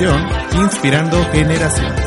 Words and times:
inspirando 0.00 1.16
generaciones. 1.30 2.04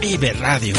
Vive 0.00 0.32
Radio. 0.32 0.74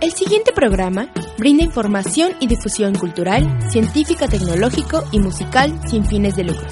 El 0.00 0.12
siguiente 0.12 0.50
programa 0.52 1.06
brinda 1.38 1.62
información 1.62 2.32
y 2.40 2.48
difusión 2.48 2.96
cultural, 2.96 3.70
científica, 3.70 4.26
tecnológico 4.26 5.04
y 5.12 5.20
musical 5.20 5.78
sin 5.88 6.04
fines 6.04 6.34
de 6.34 6.42
lucro. 6.42 6.66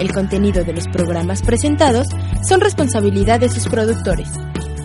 El 0.00 0.12
contenido 0.12 0.64
de 0.64 0.72
los 0.72 0.88
programas 0.88 1.42
presentados 1.42 2.08
son 2.48 2.60
responsabilidad 2.60 3.38
de 3.38 3.48
sus 3.48 3.68
productores. 3.68 4.28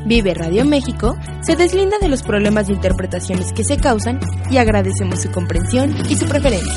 Vive 0.08 0.34
Radio 0.34 0.64
México 0.64 1.18
se 1.42 1.58
deslinda 1.58 1.98
de 2.00 2.08
los 2.08 2.24
problemas 2.24 2.68
de 2.68 2.74
interpretaciones 2.74 3.52
que 3.52 3.66
se 3.66 3.76
causan 3.76 4.22
y 4.50 4.56
agradecemos 4.56 5.22
su 5.22 5.30
comprensión 5.32 5.94
y 6.10 6.16
su 6.16 6.26
preferencia. 6.26 6.74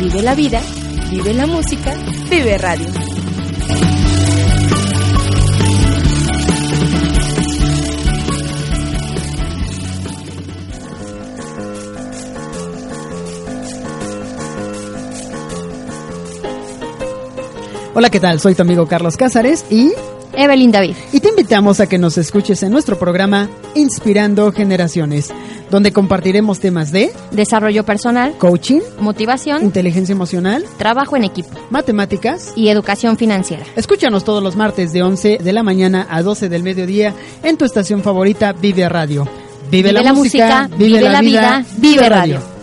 Vive 0.00 0.22
la 0.22 0.34
vida, 0.34 0.62
vive 1.10 1.34
la 1.34 1.46
música, 1.46 1.94
vive 2.30 2.56
radio. 2.56 2.86
Hola, 17.92 18.08
¿qué 18.08 18.20
tal? 18.20 18.40
Soy 18.40 18.54
tu 18.54 18.62
amigo 18.62 18.86
Carlos 18.88 19.18
Cázares 19.18 19.66
y... 19.70 19.92
Evelyn 20.36 20.72
David. 20.72 20.96
Y 21.12 21.20
te 21.20 21.28
invitamos 21.28 21.80
a 21.80 21.88
que 21.88 21.98
nos 21.98 22.18
escuches 22.18 22.62
en 22.62 22.72
nuestro 22.72 22.98
programa 22.98 23.48
Inspirando 23.74 24.50
Generaciones, 24.52 25.32
donde 25.70 25.92
compartiremos 25.92 26.60
temas 26.60 26.92
de... 26.92 27.12
Desarrollo 27.30 27.84
personal. 27.84 28.36
Coaching. 28.38 28.80
Motivación. 29.00 29.62
Inteligencia 29.62 30.12
emocional. 30.12 30.64
Trabajo 30.78 31.16
en 31.16 31.24
equipo. 31.24 31.50
Matemáticas. 31.70 32.52
Y 32.56 32.68
educación 32.68 33.16
financiera. 33.16 33.64
Escúchanos 33.76 34.24
todos 34.24 34.42
los 34.42 34.56
martes 34.56 34.92
de 34.92 35.02
11 35.02 35.38
de 35.42 35.52
la 35.52 35.62
mañana 35.62 36.06
a 36.10 36.22
12 36.22 36.48
del 36.48 36.62
mediodía 36.62 37.14
en 37.42 37.56
tu 37.56 37.64
estación 37.64 38.02
favorita 38.02 38.52
Vive 38.52 38.88
Radio. 38.88 39.28
Vive, 39.70 39.92
la, 39.92 40.12
música, 40.12 40.68
vive, 40.76 41.00
la, 41.00 41.20
vida, 41.20 41.64
vive 41.78 42.08
radio. 42.08 42.53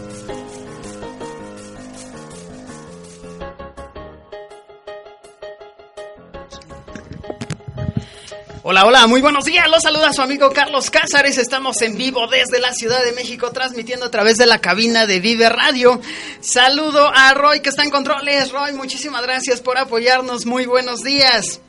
Hola, 8.64 8.86
hola, 8.86 9.08
muy 9.08 9.22
buenos 9.22 9.46
días. 9.46 9.68
Los 9.72 9.82
saluda 9.82 10.14
su 10.14 10.22
amigo 10.22 10.52
Carlos 10.52 10.92
Cázares. 10.92 11.40
Estamos 11.40 11.82
en 11.82 11.98
vivo 11.98 12.28
desde 12.28 12.60
la 12.60 12.74
Ciudad 12.74 13.04
de 13.04 13.12
México, 13.12 13.52
transmitiendo 13.52 14.06
a 14.06 14.12
través 14.12 14.38
de 14.38 14.46
la 14.46 14.60
cabina 14.60 15.08
de 15.08 15.20
Vive 15.20 15.50
Radio. 15.50 16.00
Saludo 16.42 17.08
a 17.12 17.34
Roy 17.34 17.62
que 17.62 17.70
está 17.70 17.82
en 17.84 17.90
controles. 17.90 18.52
Roy, 18.52 18.74
muchísimas 18.74 19.24
gracias 19.24 19.62
por 19.62 19.80
apoyarnos. 19.80 20.46
Muy 20.46 20.68
buenos 20.68 21.02
días. 21.02 21.60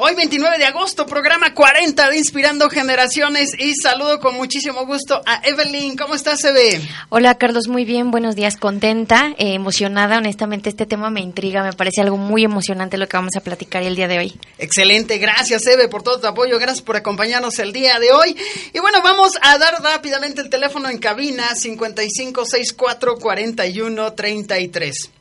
Hoy 0.00 0.14
29 0.14 0.58
de 0.58 0.64
agosto, 0.64 1.06
programa 1.06 1.54
40 1.54 2.10
de 2.10 2.18
Inspirando 2.18 2.70
Generaciones 2.70 3.50
y 3.58 3.74
saludo 3.74 4.20
con 4.20 4.36
muchísimo 4.36 4.86
gusto 4.86 5.20
a 5.26 5.40
Evelyn. 5.42 5.96
¿Cómo 5.96 6.14
estás, 6.14 6.44
Eve? 6.44 6.80
Hola, 7.08 7.36
Carlos, 7.36 7.66
muy 7.66 7.84
bien, 7.84 8.12
buenos 8.12 8.36
días, 8.36 8.58
contenta, 8.58 9.34
eh, 9.38 9.54
emocionada. 9.54 10.18
Honestamente, 10.18 10.68
este 10.68 10.86
tema 10.86 11.10
me 11.10 11.20
intriga, 11.20 11.64
me 11.64 11.72
parece 11.72 12.00
algo 12.00 12.16
muy 12.16 12.44
emocionante 12.44 12.96
lo 12.96 13.08
que 13.08 13.16
vamos 13.16 13.34
a 13.34 13.40
platicar 13.40 13.82
el 13.82 13.96
día 13.96 14.06
de 14.06 14.18
hoy. 14.18 14.40
Excelente, 14.58 15.18
gracias, 15.18 15.66
Eve, 15.66 15.88
por 15.88 16.04
todo 16.04 16.20
tu 16.20 16.28
apoyo, 16.28 16.60
gracias 16.60 16.82
por 16.82 16.94
acompañarnos 16.94 17.58
el 17.58 17.72
día 17.72 17.98
de 17.98 18.12
hoy. 18.12 18.36
Y 18.72 18.78
bueno, 18.78 19.02
vamos 19.02 19.32
a 19.42 19.58
dar 19.58 19.82
rápidamente 19.82 20.42
el 20.42 20.48
teléfono 20.48 20.88
en 20.88 20.98
cabina 20.98 21.56
5564 21.56 23.16
4133. 23.16 25.17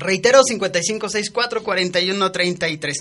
Reitero, 0.00 0.40
5564-4133. 0.42 2.94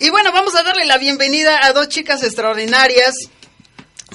Y 0.00 0.10
bueno, 0.10 0.32
vamos 0.32 0.54
a 0.54 0.62
darle 0.62 0.84
la 0.84 0.98
bienvenida 0.98 1.64
a 1.64 1.72
dos 1.72 1.88
chicas 1.88 2.22
extraordinarias 2.22 3.14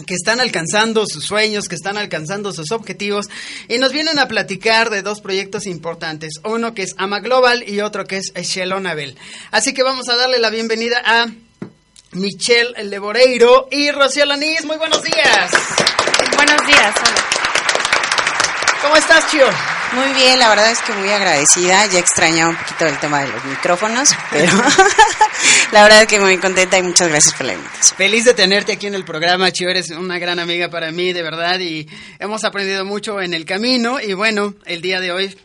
que 0.05 0.13
están 0.13 0.39
alcanzando 0.39 1.05
sus 1.07 1.25
sueños, 1.25 1.67
que 1.67 1.75
están 1.75 1.97
alcanzando 1.97 2.53
sus 2.53 2.71
objetivos 2.71 3.27
y 3.67 3.79
nos 3.79 3.91
vienen 3.91 4.19
a 4.19 4.27
platicar 4.27 4.89
de 4.89 5.01
dos 5.01 5.21
proyectos 5.21 5.65
importantes, 5.65 6.33
uno 6.43 6.73
que 6.73 6.83
es 6.83 6.93
Ama 6.97 7.19
Global 7.19 7.63
y 7.67 7.81
otro 7.81 8.05
que 8.05 8.17
es 8.17 8.31
Shelonabel. 8.33 9.17
Así 9.51 9.73
que 9.73 9.83
vamos 9.83 10.07
a 10.09 10.15
darle 10.15 10.39
la 10.39 10.49
bienvenida 10.49 11.01
a 11.03 11.27
Michelle 12.11 12.83
Leboreiro 12.83 13.67
y 13.71 13.91
Rocío 13.91 14.25
Lanís. 14.25 14.65
Muy 14.65 14.77
buenos 14.77 15.03
días. 15.03 15.51
Buenos 16.35 16.65
días. 16.65 16.95
Hola. 16.95 17.25
¿Cómo 18.81 18.95
estás, 18.95 19.29
Chio? 19.29 19.47
Muy 19.93 20.13
bien, 20.13 20.37
la 20.37 20.49
verdad 20.49 20.69
es 20.71 20.79
que 20.81 20.93
muy 20.93 21.09
agradecida. 21.09 21.87
Ya 21.87 21.99
extrañaba 21.99 22.49
un 22.51 22.55
poquito 22.55 22.85
el 22.85 22.99
tema 22.99 23.21
de 23.21 23.29
los 23.29 23.43
micrófonos, 23.45 24.15
pero 24.31 24.51
la 25.71 25.83
verdad 25.83 26.01
es 26.03 26.07
que 26.07 26.19
muy 26.19 26.37
contenta 26.37 26.77
y 26.77 26.83
muchas 26.83 27.07
gracias 27.07 27.33
por 27.33 27.47
la 27.47 27.53
invitación. 27.53 27.97
Feliz 27.97 28.25
de 28.25 28.33
tenerte 28.35 28.73
aquí 28.73 28.85
en 28.85 28.95
el 28.95 29.03
programa, 29.03 29.51
Chio. 29.51 29.69
Eres 29.69 29.89
una 29.89 30.19
gran 30.19 30.37
amiga 30.37 30.69
para 30.69 30.91
mí, 30.91 31.11
de 31.11 31.23
verdad, 31.23 31.59
y 31.59 31.87
hemos 32.19 32.43
aprendido 32.43 32.85
mucho 32.85 33.19
en 33.19 33.33
el 33.33 33.45
camino. 33.45 33.99
Y 33.99 34.13
bueno, 34.13 34.53
el 34.65 34.81
día 34.81 34.99
de 34.99 35.11
hoy 35.11 35.35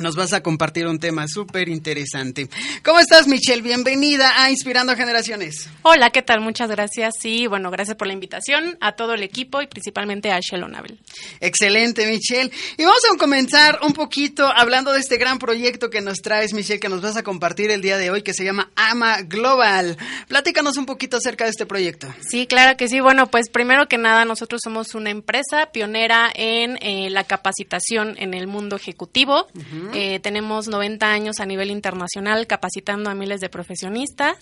nos 0.00 0.14
vas 0.14 0.32
a 0.32 0.42
compartir 0.42 0.86
un 0.86 0.98
tema 0.98 1.26
súper 1.26 1.68
interesante. 1.68 2.48
¿Cómo 2.84 2.98
estás, 2.98 3.26
Michelle? 3.26 3.62
Bienvenida 3.62 4.42
a 4.42 4.50
Inspirando 4.50 4.94
Generaciones. 4.94 5.70
Hola, 5.82 6.10
¿qué 6.10 6.22
tal? 6.22 6.40
Muchas 6.40 6.68
gracias. 6.70 7.14
Sí, 7.18 7.46
bueno, 7.46 7.70
gracias 7.70 7.96
por 7.96 8.06
la 8.06 8.12
invitación 8.12 8.76
a 8.80 8.92
todo 8.92 9.14
el 9.14 9.22
equipo 9.22 9.62
y 9.62 9.66
principalmente 9.66 10.30
a 10.30 10.38
Shelon 10.40 10.74
Abel. 10.74 10.98
Excelente, 11.40 12.06
Michelle. 12.06 12.50
Y 12.76 12.84
vamos 12.84 13.00
a 13.12 13.16
comenzar 13.16 13.78
un 13.82 13.94
poquito 13.94 14.46
hablando 14.46 14.92
de 14.92 15.00
este 15.00 15.16
gran 15.16 15.38
proyecto 15.38 15.88
que 15.88 16.02
nos 16.02 16.18
traes, 16.18 16.52
Michelle, 16.52 16.80
que 16.80 16.88
nos 16.90 17.00
vas 17.00 17.16
a 17.16 17.22
compartir 17.22 17.70
el 17.70 17.80
día 17.80 17.96
de 17.96 18.10
hoy, 18.10 18.22
que 18.22 18.34
se 18.34 18.44
llama 18.44 18.70
AMA 18.76 19.22
Global. 19.22 19.96
Platícanos 20.28 20.76
un 20.76 20.84
poquito 20.84 21.16
acerca 21.16 21.44
de 21.44 21.50
este 21.50 21.64
proyecto. 21.64 22.08
Sí, 22.28 22.46
claro 22.46 22.76
que 22.76 22.88
sí. 22.88 23.00
Bueno, 23.00 23.30
pues 23.30 23.48
primero 23.48 23.88
que 23.88 23.96
nada, 23.96 24.26
nosotros 24.26 24.60
somos 24.62 24.94
una 24.94 25.10
empresa 25.10 25.70
pionera 25.72 26.30
en 26.34 26.76
eh, 26.82 27.08
la 27.10 27.24
capacitación 27.24 28.14
en 28.18 28.34
el 28.34 28.46
mundo 28.46 28.76
ejecutivo. 28.76 29.46
Uh 29.54 29.58
-huh. 29.60 29.85
Eh, 29.94 30.20
tenemos 30.20 30.68
90 30.68 31.06
años 31.06 31.40
a 31.40 31.46
nivel 31.46 31.70
internacional 31.70 32.46
capacitando 32.46 33.10
a 33.10 33.14
miles 33.14 33.40
de 33.40 33.48
profesionistas 33.48 34.36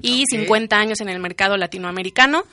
y 0.00 0.24
okay. 0.24 0.40
50 0.40 0.76
años 0.76 1.00
en 1.00 1.08
el 1.08 1.20
mercado 1.20 1.56
latinoamericano. 1.56 2.44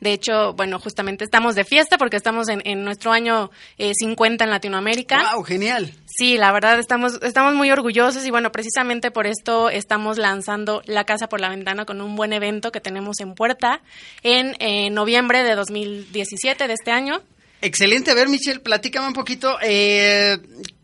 De 0.00 0.12
hecho, 0.12 0.52
bueno, 0.54 0.78
justamente 0.78 1.24
estamos 1.24 1.54
de 1.54 1.64
fiesta 1.64 1.98
porque 1.98 2.16
estamos 2.16 2.48
en, 2.48 2.60
en 2.64 2.84
nuestro 2.84 3.12
año 3.12 3.50
eh, 3.78 3.92
50 3.94 4.44
en 4.44 4.50
Latinoamérica. 4.50 5.32
¡Wow! 5.34 5.44
Genial. 5.44 5.92
Sí, 6.06 6.36
la 6.36 6.52
verdad 6.52 6.78
estamos, 6.78 7.20
estamos 7.22 7.54
muy 7.54 7.70
orgullosos 7.70 8.24
y 8.26 8.30
bueno, 8.30 8.52
precisamente 8.52 9.10
por 9.10 9.26
esto 9.26 9.70
estamos 9.70 10.18
lanzando 10.18 10.82
La 10.86 11.04
Casa 11.04 11.28
por 11.28 11.40
la 11.40 11.48
Ventana 11.48 11.84
con 11.84 12.00
un 12.00 12.16
buen 12.16 12.32
evento 12.32 12.70
que 12.70 12.80
tenemos 12.80 13.20
en 13.20 13.34
puerta 13.34 13.80
en 14.22 14.56
eh, 14.58 14.90
noviembre 14.90 15.42
de 15.42 15.54
2017 15.54 16.68
de 16.68 16.74
este 16.74 16.90
año. 16.90 17.22
Excelente. 17.64 18.10
A 18.10 18.14
ver, 18.14 18.28
Michelle, 18.28 18.60
platícame 18.60 19.08
un 19.08 19.14
poquito. 19.14 19.56
Eh, 19.62 20.36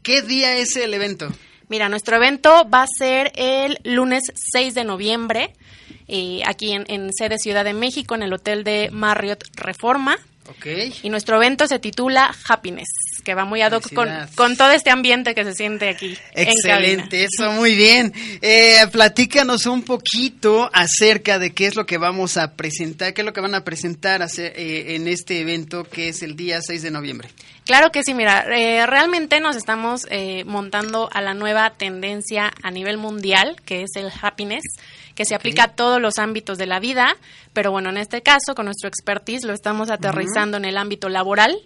¿Qué 0.02 0.22
día 0.22 0.56
es 0.56 0.76
el 0.76 0.94
evento? 0.94 1.28
Mira, 1.68 1.90
nuestro 1.90 2.16
evento 2.16 2.66
va 2.70 2.84
a 2.84 2.86
ser 2.86 3.32
el 3.36 3.78
lunes 3.84 4.22
6 4.52 4.74
de 4.74 4.84
noviembre, 4.84 5.52
eh, 6.08 6.40
aquí 6.46 6.72
en, 6.72 6.86
en, 6.88 7.12
sede 7.12 7.38
Ciudad 7.38 7.66
de 7.66 7.74
México, 7.74 8.14
en 8.14 8.22
el 8.22 8.32
hotel 8.32 8.64
de 8.64 8.88
Marriott 8.90 9.44
Reforma. 9.56 10.18
Okay. 10.56 10.94
Y 11.02 11.10
nuestro 11.10 11.36
evento 11.36 11.66
se 11.66 11.78
titula 11.78 12.34
Happiness, 12.48 12.88
que 13.22 13.34
va 13.34 13.44
muy 13.44 13.62
ad 13.62 13.72
hoc 13.72 13.92
con, 13.94 14.08
con, 14.34 14.56
todo 14.56 14.70
este 14.72 14.90
ambiente 14.90 15.34
que 15.34 15.44
se 15.44 15.54
siente 15.54 15.88
aquí. 15.88 16.16
Excelente, 16.34 17.24
eso 17.24 17.52
muy 17.52 17.74
bien. 17.74 18.12
Eh, 18.40 18.86
platícanos 18.90 19.66
un 19.66 19.82
poquito 19.82 20.70
acerca 20.72 21.38
de 21.38 21.52
qué 21.52 21.66
es 21.66 21.76
lo 21.76 21.86
que 21.86 21.98
vamos 21.98 22.36
a 22.36 22.54
presentar, 22.54 23.14
qué 23.14 23.22
es 23.22 23.26
lo 23.26 23.32
que 23.32 23.40
van 23.40 23.54
a 23.54 23.64
presentar 23.64 24.22
hacer, 24.22 24.52
eh, 24.56 24.94
en 24.96 25.08
este 25.08 25.40
evento 25.40 25.84
que 25.84 26.08
es 26.08 26.22
el 26.22 26.36
día 26.36 26.60
6 26.62 26.82
de 26.82 26.90
noviembre. 26.90 27.28
Claro 27.64 27.92
que 27.92 28.02
sí, 28.02 28.14
mira, 28.14 28.44
eh, 28.50 28.86
realmente 28.86 29.40
nos 29.40 29.54
estamos 29.56 30.06
eh, 30.10 30.44
montando 30.44 31.08
a 31.12 31.20
la 31.20 31.34
nueva 31.34 31.70
tendencia 31.70 32.52
a 32.62 32.70
nivel 32.70 32.96
mundial, 32.96 33.56
que 33.64 33.82
es 33.82 33.90
el 33.94 34.10
happiness, 34.20 34.64
que 35.14 35.24
se 35.24 35.34
aplica 35.34 35.64
okay. 35.64 35.72
a 35.72 35.76
todos 35.76 36.00
los 36.00 36.18
ámbitos 36.18 36.58
de 36.58 36.66
la 36.66 36.80
vida, 36.80 37.16
pero 37.52 37.70
bueno, 37.70 37.90
en 37.90 37.98
este 37.98 38.22
caso, 38.22 38.54
con 38.54 38.64
nuestro 38.64 38.88
expertise, 38.88 39.44
lo 39.44 39.52
estamos 39.52 39.90
aterrizando 39.90 40.56
uh 40.56 40.60
-huh. 40.60 40.64
en 40.64 40.68
el 40.70 40.78
ámbito 40.78 41.08
laboral 41.08 41.56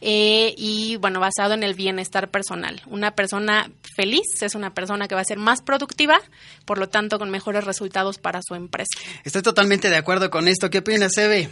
eh, 0.00 0.54
y 0.56 0.96
bueno, 0.96 1.20
basado 1.20 1.54
en 1.54 1.62
el 1.62 1.74
bienestar 1.74 2.28
personal. 2.28 2.82
Una 2.86 3.12
persona 3.12 3.70
feliz 3.94 4.26
es 4.40 4.54
una 4.54 4.74
persona 4.74 5.06
que 5.06 5.14
va 5.14 5.20
a 5.20 5.24
ser 5.24 5.38
más 5.38 5.62
productiva, 5.62 6.20
por 6.64 6.78
lo 6.78 6.88
tanto, 6.88 7.18
con 7.18 7.30
mejores 7.30 7.64
resultados 7.64 8.18
para 8.18 8.40
su 8.42 8.54
empresa. 8.54 8.98
Estoy 9.24 9.42
totalmente 9.42 9.90
de 9.90 9.96
acuerdo 9.96 10.28
con 10.30 10.48
esto. 10.48 10.70
¿Qué 10.70 10.78
opinas, 10.78 11.16
Eve? 11.18 11.48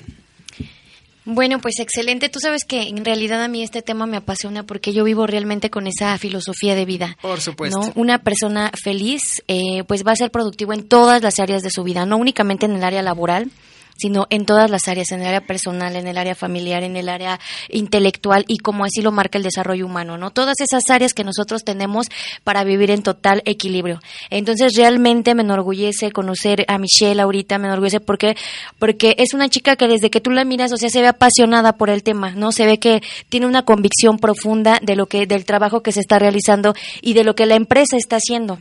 Bueno, 1.25 1.61
pues 1.61 1.79
excelente. 1.79 2.29
Tú 2.29 2.41
sabes 2.41 2.65
que 2.65 2.83
en 2.83 3.05
realidad 3.05 3.43
a 3.43 3.49
mí 3.49 3.63
este 3.63 3.83
tema 3.83 4.07
me 4.07 4.17
apasiona 4.17 4.63
porque 4.63 4.93
yo 4.93 5.05
vivo 5.05 5.27
realmente 5.27 5.71
con 5.71 5.87
esa 5.87 6.17
filosofía 6.19 6.75
de 6.75 6.85
vida. 6.85 7.17
Por 7.21 7.41
supuesto. 7.41 7.79
¿no? 7.79 7.93
Una 7.95 8.19
persona 8.19 8.71
feliz, 8.83 9.43
eh, 9.49 9.85
pues 9.87 10.07
va 10.07 10.13
a 10.13 10.17
ser 10.17 10.31
productivo 10.31 10.73
en 10.73 10.89
todas 10.89 11.23
las 11.23 11.39
áreas 11.39 11.63
de 11.63 11.71
su 11.71 11.85
vida, 11.85 12.07
no 12.07 12.17
únicamente 12.17 12.67
en 12.67 12.73
el 12.73 12.85
área 12.85 13.03
laboral, 13.03 13.51
sino 14.01 14.27
en 14.31 14.47
todas 14.47 14.71
las 14.71 14.89
áreas, 14.89 15.11
en 15.13 15.21
el 15.21 15.27
área 15.27 15.41
personal, 15.41 15.97
en 15.97 16.07
el 16.07 16.17
área 16.17 16.35
familiar, 16.35 16.83
en 16.83 16.97
el 16.97 17.09
área 17.09 17.39
intelectual 17.69 18.45
y 18.49 18.59
como 18.59 18.85
así 18.85 19.03
lo 19.03 19.13
marca 19.13 19.39
el 19.39 19.45
desarrollo 19.45 19.87
humano, 19.87 20.17
¿no? 20.17 20.31
Todas 20.31 20.57
esas 20.61 20.89
áreas 20.91 21.15
que 21.15 21.25
nosotros 21.25 21.65
tenemos 21.65 22.07
para 22.45 22.65
vivir 22.65 22.91
en 22.91 23.03
total 23.03 23.43
equilibrio. 23.45 24.01
Entonces, 24.31 24.73
realmente 24.77 25.35
me 25.35 25.43
enorgullece 25.43 26.13
conocer 26.13 26.65
a 26.69 26.79
Michelle 26.79 27.21
ahorita, 27.21 27.59
me 27.59 27.69
enorgullece 27.69 28.01
porque 28.01 28.37
porque 28.79 29.15
es 29.19 29.35
una 29.35 29.49
chica 29.49 29.77
que 29.77 29.89
desde 29.89 30.11
que 30.11 30.21
tú 30.21 30.31
la 30.31 30.45
miras, 30.45 30.73
o 30.73 30.77
sea, 30.77 30.89
se 30.91 31.01
ve 31.01 31.09
apasionada 31.09 31.75
por 31.75 31.91
el 31.91 32.03
tema, 32.03 32.31
¿no? 32.33 32.53
Se 32.53 32.67
ve 32.67 32.79
que 32.79 33.03
tiene 33.29 33.47
una 33.47 33.65
convicción 33.65 34.19
profunda 34.19 34.79
de 34.83 34.97
lo 34.97 35.07
que 35.07 35.27
del 35.27 35.45
trabajo 35.45 35.83
que 35.83 35.93
se 35.93 36.01
está 36.01 36.19
realizando 36.19 36.75
y 37.03 37.15
de 37.15 37.25
lo 37.25 37.35
que 37.35 37.47
la 37.47 37.57
empresa 37.57 37.97
está 37.97 38.17
haciendo. 38.17 38.59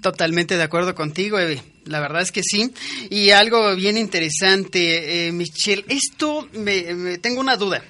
Totalmente 0.00 0.56
de 0.56 0.62
acuerdo 0.62 0.94
contigo, 0.94 1.38
Eve. 1.38 1.62
La 1.86 2.00
verdad 2.00 2.22
es 2.22 2.32
que 2.32 2.42
sí. 2.42 2.72
Y 3.10 3.30
algo 3.30 3.74
bien 3.76 3.98
interesante, 3.98 5.26
eh, 5.26 5.32
Michelle. 5.32 5.84
Esto, 5.88 6.48
me, 6.52 7.18
tengo 7.18 7.40
una 7.40 7.56
duda. 7.56 7.82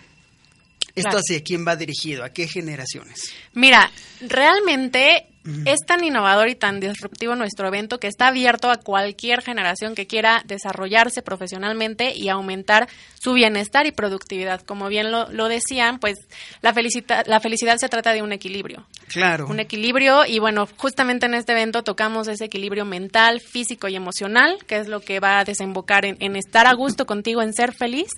¿Esto 0.95 1.19
hacia 1.19 1.43
quién 1.43 1.67
va 1.67 1.75
dirigido? 1.75 2.23
¿A 2.23 2.31
qué 2.31 2.47
generaciones? 2.47 3.33
Mira, 3.55 3.91
realmente 4.21 5.27
es 5.67 5.81
tan 5.87 6.03
innovador 6.03 6.49
y 6.49 6.55
tan 6.55 6.81
disruptivo 6.81 7.35
nuestro 7.35 7.69
evento 7.69 8.01
que 8.01 8.07
está 8.07 8.29
abierto 8.29 8.71
a 8.71 8.77
cualquier 8.77 9.43
generación 9.43 9.95
que 9.95 10.07
quiera 10.07 10.43
desarrollarse 10.47 11.21
profesionalmente 11.21 12.15
y 12.15 12.31
aumentar 12.31 12.89
su 13.21 13.35
bienestar 13.35 13.87
y 13.87 13.93
productividad. 13.93 14.63
Como 14.63 14.89
bien 14.89 15.11
lo, 15.11 15.31
lo 15.31 15.49
decían, 15.49 15.99
pues 15.99 16.17
la, 16.63 16.75
la 17.27 17.41
felicidad 17.41 17.77
se 17.77 17.89
trata 17.89 18.13
de 18.15 18.23
un 18.23 18.33
equilibrio. 18.33 18.87
Claro. 19.09 19.47
Un 19.47 19.61
equilibrio 19.61 20.25
y 20.25 20.39
bueno, 20.39 20.67
justamente 20.77 21.27
en 21.27 21.35
este 21.35 21.53
evento 21.53 21.83
tocamos 21.83 22.27
ese 22.29 22.47
equilibrio 22.47 22.87
mental, 22.87 23.41
físico 23.41 23.89
y 23.89 23.97
emocional, 23.97 24.59
que 24.67 24.79
es 24.79 24.89
lo 24.89 25.01
que 25.01 25.21
va 25.21 25.41
a 25.41 25.45
desembocar 25.45 26.07
en, 26.07 26.17
en 26.21 26.37
estar 26.37 26.67
a 26.67 26.73
gusto 26.73 27.05
contigo, 27.05 27.43
en 27.43 27.53
ser 27.53 27.75
feliz 27.75 28.09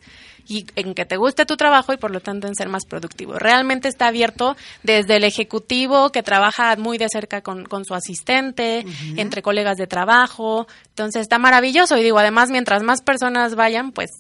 y 0.49 0.67
en 0.77 0.95
que 0.95 1.05
te 1.05 1.17
guste 1.17 1.47
tu 1.47 1.57
trabajo 1.57 1.93
y 1.93 1.97
por 1.97 2.11
lo 2.11 2.21
tanto 2.21 2.47
en 2.47 2.55
ser 2.55 2.69
más 2.69 2.85
productivo. 2.87 3.39
Realmente 3.39 3.89
está 3.89 4.09
abierto 4.09 4.57
desde 4.83 5.17
el 5.17 5.25
ejecutivo 5.25 6.11
que 6.11 6.23
trabaja 6.23 6.77
muy 6.77 6.99
de 6.99 7.09
cerca 7.11 7.43
con, 7.43 7.65
con 7.65 7.85
su 7.85 7.95
asistente, 7.95 8.85
entre 9.17 9.43
colegas 9.43 9.77
de 9.77 9.87
trabajo. 9.87 10.67
Entonces 10.89 11.23
está 11.23 11.39
maravilloso 11.39 11.97
y 11.97 12.03
digo, 12.03 12.19
además 12.19 12.51
mientras 12.51 12.83
más 12.83 13.03
personas 13.03 13.55
vayan, 13.55 13.93
pues 13.93 14.11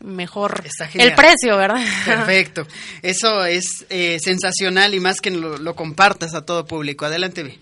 mejor 0.00 0.62
el 0.94 1.14
precio, 1.14 1.56
¿verdad? 1.56 1.84
Perfecto. 2.04 2.66
Eso 3.02 3.44
es 3.44 3.86
eh, 3.90 4.18
sensacional 4.20 4.94
y 4.94 5.00
más 5.00 5.20
que 5.20 5.30
lo, 5.30 5.58
lo 5.58 5.74
compartas 5.74 6.34
a 6.34 6.44
todo 6.44 6.66
público. 6.66 7.04
Adelante, 7.04 7.42
B. 7.42 7.58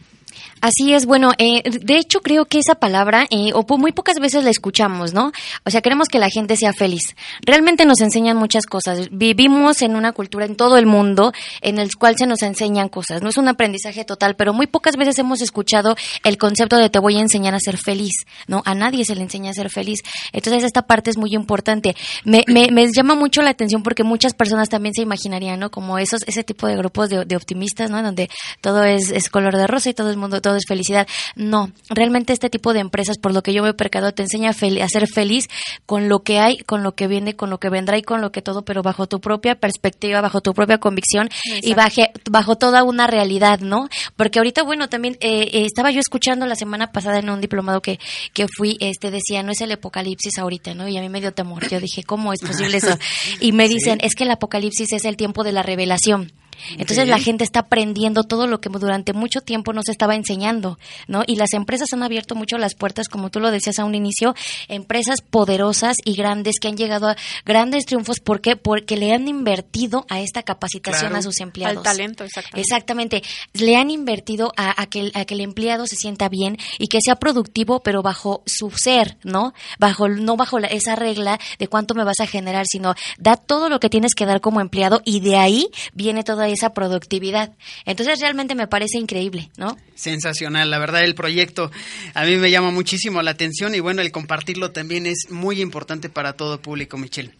Así 0.60 0.94
es, 0.94 1.06
bueno, 1.06 1.32
eh, 1.38 1.62
de 1.68 1.98
hecho 1.98 2.20
creo 2.20 2.46
que 2.46 2.58
esa 2.58 2.76
palabra, 2.76 3.26
eh, 3.30 3.52
o 3.52 3.64
muy 3.76 3.92
pocas 3.92 4.18
veces 4.18 4.42
la 4.42 4.50
escuchamos, 4.50 5.12
¿no? 5.12 5.32
O 5.64 5.70
sea, 5.70 5.82
queremos 5.82 6.08
que 6.08 6.18
la 6.18 6.30
gente 6.30 6.56
sea 6.56 6.72
feliz. 6.72 7.14
Realmente 7.42 7.84
nos 7.84 8.00
enseñan 8.00 8.36
muchas 8.36 8.64
cosas. 8.66 9.08
Vivimos 9.10 9.82
en 9.82 9.96
una 9.96 10.12
cultura 10.12 10.46
en 10.46 10.56
todo 10.56 10.78
el 10.78 10.86
mundo 10.86 11.32
en 11.60 11.78
el 11.78 11.94
cual 11.96 12.16
se 12.16 12.26
nos 12.26 12.42
enseñan 12.42 12.88
cosas. 12.88 13.22
No 13.22 13.28
es 13.28 13.36
un 13.36 13.48
aprendizaje 13.48 14.04
total, 14.04 14.34
pero 14.34 14.54
muy 14.54 14.66
pocas 14.66 14.96
veces 14.96 15.18
hemos 15.18 15.42
escuchado 15.42 15.94
el 16.24 16.38
concepto 16.38 16.76
de 16.78 16.88
te 16.88 16.98
voy 16.98 17.16
a 17.16 17.20
enseñar 17.20 17.54
a 17.54 17.60
ser 17.60 17.76
feliz, 17.76 18.14
¿no? 18.46 18.62
A 18.64 18.74
nadie 18.74 19.04
se 19.04 19.14
le 19.14 19.22
enseña 19.22 19.50
a 19.50 19.54
ser 19.54 19.70
feliz. 19.70 20.00
Entonces 20.32 20.64
esta 20.64 20.82
parte 20.82 21.10
es 21.10 21.18
muy 21.18 21.34
importante. 21.34 21.94
Me, 22.24 22.44
me, 22.48 22.68
me 22.70 22.88
llama 22.92 23.14
mucho 23.14 23.42
la 23.42 23.50
atención 23.50 23.82
porque 23.82 24.04
muchas 24.04 24.32
personas 24.32 24.68
también 24.68 24.94
se 24.94 25.02
imaginarían, 25.02 25.60
¿no? 25.60 25.70
Como 25.70 25.98
esos, 25.98 26.22
ese 26.26 26.44
tipo 26.44 26.66
de 26.66 26.76
grupos 26.76 27.10
de, 27.10 27.24
de 27.24 27.36
optimistas, 27.36 27.90
¿no? 27.90 28.02
Donde 28.02 28.30
todo 28.62 28.84
es, 28.84 29.10
es 29.10 29.28
color 29.28 29.56
de 29.56 29.66
rosa 29.66 29.90
y 29.90 29.94
todo 29.94 30.10
el 30.10 30.16
mundo 30.16 30.40
todo 30.46 30.54
es 30.54 30.64
felicidad. 30.68 31.08
No, 31.34 31.72
realmente 31.90 32.32
este 32.32 32.48
tipo 32.48 32.72
de 32.72 32.78
empresas, 32.78 33.18
por 33.18 33.34
lo 33.34 33.42
que 33.42 33.52
yo 33.52 33.64
me 33.64 33.70
he 33.70 33.74
percado, 33.74 34.12
te 34.12 34.22
enseña 34.22 34.50
a, 34.50 34.52
ser 34.52 35.08
feliz 35.08 35.48
con 35.86 36.08
lo 36.08 36.20
que 36.20 36.38
hay, 36.38 36.58
con 36.58 36.84
lo 36.84 36.94
que 36.94 37.08
viene, 37.08 37.34
con 37.34 37.50
lo 37.50 37.58
que 37.58 37.68
vendrá 37.68 37.98
y 37.98 38.02
con 38.02 38.20
lo 38.20 38.30
que 38.30 38.42
todo, 38.42 38.64
pero 38.64 38.84
bajo 38.84 39.08
tu 39.08 39.20
propia 39.20 39.56
perspectiva, 39.56 40.20
bajo 40.20 40.40
tu 40.42 40.54
propia 40.54 40.78
convicción 40.78 41.28
y 41.62 41.74
baje, 41.74 42.12
bajo 42.30 42.54
toda 42.54 42.84
una 42.84 43.08
realidad, 43.08 43.58
¿no? 43.58 43.88
Porque 44.14 44.38
ahorita, 44.38 44.62
bueno, 44.62 44.88
también 44.88 45.16
eh, 45.18 45.50
eh, 45.52 45.64
estaba 45.64 45.90
yo 45.90 45.98
escuchando 45.98 46.46
la 46.46 46.54
semana 46.54 46.92
pasada 46.92 47.18
en 47.18 47.28
un 47.28 47.40
diplomado 47.40 47.82
que, 47.82 47.98
que 48.32 48.46
fui, 48.46 48.76
este 48.78 49.10
decía, 49.10 49.42
no 49.42 49.50
es 49.50 49.60
el 49.62 49.72
apocalipsis 49.72 50.38
ahorita, 50.38 50.74
¿no? 50.74 50.86
Y 50.86 50.96
a 50.96 51.00
mí 51.00 51.08
me 51.08 51.20
dio 51.20 51.32
temor. 51.32 51.68
Yo 51.68 51.80
dije, 51.80 52.04
¿cómo 52.04 52.32
es 52.32 52.40
posible 52.40 52.76
eso? 52.76 52.96
Y 53.40 53.50
me 53.50 53.68
dicen, 53.68 53.98
es 54.00 54.14
que 54.14 54.22
el 54.22 54.30
apocalipsis 54.30 54.92
es 54.92 55.04
el 55.04 55.16
tiempo 55.16 55.42
de 55.42 55.50
la 55.50 55.64
revelación. 55.64 56.32
Entonces 56.78 57.08
la 57.08 57.18
gente 57.18 57.44
está 57.44 57.60
aprendiendo 57.60 58.24
todo 58.24 58.46
lo 58.46 58.60
que 58.60 58.68
durante 58.68 59.12
mucho 59.12 59.40
tiempo 59.40 59.72
no 59.72 59.82
se 59.84 59.92
estaba 59.92 60.14
enseñando, 60.14 60.78
¿no? 61.06 61.22
Y 61.26 61.36
las 61.36 61.52
empresas 61.52 61.92
han 61.92 62.02
abierto 62.02 62.34
mucho 62.34 62.58
las 62.58 62.74
puertas, 62.74 63.08
como 63.08 63.30
tú 63.30 63.40
lo 63.40 63.50
decías 63.50 63.78
a 63.78 63.84
un 63.84 63.94
inicio, 63.94 64.34
empresas 64.68 65.20
poderosas 65.20 65.96
y 66.04 66.14
grandes 66.14 66.56
que 66.60 66.68
han 66.68 66.76
llegado 66.76 67.08
a 67.08 67.16
grandes 67.44 67.86
triunfos. 67.86 68.20
¿Por 68.20 68.40
qué? 68.40 68.56
Porque 68.56 68.96
le 68.96 69.12
han 69.12 69.28
invertido 69.28 70.06
a 70.08 70.20
esta 70.20 70.42
capacitación 70.42 71.14
a 71.16 71.22
sus 71.22 71.40
empleados. 71.40 71.78
Al 71.78 71.82
talento, 71.82 72.24
exactamente. 72.24 72.60
Exactamente. 72.60 73.22
Le 73.54 73.76
han 73.76 73.90
invertido 73.90 74.52
a, 74.56 74.86
que, 74.86 75.10
a 75.14 75.24
que 75.24 75.34
el 75.34 75.40
empleado 75.40 75.86
se 75.86 75.96
sienta 75.96 76.28
bien 76.28 76.58
y 76.78 76.88
que 76.88 77.00
sea 77.00 77.16
productivo, 77.16 77.80
pero 77.82 78.02
bajo 78.02 78.42
su 78.46 78.70
ser, 78.70 79.16
¿no? 79.22 79.54
Bajo, 79.78 80.08
no 80.08 80.36
bajo 80.36 80.58
esa 80.58 80.96
regla 80.96 81.38
de 81.58 81.68
cuánto 81.68 81.94
me 81.94 82.04
vas 82.04 82.20
a 82.20 82.26
generar, 82.26 82.66
sino 82.66 82.94
da 83.18 83.36
todo 83.36 83.68
lo 83.68 83.80
que 83.80 83.90
tienes 83.90 84.14
que 84.14 84.26
dar 84.26 84.40
como 84.40 84.60
empleado 84.60 85.02
y 85.04 85.20
de 85.20 85.36
ahí 85.36 85.68
viene 85.92 86.24
toda 86.24 86.45
esa 86.48 86.70
productividad. 86.70 87.52
Entonces 87.84 88.20
realmente 88.20 88.54
me 88.54 88.66
parece 88.68 88.98
increíble, 88.98 89.50
¿no? 89.56 89.76
Sensacional, 89.94 90.70
la 90.70 90.78
verdad 90.78 91.04
el 91.04 91.14
proyecto 91.14 91.70
a 92.14 92.24
mí 92.24 92.36
me 92.36 92.50
llama 92.50 92.70
muchísimo 92.70 93.22
la 93.22 93.32
atención 93.32 93.74
y 93.74 93.80
bueno, 93.80 94.02
el 94.02 94.12
compartirlo 94.12 94.72
también 94.72 95.06
es 95.06 95.30
muy 95.30 95.60
importante 95.60 96.08
para 96.08 96.34
todo 96.34 96.60
público, 96.60 96.96
Michelle. 96.96 97.32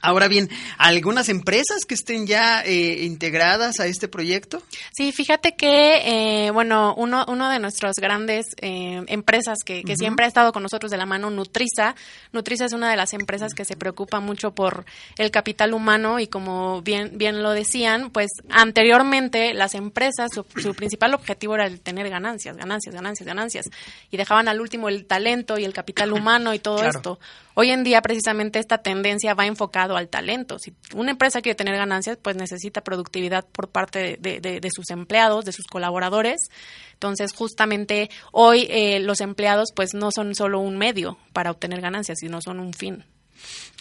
Ahora 0.00 0.26
bien, 0.26 0.50
¿algunas 0.78 1.28
empresas 1.28 1.84
que 1.86 1.94
estén 1.94 2.26
ya 2.26 2.60
eh, 2.64 3.04
integradas 3.04 3.78
a 3.78 3.86
este 3.86 4.08
proyecto? 4.08 4.60
Sí, 4.92 5.12
fíjate 5.12 5.54
que, 5.54 6.46
eh, 6.46 6.50
bueno, 6.50 6.92
uno, 6.96 7.24
uno 7.28 7.48
de 7.50 7.60
nuestras 7.60 7.94
grandes 8.00 8.46
eh, 8.60 9.04
empresas 9.06 9.58
que, 9.64 9.84
siempre 9.96 10.24
ha 10.24 10.28
estado 10.28 10.52
con 10.52 10.64
nosotros 10.64 10.90
de 10.90 10.96
la 10.96 11.06
mano, 11.06 11.30
Nutriza. 11.30 11.94
Nutriza 12.32 12.64
es 12.64 12.72
una 12.72 12.90
de 12.90 12.96
las 12.96 13.12
empresas 13.14 13.54
que 13.54 13.64
se 13.64 13.76
preocupa 13.76 14.18
mucho 14.18 14.52
por 14.52 14.84
el 15.18 15.30
capital 15.30 15.72
humano 15.72 16.18
y 16.18 16.26
como 16.26 16.82
bien, 16.82 17.12
bien 17.14 17.42
lo 17.42 17.52
decían, 17.52 18.10
pues 18.10 18.30
anteriormente 18.50 19.54
las 19.54 19.74
empresas, 19.74 20.30
su, 20.32 20.74
principal 20.74 21.14
objetivo 21.14 21.54
era 21.54 21.66
el 21.66 21.80
tener 21.80 22.10
ganancias, 22.10 22.56
ganancias, 22.56 22.94
ganancias, 22.94 23.26
ganancias. 23.26 23.66
Y 24.10 24.16
dejaban 24.16 24.48
al 24.48 24.60
último 24.60 24.88
el 24.88 25.06
talento 25.06 25.58
y 25.58 25.64
el 25.64 25.72
capital 25.72 26.12
humano 26.12 26.54
y 26.54 26.58
todo 26.58 26.82
esto. 26.82 27.20
Hoy 27.58 27.70
en 27.70 27.84
día 27.84 28.02
precisamente 28.02 28.58
esta 28.58 28.78
tendencia 28.78 29.32
va 29.32 29.46
al 29.78 30.08
talento. 30.08 30.58
Si 30.58 30.74
una 30.94 31.10
empresa 31.10 31.42
quiere 31.42 31.54
tener 31.54 31.76
ganancias, 31.76 32.18
pues 32.20 32.36
necesita 32.36 32.82
productividad 32.82 33.46
por 33.46 33.68
parte 33.68 34.16
de, 34.18 34.70
sus 34.74 34.90
empleados, 34.90 35.44
de 35.44 35.52
sus 35.52 35.66
colaboradores. 35.66 36.50
Entonces, 36.94 37.32
justamente 37.32 38.10
hoy 38.32 38.66
eh, 38.70 39.00
los 39.00 39.20
empleados 39.20 39.68
pues 39.74 39.94
no 39.94 40.10
son 40.10 40.34
solo 40.34 40.60
un 40.60 40.78
medio 40.78 41.18
para 41.32 41.50
obtener 41.50 41.80
ganancias, 41.80 42.18
sino 42.20 42.40
son 42.40 42.60
un 42.60 42.72
fin. 42.72 43.04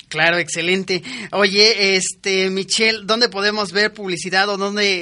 Claro, 0.10 0.38
excelente. 0.38 1.02
Oye, 1.32 1.96
este 1.96 2.50
Michelle, 2.50 3.02
¿dónde 3.04 3.30
podemos 3.30 3.72
ver 3.72 3.94
publicidad 3.94 4.48
o 4.50 4.58
dónde 4.58 5.00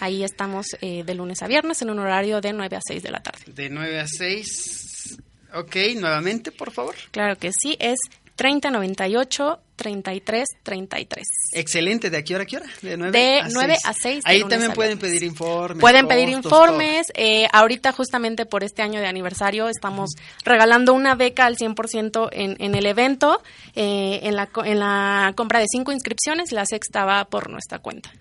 Ahí 0.00 0.22
estamos 0.22 0.66
eh, 0.80 1.02
de 1.04 1.14
lunes 1.14 1.42
a 1.42 1.48
viernes 1.48 1.82
en 1.82 1.90
un 1.90 1.98
horario 1.98 2.40
de 2.40 2.52
9 2.52 2.76
a 2.76 2.80
6 2.86 3.02
de 3.02 3.10
la 3.10 3.20
tarde. 3.20 3.40
De 3.46 3.68
9 3.68 4.00
a 4.00 4.06
6. 4.06 5.18
Ok, 5.54 5.76
nuevamente, 5.96 6.52
por 6.52 6.70
favor. 6.70 6.94
Claro 7.10 7.36
que 7.36 7.50
sí, 7.52 7.76
es 7.80 7.98
3098 8.36 9.60
33 9.78 10.44
33. 10.64 11.26
Excelente, 11.52 12.10
¿de 12.10 12.16
aquí 12.16 12.34
hora 12.34 12.42
a 12.42 12.46
qué 12.46 12.56
hora? 12.56 12.66
De 12.82 12.96
9, 12.96 13.76
a, 13.84 13.92
6. 13.94 14.22
Ahí 14.24 14.42
también 14.44 14.72
pueden 14.72 14.98
pedir 14.98 15.22
informes. 15.22 15.80
Pueden 15.80 16.08
pedir 16.08 16.28
informes. 16.28 17.06
Eh, 17.14 17.46
ahorita, 17.52 17.92
justamente 17.92 18.44
por 18.44 18.64
este 18.64 18.82
año 18.82 19.00
de 19.00 19.06
aniversario, 19.06 19.68
estamos 19.68 20.10
regalando 20.44 20.92
una 20.92 21.14
beca 21.14 21.46
al 21.46 21.56
100% 21.56 22.28
en, 22.32 22.56
en 22.58 22.74
el 22.74 22.86
evento. 22.86 23.40
Eh, 23.76 24.20
en, 24.24 24.34
la, 24.34 24.48
en 24.64 24.80
la 24.80 25.32
compra 25.36 25.60
de 25.60 25.66
cinco 25.70 25.92
inscripciones, 25.92 26.50
la 26.50 26.66
sexta 26.66 27.04
va 27.04 27.24
por 27.26 27.48
nuestra 27.48 27.78
cuenta. 27.78 28.12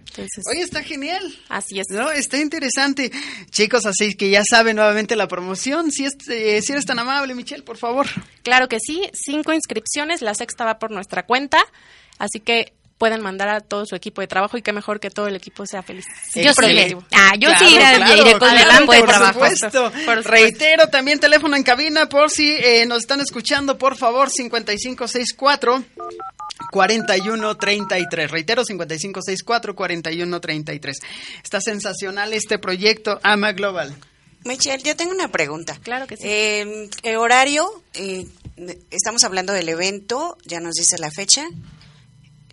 Oye, 0.52 0.62
está 0.62 0.84
genial. 0.84 1.22
Así 1.50 1.80
es. 1.80 1.88
No, 1.90 2.12
está 2.12 2.38
interesante. 2.38 3.12
Chicos, 3.50 3.86
así 3.86 4.16
que 4.16 4.30
ya 4.30 4.44
saben 4.48 4.76
nuevamente 4.76 5.16
la 5.16 5.28
promoción. 5.28 5.92
Si, 5.92 6.06
es, 6.06 6.14
eh, 6.30 6.62
si 6.62 6.74
eres 6.74 6.86
tan 6.86 7.00
amable, 7.00 7.36
Michelle, 7.36 7.64
por 7.64 7.78
favor. 7.78 8.08
Claro 8.44 8.68
que 8.68 8.80
sí. 8.80 9.10
Cinco 9.14 9.54
inscripciones, 9.54 10.22
la 10.22 10.34
sexta 10.34 10.66
va 10.66 10.80
por 10.80 10.92
nuestra 10.92 11.26
cuenta. 11.26 11.47
Así 12.18 12.40
que 12.40 12.74
pueden 12.98 13.22
mandar 13.22 13.50
a 13.50 13.62
todo 13.62 13.86
su 13.86 13.96
equipo 13.96 14.22
de 14.22 14.28
trabajo 14.28 14.58
y 14.58 14.62
qué 14.62 14.74
mejor 14.74 15.00
que 15.00 15.10
todo 15.10 15.28
el 15.28 15.36
equipo 15.36 15.66
sea 15.66 15.84
feliz. 15.84 16.06
yo 16.34 16.54
sí. 16.54 16.96
Ah, 17.12 17.34
yo 17.38 17.50
sí 17.60 17.76
iré, 17.76 18.38
con 18.40 18.50
el 18.50 18.86
por 18.86 19.14
Supuesto. 19.14 19.92
Reitero 20.24 20.88
también 20.88 21.20
teléfono 21.20 21.56
en 21.56 21.64
cabina 21.64 22.10
por 22.10 22.30
si 22.32 22.50
eh, 22.50 22.86
nos 22.88 23.00
están 23.00 23.22
escuchando, 23.22 23.78
por 23.78 23.98
favor, 23.98 24.30
5564 24.30 25.84
4133. 26.72 28.32
Reitero, 28.32 28.64
5564 28.66 29.76
4133. 29.76 30.98
Está 31.44 31.62
sensacional 31.62 32.34
este 32.34 32.58
proyecto 32.58 33.20
AMA 33.24 33.52
Global. 33.52 33.96
Michelle, 34.48 34.82
yo 34.84 34.96
tengo 34.96 35.12
una 35.12 35.28
pregunta. 35.28 35.78
Claro 35.84 36.08
que 36.08 36.18
sí. 36.18 36.24
Eh, 36.26 36.90
el 37.04 37.16
horario, 37.18 37.66
eh, 37.94 38.26
estamos 38.90 39.24
hablando 39.24 39.54
del 39.54 39.70
evento, 39.70 40.38
ya 40.46 40.60
nos 40.60 40.76
dice 40.76 40.98
la 40.98 41.12
fecha 41.12 41.46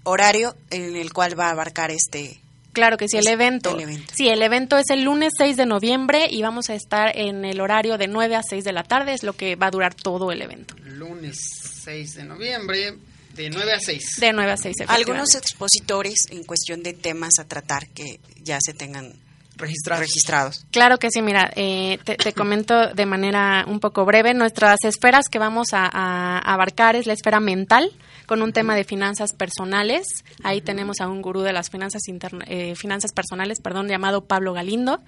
horario 0.05 0.55
en 0.71 0.97
el 0.97 1.13
cual 1.13 1.39
va 1.39 1.49
a 1.49 1.51
abarcar 1.51 1.91
este 1.91 2.41
Claro 2.75 2.97
que 2.97 3.07
sí, 3.09 3.17
el 3.17 3.29
evento. 3.29 3.79
Sí, 4.13 4.29
el 4.29 4.43
evento 4.43 4.77
es 4.77 4.91
el 4.91 5.05
lunes 5.05 5.31
6 5.39 5.57
de 5.57 5.65
noviembre 5.65 6.27
y 6.29 6.43
vamos 6.43 6.71
a 6.71 6.75
estar 6.75 7.17
en 7.17 7.45
el 7.45 7.61
horario 7.61 7.97
de 7.99 8.09
9 8.09 8.35
a 8.35 8.43
6 8.43 8.65
de 8.65 8.73
la 8.73 8.83
tarde, 8.83 9.15
es 9.15 9.23
lo 9.23 9.33
que 9.35 9.55
va 9.55 9.69
a 9.69 9.71
durar 9.71 9.95
todo 9.95 10.33
el 10.33 10.43
evento. 10.43 10.75
Lunes 10.83 11.39
6 11.85 12.15
de 12.15 12.25
noviembre, 12.25 12.95
de 13.33 13.51
9 13.51 13.73
a 13.73 13.79
6. 13.79 14.17
De 14.19 14.33
9 14.33 14.51
a 14.51 14.57
6. 14.57 14.77
Algunos 14.89 15.37
expositores 15.37 16.27
en 16.31 16.43
cuestión 16.43 16.83
de 16.83 16.95
temas 16.95 17.35
a 17.39 17.45
tratar 17.45 17.87
que 17.91 18.19
ya 18.43 18.59
se 18.61 18.75
tengan 18.75 19.13
registrados. 19.57 20.67
Claro 20.71 20.99
que 20.99 21.11
sí, 21.11 21.23
mira, 21.23 21.51
eh, 21.57 21.99
te, 22.05 22.33
comento 22.33 22.95
de 22.95 23.07
manera 23.07 23.65
un 23.67 23.81
poco 23.81 24.05
breve, 24.05 24.35
nuestras 24.35 24.85
esferas 24.85 25.29
que 25.31 25.39
vamos 25.39 25.69
a 25.73 26.39
abarcar 26.39 26.97
es 26.97 27.07
la 27.07 27.13
esfera 27.13 27.41
mental, 27.41 27.91
con 28.27 28.43
un 28.43 28.53
tema 28.53 28.75
de 28.75 28.85
finanzas 28.85 29.33
personales. 29.33 30.07
Ahí 30.43 30.61
tenemos 30.61 31.01
a 31.01 31.09
un 31.09 31.23
gurú 31.23 31.43
de 31.43 31.53
las 31.53 31.71
finanzas, 31.71 32.03
eh, 32.47 32.75
finanzas 32.75 33.13
personales 33.13 33.61
perdón, 33.61 33.89
llamado 33.89 34.25
Pablo 34.25 34.53
Galindo. 34.53 35.01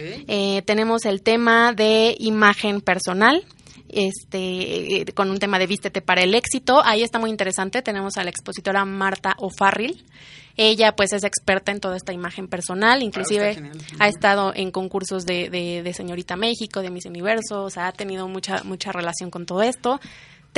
Eh, 0.00 0.62
tenemos 0.64 1.06
el 1.06 1.22
tema 1.22 1.72
de 1.72 2.14
imagen 2.20 2.80
personal 2.80 3.44
este, 3.88 5.00
eh, 5.00 5.04
con 5.14 5.30
un 5.30 5.38
tema 5.38 5.58
de 5.58 5.66
vístete 5.66 6.00
para 6.00 6.22
el 6.22 6.34
éxito. 6.34 6.82
Ahí 6.84 7.02
está 7.02 7.18
muy 7.18 7.30
interesante. 7.30 7.82
Tenemos 7.82 8.16
a 8.16 8.24
la 8.24 8.30
expositora 8.30 8.84
Marta 8.84 9.34
O'Farrill. 9.38 10.04
Ella 10.56 10.96
pues 10.96 11.12
es 11.12 11.22
experta 11.22 11.70
en 11.70 11.78
toda 11.78 11.96
esta 11.96 12.12
imagen 12.12 12.48
personal, 12.48 13.04
inclusive 13.04 13.70
ha 14.00 14.08
estado 14.08 14.52
en 14.56 14.72
concursos 14.72 15.24
de, 15.24 15.48
de, 15.50 15.84
de, 15.84 15.92
Señorita 15.92 16.34
México, 16.34 16.82
de 16.82 16.90
Miss 16.90 17.06
Universo, 17.06 17.62
o 17.62 17.70
sea, 17.70 17.86
ha 17.86 17.92
tenido 17.92 18.26
mucha, 18.26 18.64
mucha 18.64 18.90
relación 18.90 19.30
con 19.30 19.46
todo 19.46 19.62
esto. 19.62 20.00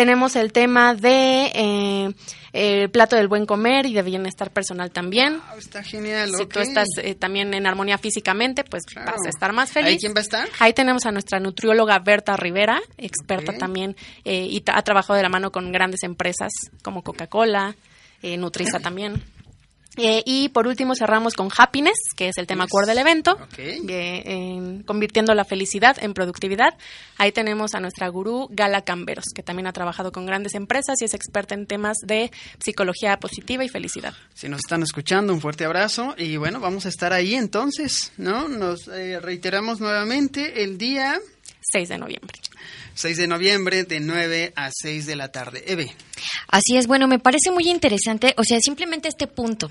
Tenemos 0.01 0.35
el 0.35 0.51
tema 0.51 0.95
de 0.95 1.53
eh, 1.55 2.15
el 2.55 2.89
plato 2.89 3.17
del 3.17 3.29
buen 3.29 3.45
comer 3.45 3.85
y 3.85 3.93
de 3.93 4.01
bienestar 4.01 4.51
personal 4.51 4.91
también. 4.91 5.43
está 5.59 5.83
genial. 5.83 6.33
Si 6.35 6.47
tú 6.47 6.59
estás 6.59 6.89
eh, 7.03 7.15
también 7.15 7.53
en 7.53 7.67
armonía 7.67 7.99
físicamente, 7.99 8.65
pues 8.65 8.85
vas 8.97 9.27
a 9.27 9.29
estar 9.29 9.53
más 9.53 9.71
feliz. 9.71 9.91
¿Ahí 9.91 9.99
quién 9.99 10.15
va 10.15 10.21
a 10.21 10.23
estar? 10.23 10.49
Ahí 10.59 10.73
tenemos 10.73 11.05
a 11.05 11.13
nuestra 11.13 11.39
nutrióloga 11.39 11.99
Berta 11.99 12.35
Rivera, 12.39 12.81
experta 12.97 13.53
también 13.59 13.95
eh, 14.25 14.47
y 14.47 14.65
ha 14.73 14.81
trabajado 14.81 15.19
de 15.19 15.23
la 15.23 15.29
mano 15.29 15.53
con 15.53 15.71
grandes 15.71 16.03
empresas 16.03 16.51
como 16.83 17.03
Coca-Cola, 17.03 17.77
Nutriza 18.23 18.81
también. 18.81 19.23
Eh, 20.03 20.23
y 20.25 20.49
por 20.49 20.67
último 20.67 20.95
cerramos 20.95 21.35
con 21.35 21.51
Happiness, 21.55 21.99
que 22.17 22.29
es 22.29 22.39
el 22.39 22.47
tema 22.47 22.67
core 22.67 22.87
del 22.87 22.99
evento, 22.99 23.37
convirtiendo 24.87 25.35
la 25.35 25.45
felicidad 25.45 25.97
en 26.01 26.15
productividad. 26.15 26.75
Ahí 27.19 27.33
tenemos 27.33 27.75
a 27.75 27.81
nuestra 27.81 28.09
gurú 28.09 28.49
Gala 28.51 28.81
Camberos, 28.81 29.27
que 29.35 29.43
también 29.43 29.67
ha 29.67 29.73
trabajado 29.75 30.11
con 30.11 30.25
grandes 30.25 30.55
empresas 30.55 31.03
y 31.03 31.05
es 31.05 31.13
experta 31.13 31.55
en 31.55 31.67
temas 31.67 31.99
de 32.03 32.31
psicología 32.59 33.19
positiva 33.19 33.63
y 33.63 33.69
felicidad. 33.69 34.15
Si 34.33 34.49
nos 34.49 34.61
están 34.61 34.83
escuchando, 34.83 35.35
un 35.35 35.41
fuerte 35.43 35.67
abrazo 35.67 36.15
y 36.17 36.39
bueno, 36.39 36.61
vamos 36.61 36.87
a 36.87 36.89
estar 36.89 37.13
ahí 37.13 37.35
entonces, 37.35 38.13
¿no? 38.17 38.49
Nos 38.49 38.89
eh, 38.89 39.21
reiteramos 39.21 39.81
nuevamente 39.81 40.63
el 40.63 40.79
día 40.79 41.21
6 41.73 41.89
de 41.91 41.99
noviembre. 41.99 42.39
6 43.01 43.17
de 43.17 43.27
noviembre 43.27 43.85
de 43.85 44.01
9 44.01 44.53
a 44.57 44.71
6 44.71 45.07
de 45.07 45.17
la 45.17 45.33
tarde. 45.33 45.65
Eve. 45.67 45.95
Así 46.49 46.77
es, 46.77 46.87
bueno, 46.87 47.09
me 47.09 47.19
parece 47.19 47.51
muy 47.51 47.69
interesante, 47.69 48.35
o 48.37 48.45
sea, 48.45 48.59
simplemente 48.61 49.09
este 49.09 49.27
punto, 49.27 49.71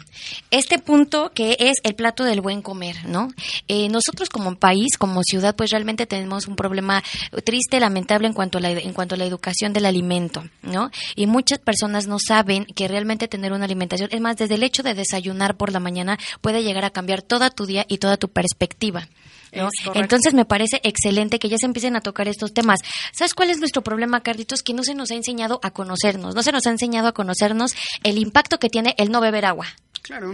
este 0.49 0.79
punto 0.79 1.31
que 1.33 1.55
es 1.59 1.75
el 1.83 1.93
plato 1.93 2.23
del 2.23 2.41
buen 2.41 2.61
comer, 2.61 3.05
¿no? 3.05 3.29
Eh, 3.67 3.87
nosotros 3.89 4.29
como 4.29 4.55
país, 4.55 4.97
como 4.97 5.21
ciudad, 5.23 5.55
pues 5.55 5.69
realmente 5.69 6.07
tenemos 6.07 6.47
un 6.47 6.55
problema 6.55 7.03
triste, 7.43 7.79
lamentable 7.79 8.27
en 8.27 8.33
cuanto 8.33 8.57
a 8.57 8.61
la, 8.61 8.71
en 8.71 8.93
cuanto 8.93 9.15
a 9.15 9.17
la 9.17 9.25
educación 9.25 9.73
del 9.73 9.85
alimento, 9.85 10.43
¿no? 10.63 10.89
Y 11.15 11.27
muchas 11.27 11.59
personas 11.59 12.07
no 12.07 12.17
saben 12.19 12.65
que 12.65 12.87
realmente 12.87 13.27
tener 13.27 13.53
una 13.53 13.65
alimentación, 13.65 14.09
es 14.11 14.21
más, 14.21 14.37
desde 14.37 14.55
el 14.55 14.63
hecho 14.63 14.81
de 14.81 14.95
desayunar 14.95 15.55
por 15.55 15.71
la 15.71 15.79
mañana 15.79 16.17
puede 16.41 16.63
llegar 16.63 16.85
a 16.85 16.89
cambiar 16.89 17.21
toda 17.21 17.51
tu 17.51 17.65
día 17.65 17.85
y 17.87 17.99
toda 17.99 18.17
tu 18.17 18.29
perspectiva. 18.29 19.07
Entonces 19.93 20.33
me 20.33 20.45
parece 20.45 20.79
excelente 20.83 21.39
que 21.39 21.49
ya 21.49 21.57
se 21.57 21.65
empiecen 21.65 21.95
a 21.95 22.01
tocar 22.01 22.27
estos 22.27 22.53
temas. 22.53 22.79
¿Sabes 23.11 23.33
cuál 23.33 23.49
es 23.49 23.59
nuestro 23.59 23.81
problema, 23.81 24.21
Carlitos? 24.21 24.63
Que 24.63 24.73
no 24.73 24.83
se 24.83 24.95
nos 24.95 25.11
ha 25.11 25.15
enseñado 25.15 25.59
a 25.63 25.71
conocernos, 25.71 26.35
no 26.35 26.43
se 26.43 26.51
nos 26.51 26.65
ha 26.67 26.71
enseñado 26.71 27.07
a 27.07 27.13
conocernos 27.13 27.73
el 28.03 28.17
impacto 28.17 28.59
que 28.59 28.69
tiene 28.69 28.95
el 28.97 29.11
no 29.11 29.21
beber 29.21 29.45
agua. 29.45 29.67
Claro, 30.09 30.33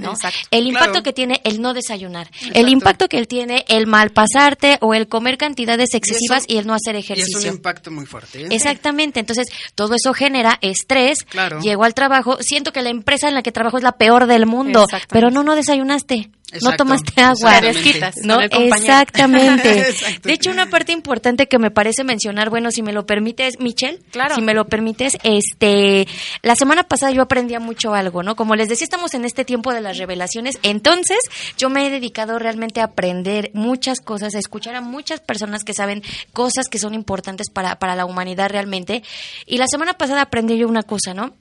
El 0.52 0.68
impacto 0.68 1.04
que 1.04 1.12
tiene 1.12 1.42
el 1.44 1.62
no 1.62 1.74
desayunar, 1.74 2.30
el 2.54 2.70
impacto 2.70 3.10
que 3.10 3.26
tiene 3.26 3.66
el 3.68 3.88
mal 3.88 4.12
pasarte 4.12 4.78
o 4.80 4.94
el 4.94 5.10
comer 5.10 5.38
cantidades 5.38 5.94
excesivas 5.94 6.46
y, 6.48 6.60
el 6.60 6.66
no 6.66 6.74
hacer 6.74 6.96
ejercicio. 6.96 7.40
es 7.40 7.46
un 7.46 7.56
impacto 7.56 7.92
muy 7.92 8.06
fuerte. 8.06 8.44
¿eh? 8.44 8.48
Exactamente, 8.52 9.20
entonces 9.20 9.48
todo 9.76 9.96
eso 9.96 10.14
genera 10.14 10.60
estrés. 10.62 11.24
Claro. 11.24 11.60
Llego 11.60 11.84
al 11.84 11.94
trabajo, 11.94 12.38
siento 12.42 12.72
que 12.72 12.82
la 12.84 12.90
empresa 12.90 13.28
en 13.28 13.36
la 13.36 13.44
que 13.44 13.52
trabajo 13.52 13.78
es 13.78 13.84
la 13.84 13.98
peor 13.98 14.28
del 14.28 14.46
mundo, 14.46 14.88
pero 15.10 15.30
no, 15.30 15.44
no 15.44 15.56
desayunaste 15.56 16.30
no 16.62 16.76
tomaste 16.76 17.22
agua. 17.22 17.62
¿no? 18.24 18.42
Exactamente. 18.42 19.86
De 20.24 20.34
hecho, 20.34 20.52
una 20.52 20.70
parte 20.70 20.92
importante 20.92 21.48
que 21.48 21.60
me 21.60 21.72
parece 21.72 22.04
mencionar, 22.04 22.50
bueno, 22.50 22.72
si 22.72 22.82
me 22.82 22.94
lo 22.94 23.06
permites, 23.06 23.60
Michelle, 23.60 24.00
claro. 24.12 24.36
si 24.36 24.42
me 24.42 24.54
lo 24.54 24.66
permites, 24.68 25.18
este, 25.24 26.08
la 26.42 26.56
semana 26.56 26.84
pasada 26.84 27.12
yo 27.12 27.22
aprendía 27.22 27.60
mucho 27.60 27.94
algo, 27.94 28.24
¿no? 28.24 28.36
Como 28.36 28.56
les 28.56 28.68
decía, 28.68 28.86
estamos 28.86 29.14
en 29.14 29.26
este 29.26 29.46
tiempo 29.46 29.74
de 29.74 29.82
las 29.82 29.98
revelaciones, 29.98 30.60
entonces 30.64 31.20
yo 31.58 31.70
me 31.70 31.88
he 31.88 31.90
dedicado 31.90 32.40
realmente 32.40 32.82
a 32.82 32.86
aprender 32.86 33.52
muchas 33.54 34.00
cosas, 34.00 34.36
a 34.36 34.40
escuchar 34.40 34.76
a 34.76 34.82
muchas 34.82 35.20
personas 35.20 35.64
que 35.64 35.74
saben 35.74 36.04
cosas 36.34 36.68
que 36.68 36.80
son 36.80 36.94
importantes 36.94 37.50
para, 37.50 37.78
para 37.80 37.96
la 37.96 38.06
humanidad 38.06 38.50
realmente. 38.50 39.04
Y 39.46 39.58
la 39.58 39.68
semana 39.68 39.94
pasada 39.94 40.22
aprendí 40.22 40.58
yo 40.58 40.68
una 40.68 40.84
cosa, 40.84 41.14
¿no? 41.14 41.34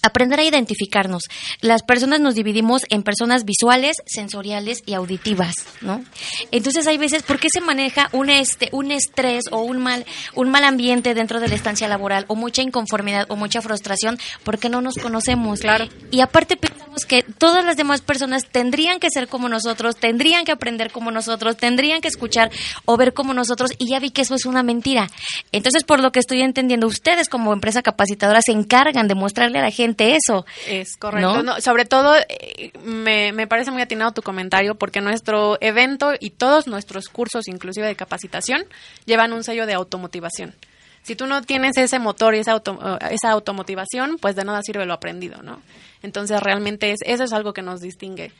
Aprender 0.00 0.38
a 0.38 0.44
identificarnos. 0.44 1.24
Las 1.60 1.82
personas 1.82 2.20
nos 2.20 2.36
dividimos 2.36 2.82
en 2.88 3.02
personas 3.02 3.44
visuales, 3.44 3.96
sensoriales 4.06 4.82
y 4.86 4.94
auditivas, 4.94 5.54
¿no? 5.80 6.04
Entonces 6.52 6.86
hay 6.86 6.98
veces, 6.98 7.24
¿por 7.24 7.40
qué 7.40 7.48
se 7.50 7.60
maneja 7.60 8.08
un 8.12 8.30
este, 8.30 8.68
un 8.70 8.92
estrés 8.92 9.46
o 9.50 9.60
un 9.60 9.78
mal, 9.78 10.06
un 10.36 10.50
mal 10.50 10.62
ambiente 10.62 11.14
dentro 11.14 11.40
de 11.40 11.48
la 11.48 11.56
estancia 11.56 11.88
laboral 11.88 12.26
o 12.28 12.36
mucha 12.36 12.62
inconformidad 12.62 13.26
o 13.28 13.34
mucha 13.34 13.60
frustración? 13.60 14.18
Porque 14.44 14.68
no 14.68 14.80
nos 14.80 14.94
conocemos. 14.94 15.60
Claro. 15.60 15.88
Y 16.12 16.20
aparte 16.20 16.56
pensamos 16.56 17.04
que 17.04 17.24
todas 17.24 17.64
las 17.64 17.76
demás 17.76 18.00
personas 18.00 18.46
tendrían 18.46 19.00
que 19.00 19.10
ser 19.10 19.26
como 19.26 19.48
nosotros, 19.48 19.96
tendrían 19.96 20.44
que 20.44 20.52
aprender 20.52 20.92
como 20.92 21.10
nosotros, 21.10 21.56
tendrían 21.56 22.00
que 22.00 22.08
escuchar 22.08 22.52
o 22.84 22.96
ver 22.96 23.14
como 23.14 23.34
nosotros 23.34 23.72
y 23.78 23.90
ya 23.90 23.98
vi 23.98 24.10
que 24.10 24.22
eso 24.22 24.36
es 24.36 24.46
una 24.46 24.62
mentira. 24.62 25.08
Entonces, 25.50 25.82
por 25.82 25.98
lo 25.98 26.12
que 26.12 26.20
estoy 26.20 26.42
entendiendo, 26.42 26.86
ustedes 26.86 27.28
como 27.28 27.52
empresa 27.52 27.82
capacitadora 27.82 28.42
se 28.42 28.52
encargan 28.52 29.08
de 29.08 29.14
mostrarle 29.14 29.58
a 29.58 29.62
la 29.62 29.70
gente 29.70 29.87
eso. 29.96 30.44
Es 30.66 30.96
correcto. 30.96 31.60
sobre 31.60 31.84
todo, 31.84 32.14
eh, 32.16 32.72
me, 32.84 33.32
me 33.32 33.46
parece 33.46 33.70
muy 33.70 33.82
atinado 33.82 34.12
tu 34.12 34.22
comentario 34.22 34.74
porque 34.74 35.00
nuestro 35.00 35.58
evento 35.60 36.12
y 36.18 36.30
todos 36.30 36.66
nuestros 36.66 37.08
cursos, 37.08 37.48
inclusive 37.48 37.86
de 37.86 37.96
capacitación, 37.96 38.64
llevan 39.04 39.32
un 39.32 39.44
sello 39.44 39.66
de 39.66 39.74
automotivación. 39.74 40.54
Si 41.02 41.16
tú 41.16 41.26
no 41.26 41.40
tienes 41.42 41.76
ese 41.78 41.98
motor 41.98 42.34
y 42.34 42.40
esa, 42.40 42.56
eh, 42.56 42.98
esa 43.12 43.30
automotivación, 43.30 44.18
pues 44.18 44.36
de 44.36 44.44
nada 44.44 44.60
sirve 44.62 44.84
lo 44.84 44.92
aprendido, 44.92 45.42
¿no? 45.42 45.62
Entonces 46.02 46.40
realmente 46.42 46.90
es, 46.90 46.98
eso 47.04 47.24
es 47.24 47.32
algo 47.32 47.52
que 47.52 47.62
nos 47.62 47.80
distingue. 47.80 48.32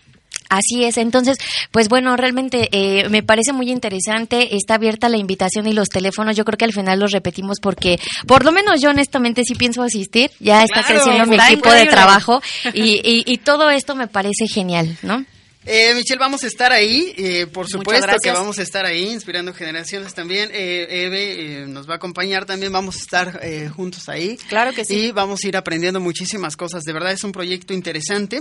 Así 0.48 0.84
es, 0.84 0.96
entonces, 0.96 1.38
pues 1.70 1.88
bueno, 1.88 2.16
realmente 2.16 2.68
eh, 2.72 3.08
me 3.08 3.22
parece 3.22 3.52
muy 3.52 3.70
interesante, 3.70 4.56
está 4.56 4.74
abierta 4.74 5.08
la 5.08 5.18
invitación 5.18 5.66
y 5.66 5.72
los 5.72 5.88
teléfonos, 5.88 6.36
yo 6.36 6.44
creo 6.44 6.58
que 6.58 6.64
al 6.64 6.72
final 6.72 6.98
los 6.98 7.12
repetimos 7.12 7.58
porque 7.60 7.98
por 8.26 8.44
lo 8.44 8.52
menos 8.52 8.80
yo 8.80 8.90
honestamente 8.90 9.42
sí 9.44 9.54
pienso 9.54 9.82
asistir, 9.82 10.30
ya 10.40 10.64
está 10.64 10.82
creciendo 10.84 11.26
mi 11.26 11.36
equipo 11.36 11.70
de 11.70 11.86
trabajo 11.86 12.40
y, 12.74 13.24
y 13.26 13.38
todo 13.38 13.70
esto 13.70 13.94
me 13.94 14.08
parece 14.08 14.46
genial, 14.48 14.96
¿no? 15.02 15.24
Eh, 15.70 15.92
Michelle, 15.94 16.18
vamos 16.18 16.42
a 16.44 16.46
estar 16.46 16.72
ahí, 16.72 17.12
eh, 17.18 17.46
por 17.46 17.68
supuesto 17.68 18.16
que 18.22 18.30
vamos 18.30 18.58
a 18.58 18.62
estar 18.62 18.86
ahí, 18.86 19.10
inspirando 19.10 19.52
generaciones 19.52 20.14
también. 20.14 20.48
Eh, 20.50 21.04
Eve 21.04 21.62
eh, 21.62 21.66
nos 21.66 21.86
va 21.86 21.92
a 21.92 21.96
acompañar 21.96 22.46
también, 22.46 22.72
vamos 22.72 22.96
a 22.96 22.98
estar 23.00 23.40
juntos 23.76 24.08
ahí. 24.08 24.38
Claro 24.48 24.72
que 24.72 24.86
sí. 24.86 24.94
Y 24.94 25.12
vamos 25.12 25.40
a 25.44 25.48
ir 25.48 25.58
aprendiendo 25.58 26.00
muchísimas 26.00 26.56
cosas, 26.56 26.84
de 26.84 26.92
verdad 26.94 27.12
es 27.12 27.22
un 27.22 27.32
proyecto 27.32 27.74
interesante. 27.74 28.40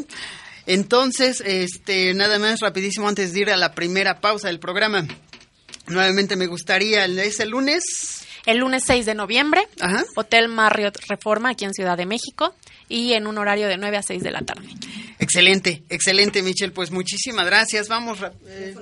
Entonces, 0.68 1.42
este, 1.46 2.14
nada 2.14 2.38
más 2.40 2.60
rapidísimo 2.60 3.08
antes 3.08 3.34
de 3.34 3.40
ir 3.40 3.50
a 3.50 3.58
la 3.58 3.74
primera 3.74 4.20
pausa 4.20 4.50
del 4.50 4.60
programa. 4.60 5.08
Nuevamente 5.88 6.36
me 6.36 6.48
gustaría, 6.48 7.06
es 7.06 7.40
el 7.40 7.50
lunes. 7.50 8.26
El 8.46 8.58
lunes 8.60 8.84
6 8.86 9.06
de 9.06 9.16
noviembre, 9.16 9.68
Hotel 10.16 10.50
Marriott 10.50 10.98
Reforma, 11.08 11.52
aquí 11.52 11.66
en 11.66 11.74
Ciudad 11.74 11.98
de 11.98 12.06
México 12.06 12.54
y 12.90 13.14
en 13.14 13.28
un 13.28 13.38
horario 13.38 13.68
de 13.68 13.78
9 13.78 13.98
a 13.98 14.02
6 14.02 14.24
de 14.24 14.32
la 14.32 14.42
tarde. 14.42 14.68
Excelente, 15.20 15.84
excelente, 15.90 16.42
Michelle. 16.42 16.72
Pues 16.72 16.92
muchísimas 16.92 17.46
gracias. 17.46 17.88
Vamos. 17.88 18.20
Eh, 18.46 18.76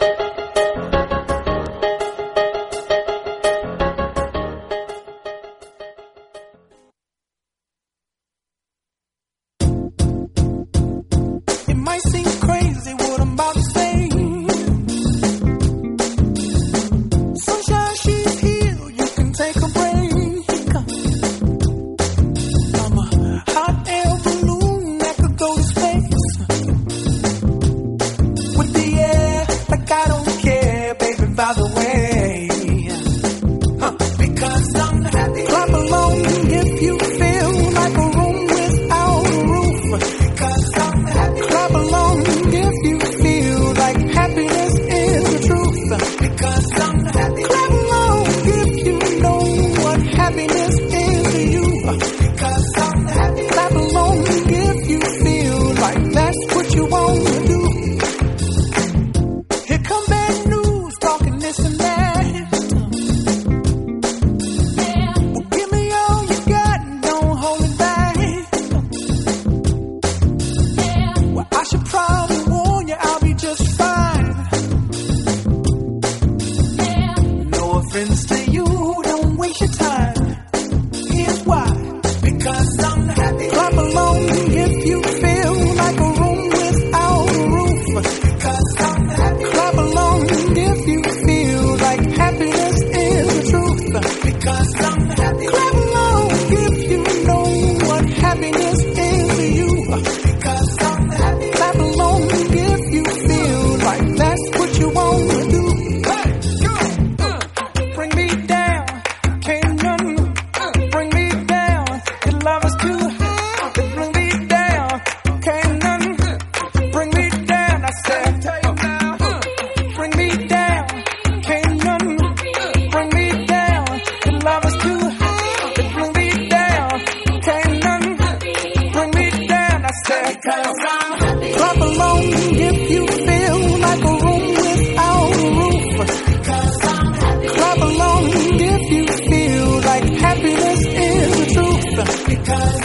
Cause 142.45 142.84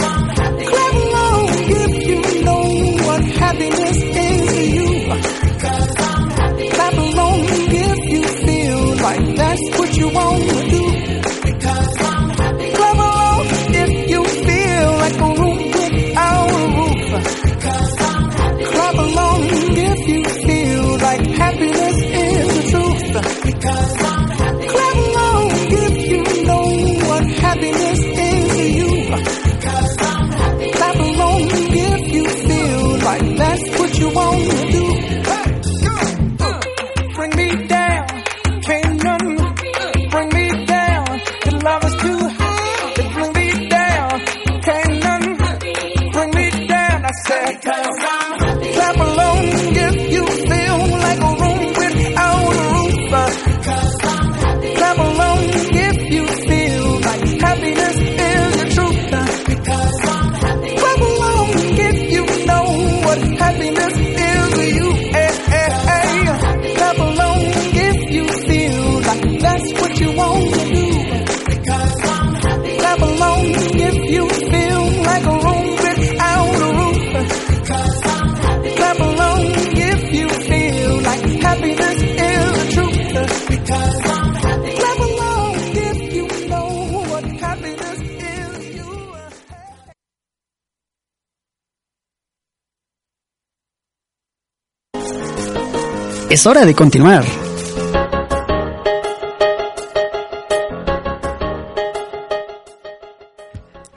Es 96.29 96.45
hora 96.45 96.63
de 96.63 96.75
continuar. 96.75 97.25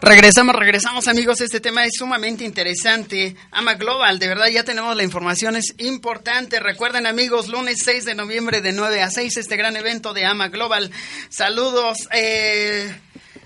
Regresamos, 0.01 0.55
regresamos 0.57 1.09
amigos, 1.09 1.43
este 1.43 1.61
tema 1.61 1.85
es 1.85 1.93
sumamente 1.99 2.45
interesante. 2.45 3.37
Ama 3.51 3.75
Global, 3.75 4.19
de 4.19 4.29
verdad 4.29 4.47
ya 4.47 4.65
tenemos 4.65 4.97
la 4.97 5.03
información, 5.03 5.57
es 5.57 5.75
importante. 5.77 6.59
Recuerden 6.59 7.07
amigos, 7.07 7.49
lunes 7.49 7.81
6 7.85 8.07
de 8.07 8.15
noviembre 8.15 8.63
de 8.63 8.73
9 8.73 9.03
a 9.03 9.11
6 9.11 9.37
este 9.37 9.57
gran 9.59 9.77
evento 9.77 10.15
de 10.15 10.25
Ama 10.25 10.49
Global. 10.49 10.91
Saludos, 11.29 11.99
eh, 12.13 12.99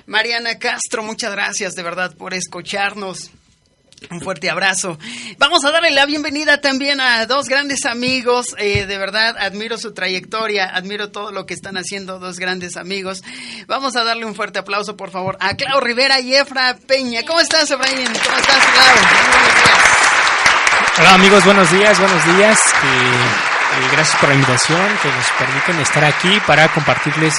Mariana 0.06 0.60
Castro, 0.60 1.02
muchas 1.02 1.32
gracias 1.32 1.74
de 1.74 1.82
verdad 1.82 2.14
por 2.16 2.34
escucharnos. 2.34 3.32
Un 4.10 4.20
fuerte 4.20 4.50
abrazo. 4.50 4.98
Vamos 5.38 5.64
a 5.64 5.70
darle 5.70 5.90
la 5.90 6.06
bienvenida 6.06 6.60
también 6.60 7.00
a 7.00 7.24
dos 7.26 7.48
grandes 7.48 7.86
amigos. 7.86 8.54
Eh, 8.58 8.86
de 8.86 8.98
verdad, 8.98 9.36
admiro 9.38 9.78
su 9.78 9.94
trayectoria, 9.94 10.66
admiro 10.66 11.10
todo 11.10 11.32
lo 11.32 11.46
que 11.46 11.54
están 11.54 11.76
haciendo 11.76 12.18
dos 12.18 12.38
grandes 12.38 12.76
amigos. 12.76 13.22
Vamos 13.66 13.96
a 13.96 14.04
darle 14.04 14.26
un 14.26 14.34
fuerte 14.34 14.58
aplauso, 14.58 14.96
por 14.96 15.10
favor, 15.10 15.36
a 15.40 15.56
Clau 15.56 15.80
Rivera 15.80 16.20
y 16.20 16.34
Efra 16.34 16.76
Peña. 16.86 17.24
¿Cómo 17.26 17.40
estás, 17.40 17.70
Efraín? 17.70 18.06
¿Cómo 18.06 18.36
estás, 18.36 18.64
Clau? 18.72 18.96
Hola, 20.98 21.14
amigos, 21.14 21.44
buenos 21.44 21.70
días, 21.72 21.98
buenos 21.98 22.36
días. 22.36 22.60
Gracias 23.92 24.16
por 24.18 24.28
la 24.28 24.34
invitación 24.34 24.98
que 25.02 25.08
nos 25.08 25.26
permiten 25.38 25.80
estar 25.80 26.04
aquí 26.04 26.40
para 26.46 26.68
compartirles 26.68 27.34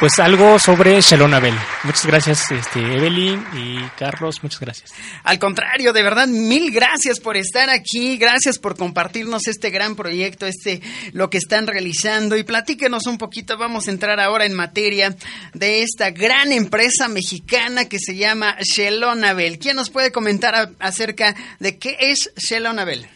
pues 0.00 0.18
algo 0.20 0.58
sobre 0.58 1.00
Shalom 1.00 1.34
Abel. 1.34 1.54
Muchas 1.82 2.06
gracias 2.06 2.50
este, 2.50 2.78
Evelyn 2.78 3.44
y 3.54 3.82
Carlos, 3.98 4.42
muchas 4.42 4.60
gracias. 4.60 4.92
Al 5.24 5.38
contrario, 5.38 5.92
de 5.92 6.02
verdad, 6.02 6.28
mil 6.28 6.70
gracias 6.70 7.18
por 7.18 7.36
estar 7.36 7.68
aquí, 7.68 8.16
gracias 8.16 8.58
por 8.58 8.76
compartirnos 8.76 9.48
este 9.48 9.70
gran 9.70 9.96
proyecto, 9.96 10.46
este 10.46 10.80
lo 11.12 11.30
que 11.30 11.38
están 11.38 11.66
realizando 11.66 12.36
y 12.36 12.44
platíquenos 12.44 13.06
un 13.06 13.18
poquito, 13.18 13.58
vamos 13.58 13.88
a 13.88 13.90
entrar 13.90 14.20
ahora 14.20 14.44
en 14.44 14.54
materia 14.54 15.16
de 15.54 15.82
esta 15.82 16.10
gran 16.10 16.52
empresa 16.52 17.08
mexicana 17.08 17.86
que 17.86 17.98
se 17.98 18.16
llama 18.16 18.56
Shalom 18.60 19.24
Abel. 19.24 19.58
¿Quién 19.58 19.76
nos 19.76 19.90
puede 19.90 20.12
comentar 20.12 20.72
acerca 20.78 21.34
de 21.58 21.78
qué 21.78 21.96
es 21.98 22.30
Shalom 22.36 22.78
Abel? 22.78 23.08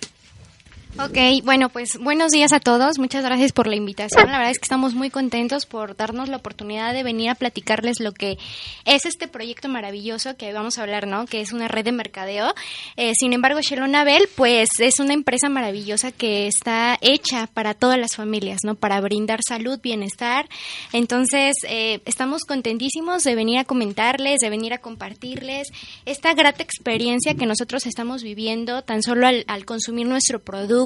Ok, 0.99 1.43
bueno, 1.43 1.71
pues 1.71 1.97
buenos 1.99 2.33
días 2.33 2.53
a 2.53 2.61
todos. 2.61 2.99
Muchas 2.99 3.25
gracias 3.25 3.53
por 3.53 3.67
la 3.67 3.77
invitación. 3.77 4.27
La 4.27 4.37
verdad 4.37 4.51
es 4.51 4.59
que 4.59 4.67
estamos 4.67 4.93
muy 4.93 5.09
contentos 5.09 5.65
por 5.65 5.97
darnos 5.97 6.29
la 6.29 6.37
oportunidad 6.37 6.93
de 6.93 7.03
venir 7.03 7.31
a 7.31 7.35
platicarles 7.35 7.99
lo 7.99 8.13
que 8.13 8.37
es 8.85 9.07
este 9.07 9.27
proyecto 9.27 9.71
maravilloso 9.71 10.37
que 10.37 10.53
vamos 10.53 10.77
a 10.77 10.83
hablar, 10.83 11.07
¿no? 11.07 11.25
Que 11.25 11.41
es 11.41 11.55
una 11.55 11.67
red 11.67 11.87
de 11.87 11.93
mercadeo. 11.93 12.55
Eh, 12.99 13.15
sin 13.19 13.33
embargo, 13.33 13.63
Shelonabel, 13.63 14.29
pues 14.37 14.69
es 14.81 15.01
una 15.01 15.15
empresa 15.15 15.49
maravillosa 15.49 16.13
que 16.13 16.47
está 16.47 16.99
hecha 17.01 17.47
para 17.47 17.73
todas 17.73 17.99
las 17.99 18.15
familias, 18.15 18.59
¿no? 18.63 18.75
Para 18.75 19.01
brindar 19.01 19.41
salud, 19.49 19.81
bienestar. 19.81 20.47
Entonces, 20.93 21.55
eh, 21.71 22.01
estamos 22.05 22.43
contentísimos 22.43 23.25
de 23.25 23.35
venir 23.35 23.59
a 23.59 23.65
comentarles, 23.65 24.41
de 24.41 24.51
venir 24.51 24.75
a 24.75 24.79
compartirles 24.79 25.69
esta 26.05 26.35
grata 26.35 26.63
experiencia 26.63 27.35
que 27.35 27.47
nosotros 27.47 27.87
estamos 27.87 28.23
viviendo 28.23 28.83
tan 28.83 29.03
solo 29.03 29.27
al 29.27 29.65
consumir 29.65 30.07
nuestro 30.07 30.39
producto 30.39 30.82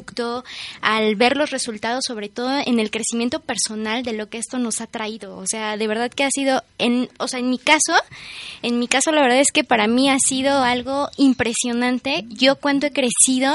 al 0.81 1.17
ver 1.17 1.37
los 1.37 1.51
resultados, 1.51 2.05
sobre 2.07 2.29
todo 2.29 2.51
en 2.65 2.79
el 2.79 2.91
crecimiento 2.91 3.41
personal 3.41 4.03
de 4.03 4.13
lo 4.13 4.29
que 4.29 4.39
esto 4.39 4.59
nos 4.59 4.81
ha 4.81 4.87
traído. 4.87 5.37
O 5.37 5.47
sea, 5.47 5.77
de 5.77 5.87
verdad 5.87 6.11
que 6.11 6.25
ha 6.25 6.31
sido, 6.31 6.63
en, 6.79 7.09
o 7.19 7.29
sea, 7.29 7.41
en 7.41 7.51
mi 7.51 7.59
caso, 7.59 7.95
en 8.63 8.79
mi 8.79 8.89
caso 8.89 9.13
la 9.13 9.23
verdad 9.23 9.41
es 9.41 9.53
que 9.53 9.65
para 9.65 9.87
mí 9.87 10.11
ha 10.11 10.19
sido 10.19 10.63
algo 10.63 11.09
impresionante. 11.17 12.25
Yo 12.29 12.57
cuando 12.57 12.87
he 12.87 12.93
crecido, 12.93 13.55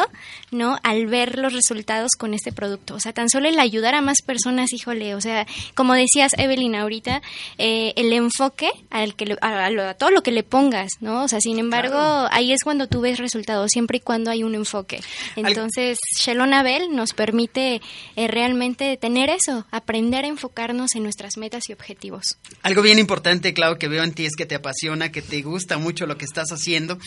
¿no? 0.51 0.77
Al 0.83 1.07
ver 1.07 1.37
los 1.37 1.53
resultados 1.53 2.11
con 2.17 2.33
este 2.33 2.51
producto. 2.51 2.95
O 2.95 2.99
sea, 2.99 3.13
tan 3.13 3.29
solo 3.29 3.47
el 3.47 3.59
ayudar 3.59 3.95
a 3.95 4.01
más 4.01 4.21
personas, 4.25 4.73
híjole, 4.73 5.15
o 5.15 5.21
sea, 5.21 5.47
como 5.75 5.93
decías 5.93 6.33
Evelyn 6.37 6.75
ahorita, 6.75 7.21
eh, 7.57 7.93
el 7.95 8.13
enfoque 8.13 8.71
al 8.89 9.15
que 9.15 9.35
a, 9.41 9.93
todo 9.95 10.11
lo 10.11 10.23
que 10.23 10.31
le 10.31 10.43
pongas, 10.43 10.91
¿no? 10.99 11.23
O 11.23 11.27
sea, 11.27 11.39
sin 11.39 11.59
embargo, 11.59 12.27
ahí 12.31 12.51
es 12.51 12.63
cuando 12.63 12.87
tú 12.87 13.01
ves 13.01 13.19
resultados, 13.19 13.71
siempre 13.71 13.97
y 13.97 14.01
cuando 14.01 14.31
hay 14.31 14.43
un 14.43 14.55
enfoque. 14.55 15.01
Entonces, 15.35 15.97
Shalom 16.31 16.53
Abel 16.53 16.95
nos 16.95 17.11
permite 17.11 17.81
eh, 18.15 18.27
realmente 18.29 18.95
tener 18.95 19.29
eso, 19.29 19.67
aprender 19.69 20.23
a 20.23 20.29
enfocarnos 20.29 20.95
en 20.95 21.03
nuestras 21.03 21.35
metas 21.35 21.67
y 21.67 21.73
objetivos. 21.73 22.37
Algo 22.61 22.81
bien 22.81 22.99
importante, 22.99 23.53
Clau, 23.53 23.77
que 23.77 23.89
veo 23.89 24.01
en 24.05 24.13
ti 24.13 24.25
es 24.25 24.37
que 24.37 24.45
te 24.45 24.55
apasiona, 24.55 25.11
que 25.11 25.21
te 25.21 25.41
gusta 25.41 25.77
mucho 25.77 26.05
lo 26.05 26.17
que 26.17 26.23
estás 26.23 26.53
haciendo. 26.53 26.97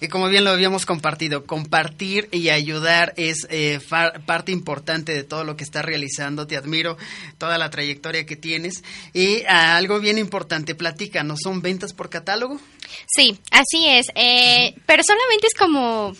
Y 0.00 0.08
como 0.08 0.30
bien 0.30 0.44
lo 0.44 0.50
habíamos 0.50 0.86
compartido, 0.86 1.44
compartir 1.44 2.30
y 2.32 2.48
ayudar 2.48 3.12
es 3.18 3.46
eh, 3.50 3.80
parte 4.24 4.50
importante 4.50 5.12
de 5.12 5.24
todo 5.24 5.44
lo 5.44 5.58
que 5.58 5.64
estás 5.64 5.84
realizando. 5.84 6.46
Te 6.46 6.56
admiro 6.56 6.96
toda 7.36 7.58
la 7.58 7.68
trayectoria 7.68 8.24
que 8.24 8.36
tienes. 8.36 8.82
Y 9.12 9.42
ah, 9.46 9.76
algo 9.76 10.00
bien 10.00 10.16
importante, 10.16 10.74
platícanos, 10.74 11.40
¿son 11.42 11.60
ventas 11.60 11.92
por 11.92 12.08
catálogo? 12.08 12.58
Sí, 13.06 13.38
así 13.50 13.86
es. 13.88 14.06
Eh, 14.14 14.74
pero 14.86 15.02
solamente 15.02 15.48
es 15.48 15.54
como 15.54 16.14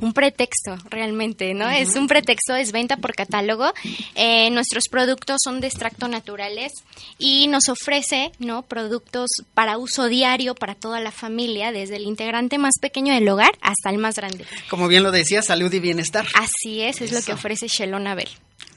un 0.00 0.12
pretexto 0.12 0.76
realmente, 0.88 1.54
¿no? 1.54 1.68
Es 1.68 1.96
un 1.96 2.08
pretexto, 2.08 2.54
es 2.54 2.72
venta 2.72 2.96
por 2.96 3.14
catálogo. 3.14 3.72
Eh, 4.14 4.50
nuestros 4.50 4.84
productos 4.90 5.38
son 5.44 5.60
de 5.60 5.66
extracto 5.66 6.08
naturales 6.08 6.72
y 7.18 7.48
nos 7.48 7.68
ofrece, 7.68 8.32
¿no? 8.38 8.62
Productos 8.62 9.30
para 9.54 9.78
uso 9.78 10.06
diario 10.08 10.54
para 10.54 10.74
toda 10.74 11.00
la 11.00 11.12
familia, 11.12 11.72
desde 11.72 11.96
el 11.96 12.02
integrante 12.02 12.58
más 12.58 12.74
pequeño 12.80 13.14
del 13.14 13.28
hogar 13.28 13.52
hasta 13.60 13.90
el 13.90 13.98
más 13.98 14.16
grande. 14.16 14.44
Como 14.68 14.88
bien 14.88 15.02
lo 15.02 15.10
decía, 15.10 15.42
salud 15.42 15.72
y 15.72 15.80
bienestar. 15.80 16.26
Así 16.34 16.80
es, 16.82 17.00
es 17.00 17.12
lo 17.12 17.22
que 17.22 17.32
ofrece 17.32 17.68
Shelon 17.68 18.06
Abel. 18.06 18.28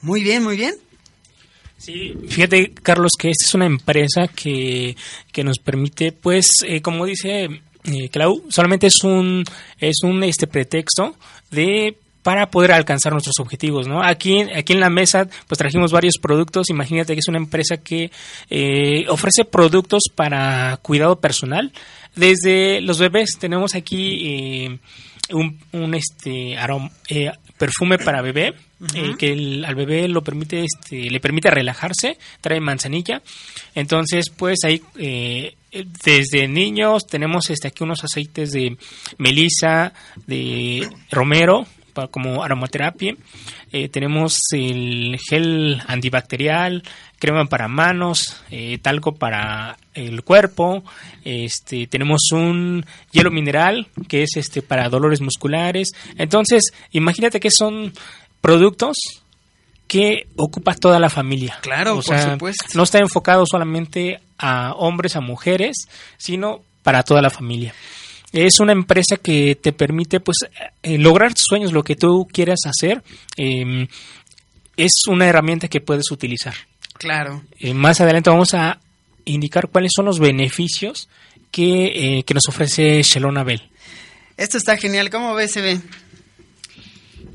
Muy 0.02 0.22
bien, 0.22 0.42
muy 0.42 0.56
bien. 0.56 0.74
Sí, 1.78 2.14
fíjate, 2.28 2.72
Carlos, 2.82 3.12
que 3.18 3.28
esta 3.28 3.44
es 3.44 3.54
una 3.54 3.66
empresa 3.66 4.28
que, 4.28 4.96
que 5.30 5.44
nos 5.44 5.58
permite, 5.58 6.10
pues, 6.10 6.48
eh, 6.66 6.80
como 6.80 7.04
dice 7.04 7.60
eh, 7.86 8.08
Clau, 8.10 8.42
solamente 8.48 8.86
es 8.88 9.02
un, 9.04 9.44
es 9.78 9.96
un 10.02 10.22
este 10.24 10.46
pretexto 10.46 11.14
de 11.50 11.96
para 12.26 12.50
poder 12.50 12.72
alcanzar 12.72 13.12
nuestros 13.12 13.38
objetivos, 13.38 13.86
¿no? 13.86 14.02
Aquí, 14.02 14.40
aquí 14.40 14.72
en 14.72 14.80
la 14.80 14.90
mesa, 14.90 15.28
pues 15.46 15.58
trajimos 15.58 15.92
varios 15.92 16.14
productos. 16.20 16.70
Imagínate 16.70 17.12
que 17.12 17.20
es 17.20 17.28
una 17.28 17.38
empresa 17.38 17.76
que 17.76 18.10
eh, 18.50 19.06
ofrece 19.08 19.44
productos 19.44 20.06
para 20.12 20.76
cuidado 20.82 21.20
personal. 21.20 21.72
Desde 22.16 22.80
los 22.80 22.98
bebés 22.98 23.38
tenemos 23.38 23.76
aquí 23.76 24.26
eh, 24.26 24.78
un, 25.30 25.60
un, 25.70 25.94
este 25.94 26.58
aroma, 26.58 26.90
eh, 27.08 27.30
perfume 27.58 27.96
para 27.96 28.22
bebé 28.22 28.54
eh, 28.94 29.14
que 29.18 29.62
al 29.66 29.74
bebé 29.74 30.06
lo 30.06 30.22
permite 30.22 30.62
este 30.64 31.08
le 31.08 31.18
permite 31.18 31.50
relajarse 31.50 32.18
trae 32.42 32.60
manzanilla. 32.60 33.22
Entonces 33.74 34.28
pues 34.28 34.58
ahí 34.64 34.82
eh, 34.98 35.54
desde 36.04 36.46
niños 36.46 37.06
tenemos 37.06 37.48
este 37.48 37.68
aquí 37.68 37.84
unos 37.84 38.04
aceites 38.04 38.50
de 38.50 38.76
melisa 39.16 39.94
de 40.26 40.86
romero 41.10 41.66
como 42.10 42.44
aromaterapia. 42.44 43.16
Eh, 43.72 43.88
tenemos 43.88 44.38
el 44.52 45.16
gel 45.26 45.82
antibacterial 45.86 46.82
crema 47.18 47.46
para 47.46 47.68
manos 47.68 48.42
talco 48.82 49.14
para 49.14 49.78
el 49.94 50.22
cuerpo. 50.22 50.84
Este 51.24 51.86
tenemos 51.86 52.28
un 52.32 52.84
hielo 53.10 53.30
mineral 53.30 53.86
que 54.06 54.22
es 54.22 54.36
este 54.36 54.60
para 54.60 54.90
dolores 54.90 55.22
musculares. 55.22 55.92
Entonces 56.18 56.64
imagínate 56.90 57.40
que 57.40 57.48
son 57.50 57.94
productos 58.46 58.96
que 59.88 60.28
ocupa 60.36 60.76
toda 60.76 61.00
la 61.00 61.10
familia. 61.10 61.58
Claro, 61.62 62.00
por 62.00 62.16
supuesto. 62.16 62.64
No 62.74 62.84
está 62.84 62.98
enfocado 63.00 63.44
solamente 63.44 64.20
a 64.38 64.72
hombres, 64.74 65.16
a 65.16 65.20
mujeres, 65.20 65.88
sino 66.16 66.60
para 66.84 67.02
toda 67.02 67.20
la 67.20 67.30
familia. 67.30 67.74
Es 68.32 68.60
una 68.60 68.70
empresa 68.70 69.16
que 69.16 69.56
te 69.60 69.72
permite 69.72 70.20
pues 70.20 70.36
eh, 70.84 70.96
lograr 70.96 71.34
tus 71.34 71.42
sueños, 71.48 71.72
lo 71.72 71.82
que 71.82 71.96
tú 71.96 72.28
quieras 72.32 72.60
hacer. 72.66 73.02
Em, 73.36 73.88
es 74.76 74.92
una 75.08 75.26
herramienta 75.26 75.66
que 75.66 75.80
puedes 75.80 76.12
utilizar. 76.12 76.54
Claro. 76.98 77.42
Eh, 77.58 77.74
más 77.74 78.00
adelante 78.00 78.30
vamos 78.30 78.54
a 78.54 78.78
indicar 79.24 79.70
cuáles 79.70 79.90
son 79.92 80.04
los 80.04 80.20
beneficios 80.20 81.08
que, 81.50 82.18
eh, 82.18 82.22
que 82.22 82.34
nos 82.34 82.46
ofrece 82.48 83.02
Shelon 83.02 83.38
Abel. 83.38 83.60
Esto 84.36 84.56
está 84.56 84.76
genial. 84.76 85.10
¿Cómo 85.10 85.34
ves, 85.34 85.56
ve 85.56 85.80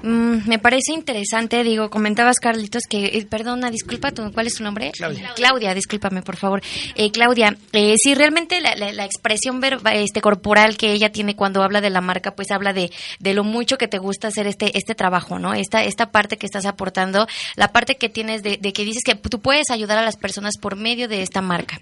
Mm, 0.04 0.48
me 0.48 0.60
parece 0.60 0.94
interesante, 0.94 1.64
digo, 1.64 1.90
comentabas 1.90 2.38
Carlitos 2.40 2.84
que, 2.90 3.06
eh, 3.06 3.28
perdona, 3.30 3.70
disculpa, 3.70 4.12
¿cuál 4.34 4.48
es 4.48 4.56
tu 4.56 4.64
nombre? 4.64 4.92
Claudia. 4.92 5.34
Claudia, 5.36 5.74
discúlpame, 5.74 6.22
por 6.22 6.38
favor. 6.38 6.62
Eh, 6.96 7.12
Claudia, 7.12 7.56
eh, 7.72 7.96
sí, 7.98 8.16
realmente 8.16 8.62
la, 8.62 9.06
expresión 9.06 9.62
este, 9.94 10.22
corporal 10.22 10.78
que 10.78 10.92
ella 10.92 11.12
tiene 11.12 11.36
cuando 11.36 11.64
habla 11.64 11.82
de 11.82 11.90
la 11.90 12.02
marca, 12.02 12.36
pues 12.36 12.52
habla 12.52 12.74
de, 12.74 12.92
de 13.20 13.34
lo 13.34 13.44
mucho 13.44 13.78
que 13.78 13.88
te 13.88 13.98
gusta 13.98 14.30
hacer 14.30 14.48
este, 14.48 14.78
este 14.78 14.96
trabajo, 14.96 15.40
¿no? 15.40 15.54
Esta, 15.54 15.84
esta 15.84 16.12
parte 16.12 16.38
que 16.38 16.46
estás 16.46 16.66
aportando, 16.66 17.28
la 17.56 17.72
parte 17.72 17.96
que 17.96 18.10
tienes 18.10 18.44
de, 18.44 18.58
de 18.58 18.74
que 18.74 18.86
dices 18.86 19.04
que 19.04 19.16
tú 19.16 19.40
puedes 19.40 19.70
ayudar 19.70 19.98
a 19.98 20.04
las 20.04 20.18
personas 20.18 20.58
por 20.58 20.76
medio 20.76 21.08
de 21.08 21.22
esta 21.22 21.42
marca. 21.42 21.80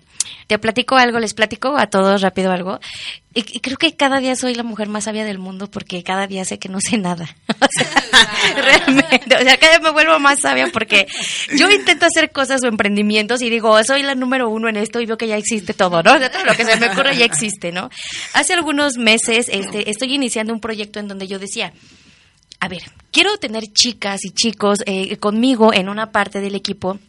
Te 0.47 0.59
platico 0.59 0.95
algo, 0.95 1.19
les 1.19 1.33
platico 1.33 1.77
a 1.77 1.87
todos 1.87 2.21
rápido 2.21 2.51
algo. 2.51 2.79
Y, 3.33 3.43
creo 3.59 3.77
que 3.77 3.95
cada 3.95 4.19
día 4.19 4.35
soy 4.35 4.55
la 4.55 4.63
mujer 4.63 4.89
más 4.89 5.03
sabia 5.03 5.23
del 5.23 5.37
mundo 5.37 5.69
porque 5.69 6.03
cada 6.03 6.25
día 6.27 6.43
sé 6.45 6.57
que 6.57 6.69
no 6.69 6.79
sé 6.81 6.97
nada. 6.97 7.27
Realmente, 8.55 9.35
o 9.35 9.41
sea, 9.41 9.57
cada 9.57 9.73
vez 9.73 9.81
me 9.81 9.91
vuelvo 9.91 10.19
más 10.19 10.39
sabia 10.39 10.67
porque 10.71 11.07
yo 11.55 11.69
intento 11.69 12.05
hacer 12.05 12.31
cosas 12.31 12.63
o 12.63 12.67
emprendimientos 12.67 13.41
y 13.41 13.49
digo, 13.49 13.81
soy 13.83 14.03
la 14.03 14.15
número 14.15 14.49
uno 14.49 14.69
en 14.69 14.77
esto 14.77 14.99
y 14.99 15.05
veo 15.05 15.17
que 15.17 15.27
ya 15.27 15.37
existe 15.37 15.73
todo, 15.73 16.01
¿no? 16.03 16.19
todo 16.29 16.45
lo 16.45 16.55
que 16.55 16.65
se 16.65 16.77
me 16.77 16.89
ocurre 16.89 17.15
ya 17.17 17.25
existe, 17.25 17.71
¿no? 17.71 17.89
Hace 18.33 18.53
algunos 18.53 18.97
meses 18.97 19.47
este, 19.49 19.89
estoy 19.89 20.13
iniciando 20.13 20.53
un 20.53 20.59
proyecto 20.59 20.99
en 20.99 21.07
donde 21.07 21.27
yo 21.27 21.39
decía, 21.39 21.73
a 22.59 22.67
ver, 22.67 22.83
quiero 23.11 23.37
tener 23.37 23.63
chicas 23.73 24.25
y 24.25 24.31
chicos 24.31 24.79
eh, 24.85 25.17
conmigo 25.17 25.73
en 25.73 25.89
una 25.89 26.11
parte 26.11 26.41
del 26.41 26.55
equipo 26.55 26.99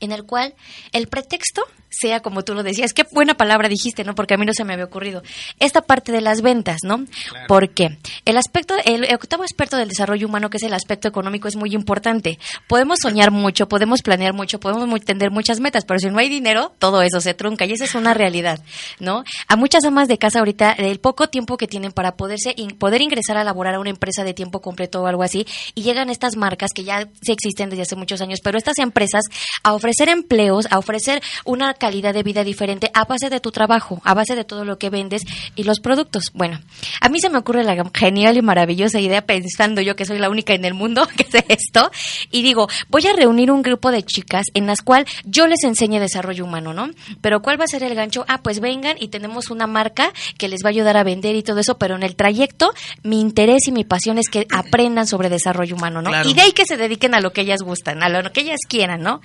en 0.00 0.12
el 0.12 0.24
cual 0.24 0.54
el 0.92 1.08
pretexto 1.08 1.66
sea 1.90 2.20
como 2.20 2.42
tú 2.42 2.54
lo 2.54 2.62
decías. 2.62 2.94
Qué 2.94 3.04
buena 3.12 3.34
palabra 3.34 3.68
dijiste, 3.68 4.04
¿no? 4.04 4.14
Porque 4.14 4.34
a 4.34 4.36
mí 4.36 4.46
no 4.46 4.52
se 4.54 4.64
me 4.64 4.72
había 4.72 4.84
ocurrido. 4.84 5.22
Esta 5.58 5.82
parte 5.82 6.12
de 6.12 6.20
las 6.20 6.40
ventas, 6.40 6.78
¿no? 6.84 7.04
Porque 7.48 7.98
el 8.24 8.36
aspecto, 8.36 8.74
el, 8.84 9.04
octavo 9.12 9.42
experto 9.44 9.76
del 9.76 9.88
desarrollo 9.88 10.26
humano, 10.26 10.50
que 10.50 10.58
es 10.58 10.62
el 10.62 10.72
aspecto 10.72 11.08
económico, 11.08 11.48
es 11.48 11.56
muy 11.56 11.74
importante. 11.74 12.38
Podemos 12.68 12.98
soñar 13.02 13.30
mucho, 13.30 13.68
podemos 13.68 14.02
planear 14.02 14.32
mucho, 14.32 14.60
podemos 14.60 15.00
tener 15.00 15.30
muchas 15.30 15.60
metas, 15.60 15.84
pero 15.84 15.98
si 15.98 16.08
no 16.08 16.18
hay 16.18 16.28
dinero, 16.28 16.72
todo 16.78 17.02
eso 17.02 17.20
se 17.20 17.34
trunca 17.34 17.64
y 17.64 17.72
esa 17.72 17.84
es 17.84 17.94
una 17.94 18.14
realidad, 18.14 18.60
¿no? 18.98 19.24
A 19.48 19.56
muchas 19.56 19.84
amas 19.84 20.08
de 20.08 20.18
casa 20.18 20.38
ahorita, 20.38 20.72
el 20.72 21.00
poco 21.00 21.28
tiempo 21.28 21.56
que 21.56 21.66
tienen 21.66 21.92
para 21.92 22.16
poderse 22.16 22.54
poder 22.78 23.02
ingresar 23.02 23.36
a 23.36 23.44
laborar 23.44 23.74
a 23.74 23.80
una 23.80 23.90
empresa 23.90 24.24
de 24.24 24.34
tiempo 24.34 24.60
completo 24.60 25.02
o 25.02 25.06
algo 25.06 25.22
así, 25.22 25.46
y 25.74 25.82
llegan 25.82 26.10
estas 26.10 26.36
marcas 26.36 26.70
que 26.74 26.84
ya 26.84 27.08
sí 27.20 27.32
existen 27.32 27.70
desde 27.70 27.82
hace 27.82 27.96
muchos 27.96 28.20
años, 28.20 28.40
pero 28.42 28.58
estas 28.58 28.78
empresas 28.78 29.24
a 29.62 29.72
ofrecer 29.72 30.08
empleos, 30.08 30.66
a 30.70 30.78
ofrecer 30.78 31.22
una 31.44 31.74
calidad 31.80 32.14
de 32.14 32.22
vida 32.22 32.44
diferente 32.44 32.92
a 32.94 33.04
base 33.04 33.28
de 33.28 33.40
tu 33.40 33.50
trabajo, 33.50 34.00
a 34.04 34.14
base 34.14 34.36
de 34.36 34.44
todo 34.44 34.64
lo 34.64 34.78
que 34.78 34.90
vendes 34.90 35.22
y 35.56 35.64
los 35.64 35.80
productos. 35.80 36.30
Bueno, 36.32 36.60
a 37.00 37.08
mí 37.08 37.18
se 37.18 37.30
me 37.30 37.38
ocurre 37.38 37.64
la 37.64 37.76
genial 37.92 38.36
y 38.36 38.42
maravillosa 38.42 39.00
idea 39.00 39.22
pensando 39.22 39.80
yo 39.80 39.96
que 39.96 40.04
soy 40.04 40.18
la 40.18 40.30
única 40.30 40.54
en 40.54 40.64
el 40.64 40.74
mundo 40.74 41.08
que 41.16 41.24
hace 41.24 41.44
esto 41.48 41.90
y 42.30 42.42
digo, 42.42 42.68
voy 42.88 43.06
a 43.08 43.12
reunir 43.12 43.50
un 43.50 43.62
grupo 43.62 43.90
de 43.90 44.04
chicas 44.04 44.46
en 44.54 44.66
las 44.66 44.82
cual 44.82 45.06
yo 45.24 45.48
les 45.48 45.64
enseñe 45.64 45.98
desarrollo 45.98 46.44
humano, 46.44 46.72
¿no? 46.72 46.90
Pero 47.20 47.42
¿cuál 47.42 47.58
va 47.60 47.64
a 47.64 47.68
ser 47.68 47.82
el 47.82 47.94
gancho? 47.94 48.24
Ah, 48.28 48.42
pues 48.42 48.60
vengan 48.60 48.96
y 49.00 49.08
tenemos 49.08 49.50
una 49.50 49.66
marca 49.66 50.12
que 50.38 50.48
les 50.48 50.62
va 50.62 50.68
a 50.68 50.70
ayudar 50.70 50.96
a 50.96 51.02
vender 51.02 51.34
y 51.34 51.42
todo 51.42 51.58
eso, 51.58 51.78
pero 51.78 51.96
en 51.96 52.02
el 52.02 52.14
trayecto 52.14 52.72
mi 53.02 53.20
interés 53.20 53.66
y 53.66 53.72
mi 53.72 53.84
pasión 53.84 54.18
es 54.18 54.28
que 54.28 54.46
aprendan 54.50 55.06
sobre 55.06 55.28
desarrollo 55.28 55.76
humano, 55.76 56.02
¿no? 56.02 56.10
Y 56.24 56.34
de 56.34 56.42
ahí 56.42 56.52
que 56.52 56.66
se 56.66 56.76
dediquen 56.76 57.14
a 57.14 57.20
lo 57.20 57.32
que 57.32 57.40
ellas 57.40 57.62
gustan, 57.62 58.02
a 58.02 58.08
lo 58.08 58.30
que 58.32 58.42
ellas 58.42 58.60
quieran, 58.68 59.02
¿no? 59.02 59.20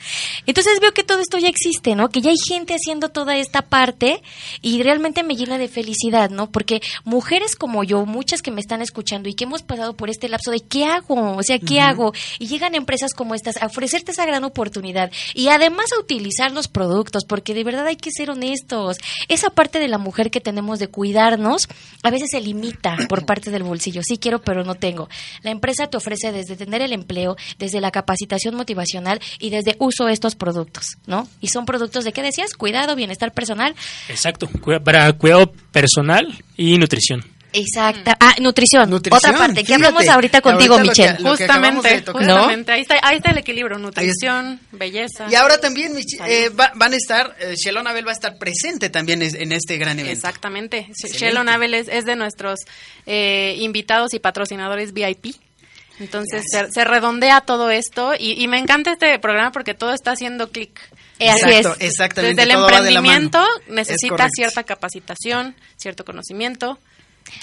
Entonces 0.46 0.80
veo 0.80 0.94
que 0.94 1.04
todo 1.04 1.20
esto 1.20 1.38
ya 1.38 1.50
existe, 1.50 1.96
¿no? 1.96 2.10
Que 2.10 2.22
ya 2.22 2.32
hay 2.32 2.38
gente 2.48 2.76
haciendo 2.76 3.10
toda 3.10 3.38
esta 3.38 3.62
parte 3.62 4.22
y 4.62 4.82
realmente 4.84 5.24
me 5.24 5.36
llena 5.36 5.58
de 5.58 5.68
felicidad, 5.68 6.30
¿no? 6.30 6.52
Porque 6.52 6.82
mujeres 7.04 7.56
como 7.56 7.84
yo, 7.84 8.06
muchas 8.06 8.42
que 8.42 8.52
me 8.52 8.62
están 8.62 8.82
escuchando 8.82 9.30
y 9.30 9.34
que 9.34 9.46
hemos 9.46 9.64
pasado 9.64 9.96
por 9.96 10.10
este 10.10 10.30
lapso 10.30 10.52
de 10.52 10.62
¿qué 10.62 10.86
hago? 10.86 11.36
O 11.36 11.44
sea, 11.44 11.60
¿qué 11.60 11.80
hago? 11.80 12.14
Y 12.40 12.48
llegan 12.48 12.76
empresas 12.76 13.14
como 13.14 13.36
estas 13.36 13.62
a 13.62 13.68
ofrecerte 13.68 14.12
esa 14.12 14.26
gran 14.26 14.44
oportunidad 14.44 15.12
y 15.34 15.48
además 15.50 15.88
a 15.96 16.00
utilizar 16.00 16.52
los 16.52 16.68
productos, 16.68 17.26
porque 17.26 17.54
de 17.54 17.64
verdad 17.64 17.88
hay 17.88 17.96
que 17.96 18.12
ser 18.12 18.30
honestos. 18.30 18.98
Esa 19.28 19.50
parte 19.50 19.80
de 19.80 19.88
la 19.88 19.98
mujer 19.98 20.32
que 20.32 20.42
tenemos 20.42 20.80
de 20.80 20.88
cuidarnos 20.88 21.68
a 22.04 22.10
veces 22.10 22.30
se 22.32 22.42
limita 22.42 22.98
por 23.10 23.26
parte 23.26 23.52
del 23.52 23.64
bolsillo. 23.64 24.02
Sí 24.04 24.18
quiero, 24.18 24.42
pero 24.42 24.64
no 24.64 24.76
tengo. 24.76 25.10
La 25.42 25.52
empresa 25.52 25.88
te 25.88 25.98
ofrece 25.98 26.32
desde 26.32 26.56
tener 26.56 26.82
el 26.82 26.94
empleo, 26.94 27.36
desde 27.60 27.82
la 27.82 27.92
capacitación 27.92 28.56
motivacional 28.56 29.20
y 29.40 29.50
desde 29.50 29.76
uso 29.80 30.06
de 30.06 30.14
estos 30.14 30.36
productos, 30.36 30.98
¿no? 31.06 31.28
Y 31.42 31.48
son 31.48 31.66
productos 31.66 32.04
de 32.04 32.14
qué 32.14 32.22
decías? 32.36 32.54
cuidado, 32.54 32.96
bienestar 32.96 33.32
personal. 33.34 33.76
Exacto, 34.10 34.50
para 34.84 35.12
cuidado 35.14 35.52
personal 35.72 36.44
y 36.58 36.78
nutrición. 36.78 37.24
Exacta. 37.54 38.18
Ah, 38.20 38.36
nutrición. 38.42 38.92
Otra 38.94 39.32
parte. 39.32 39.64
¿Qué 39.64 39.76
hablamos 39.76 40.08
ahorita 40.08 40.42
contigo, 40.42 40.78
Michelle? 40.80 41.18
justamente, 41.24 42.04
justamente. 42.12 42.72
Ahí, 42.72 42.82
está, 42.82 42.96
ahí 43.02 43.18
está 43.18 43.32
el 43.32 43.38
equilibrio. 43.38 43.78
Nutrición, 43.78 44.60
belleza. 44.74 45.28
Y 45.32 45.36
ahora 45.36 45.58
también 45.60 45.94
eh, 46.28 46.50
van 46.50 46.94
a 46.94 46.96
estar, 46.96 47.34
eh, 47.40 47.56
Shelon 47.56 47.88
Abel 47.88 48.06
va 48.06 48.12
a 48.12 48.14
estar 48.14 48.38
presente 48.38 48.90
también 48.90 49.22
en 49.22 49.52
este 49.54 49.78
gran 49.78 50.00
evento. 50.00 50.14
Exactamente. 50.14 50.90
Shelon 50.94 51.48
Abel 51.48 51.74
es, 51.76 52.06
de 52.06 52.16
nuestros 52.18 52.60
eh, 53.06 53.56
invitados 53.60 54.14
y 54.14 54.20
patrocinadores 54.20 54.92
VIP. 54.92 55.36
Entonces 56.00 56.44
se, 56.52 56.84
redondea 56.84 57.40
todo 57.40 57.70
esto 57.70 58.16
y, 58.20 58.34
y, 58.44 58.50
me 58.50 58.60
encanta 58.60 58.92
este 58.92 59.18
programa 59.20 59.54
porque 59.54 59.74
todo 59.74 59.94
está 59.94 60.12
haciendo 60.12 60.52
clic. 60.52 60.78
Eh, 61.20 61.30
así 61.30 61.50
es. 61.50 61.68
Exactamente. 61.80 62.42
Desde 62.42 62.54
el 62.54 62.60
emprendimiento 62.60 63.46
necesita 63.68 64.28
cierta 64.30 64.64
capacitación, 64.64 65.56
cierto 65.78 66.04
conocimiento 66.04 66.80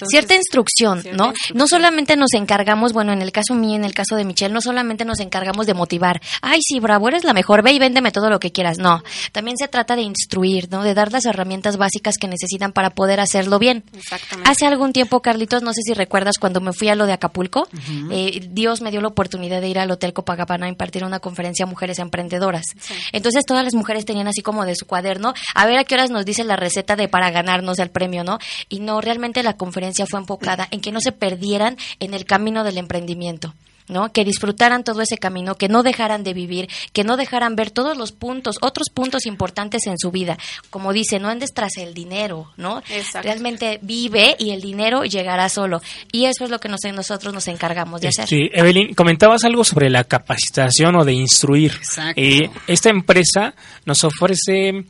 cierta 0.09 0.35
instrucción, 0.35 1.03
¿no? 1.13 1.33
No 1.53 1.67
solamente 1.67 2.15
nos 2.15 2.33
encargamos, 2.33 2.93
bueno, 2.93 3.13
en 3.13 3.21
el 3.21 3.31
caso 3.31 3.55
mío, 3.55 3.75
en 3.75 3.83
el 3.83 3.93
caso 3.93 4.15
de 4.15 4.25
Michelle, 4.25 4.53
no 4.53 4.61
solamente 4.61 5.05
nos 5.05 5.19
encargamos 5.19 5.67
de 5.67 5.73
motivar, 5.73 6.21
ay, 6.41 6.59
sí, 6.61 6.79
bravo, 6.79 7.07
eres 7.07 7.23
la 7.23 7.33
mejor, 7.33 7.63
ve 7.63 7.73
y 7.73 7.79
véndeme 7.79 8.11
todo 8.11 8.29
lo 8.29 8.39
que 8.39 8.51
quieras. 8.51 8.77
No, 8.77 9.03
también 9.31 9.57
se 9.57 9.67
trata 9.67 9.95
de 9.95 10.01
instruir, 10.01 10.69
¿no? 10.71 10.83
De 10.83 10.93
dar 10.93 11.11
las 11.11 11.25
herramientas 11.25 11.77
básicas 11.77 12.17
que 12.17 12.27
necesitan 12.27 12.71
para 12.71 12.91
poder 12.91 13.19
hacerlo 13.19 13.59
bien. 13.59 13.83
Exactamente. 13.93 14.49
Hace 14.49 14.65
algún 14.65 14.93
tiempo, 14.93 15.21
Carlitos, 15.21 15.63
no 15.63 15.73
sé 15.73 15.81
si 15.83 15.93
recuerdas 15.93 16.37
cuando 16.39 16.61
me 16.61 16.73
fui 16.73 16.89
a 16.89 16.95
lo 16.95 17.05
de 17.05 17.13
Acapulco, 17.13 17.67
eh, 18.11 18.47
Dios 18.49 18.81
me 18.81 18.91
dio 18.91 19.01
la 19.01 19.09
oportunidad 19.09 19.61
de 19.61 19.67
ir 19.67 19.79
al 19.79 19.91
Hotel 19.91 20.13
Copacabana 20.13 20.65
a 20.65 20.69
impartir 20.69 21.03
una 21.03 21.19
conferencia 21.19 21.65
a 21.65 21.67
mujeres 21.67 21.99
emprendedoras. 21.99 22.65
Entonces 23.11 23.45
todas 23.45 23.63
las 23.63 23.73
mujeres 23.73 24.05
tenían 24.05 24.27
así 24.27 24.41
como 24.41 24.65
de 24.65 24.75
su 24.75 24.85
cuaderno, 24.85 25.33
a 25.55 25.65
ver 25.65 25.77
a 25.77 25.83
qué 25.83 25.95
horas 25.95 26.09
nos 26.09 26.25
dice 26.25 26.43
la 26.43 26.55
receta 26.55 26.95
de 26.95 27.07
para 27.07 27.31
ganarnos 27.31 27.79
el 27.79 27.89
premio, 27.89 28.23
¿no? 28.23 28.39
Y 28.69 28.79
no, 28.79 29.01
realmente 29.01 29.43
la 29.43 29.53
conferencia 29.53 29.72
conferencia 29.73 30.05
fue 30.05 30.19
enfocada 30.19 30.67
en 30.69 30.81
que 30.81 30.91
no 30.91 31.01
se 31.01 31.11
perdieran 31.11 31.77
en 31.99 32.13
el 32.13 32.25
camino 32.25 32.63
del 32.63 32.77
emprendimiento. 32.77 33.55
¿no? 33.89 34.13
Que 34.13 34.23
disfrutaran 34.23 34.85
todo 34.85 35.01
ese 35.01 35.17
camino, 35.17 35.55
que 35.55 35.67
no 35.67 35.83
dejaran 35.83 36.23
de 36.23 36.33
vivir, 36.33 36.69
que 36.93 37.03
no 37.03 37.17
dejaran 37.17 37.57
ver 37.57 37.69
todos 37.69 37.97
los 37.97 38.13
puntos, 38.13 38.55
otros 38.61 38.87
puntos 38.93 39.25
importantes 39.25 39.87
en 39.87 39.97
su 39.97 40.09
vida. 40.09 40.37
Como 40.69 40.93
dice, 40.93 41.19
no 41.19 41.27
andes 41.27 41.53
tras 41.53 41.75
el 41.77 41.93
dinero, 41.93 42.49
¿no? 42.55 42.81
Realmente 43.21 43.79
vive 43.81 44.37
y 44.39 44.51
el 44.51 44.61
dinero 44.61 45.03
llegará 45.03 45.49
solo. 45.49 45.81
Y 46.13 46.25
eso 46.25 46.45
es 46.45 46.49
lo 46.49 46.59
que 46.59 46.69
nosotros 46.69 47.33
nos 47.33 47.47
encargamos 47.49 47.99
de 47.99 48.07
hacer. 48.07 48.27
Sí, 48.27 48.49
Evelyn, 48.53 48.93
comentabas 48.93 49.43
algo 49.43 49.65
sobre 49.65 49.89
la 49.89 50.05
capacitación 50.05 50.95
o 50.95 51.03
de 51.03 51.13
instruir. 51.13 51.73
Eh, 52.15 52.49
esta 52.67 52.89
empresa 52.89 53.53
nos 53.85 54.05
ofrece 54.05 54.85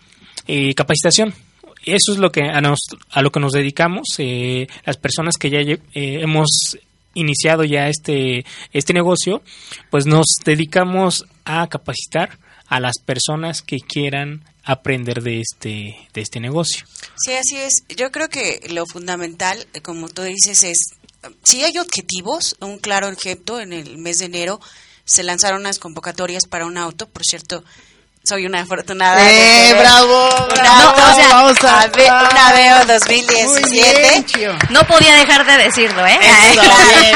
eh, 0.45 0.75
capacitación 0.75 1.33
eso 1.85 2.13
es 2.13 2.17
lo 2.17 2.31
que 2.31 2.43
a, 2.43 2.61
a 3.11 3.21
lo 3.21 3.31
que 3.31 3.39
nos 3.39 3.51
dedicamos 3.51 4.07
eh, 4.17 4.67
las 4.85 4.97
personas 4.97 5.37
que 5.37 5.49
ya 5.49 5.59
eh, 5.59 5.79
hemos 5.93 6.77
iniciado 7.13 7.63
ya 7.63 7.87
este 7.87 8.45
este 8.71 8.93
negocio 8.93 9.41
pues 9.89 10.05
nos 10.05 10.25
dedicamos 10.43 11.25
a 11.45 11.67
capacitar 11.67 12.39
a 12.67 12.79
las 12.79 12.95
personas 13.05 13.61
que 13.61 13.77
quieran 13.77 14.43
aprender 14.63 15.21
de 15.21 15.41
este 15.41 15.95
de 16.13 16.21
este 16.21 16.39
negocio. 16.39 16.85
Sí 17.17 17.33
así 17.33 17.57
es. 17.57 17.83
Yo 17.95 18.11
creo 18.11 18.29
que 18.29 18.61
lo 18.69 18.85
fundamental 18.85 19.67
como 19.83 20.09
tú 20.09 20.23
dices 20.23 20.63
es 20.63 20.77
si 21.43 21.63
hay 21.63 21.77
objetivos 21.77 22.55
un 22.59 22.79
claro 22.79 23.09
ejemplo 23.09 23.59
en 23.59 23.73
el 23.73 23.97
mes 23.97 24.19
de 24.19 24.25
enero 24.25 24.59
se 25.05 25.23
lanzaron 25.23 25.61
unas 25.61 25.79
convocatorias 25.79 26.45
para 26.47 26.65
un 26.65 26.77
auto 26.77 27.09
por 27.09 27.23
cierto 27.23 27.63
soy 28.25 28.45
una 28.45 28.61
afortunada. 28.61 29.19
¡Eh, 29.29 29.73
bravo! 29.77 30.29
vamos 31.29 31.57
a, 31.63 31.87
ver, 31.87 32.09
una 32.09 32.53
Veo 32.53 32.85
2017. 32.85 34.57
no 34.69 34.87
podía 34.87 35.15
dejar 35.15 35.45
de 35.45 35.63
decirlo, 35.63 36.07
¿eh? 36.07 36.19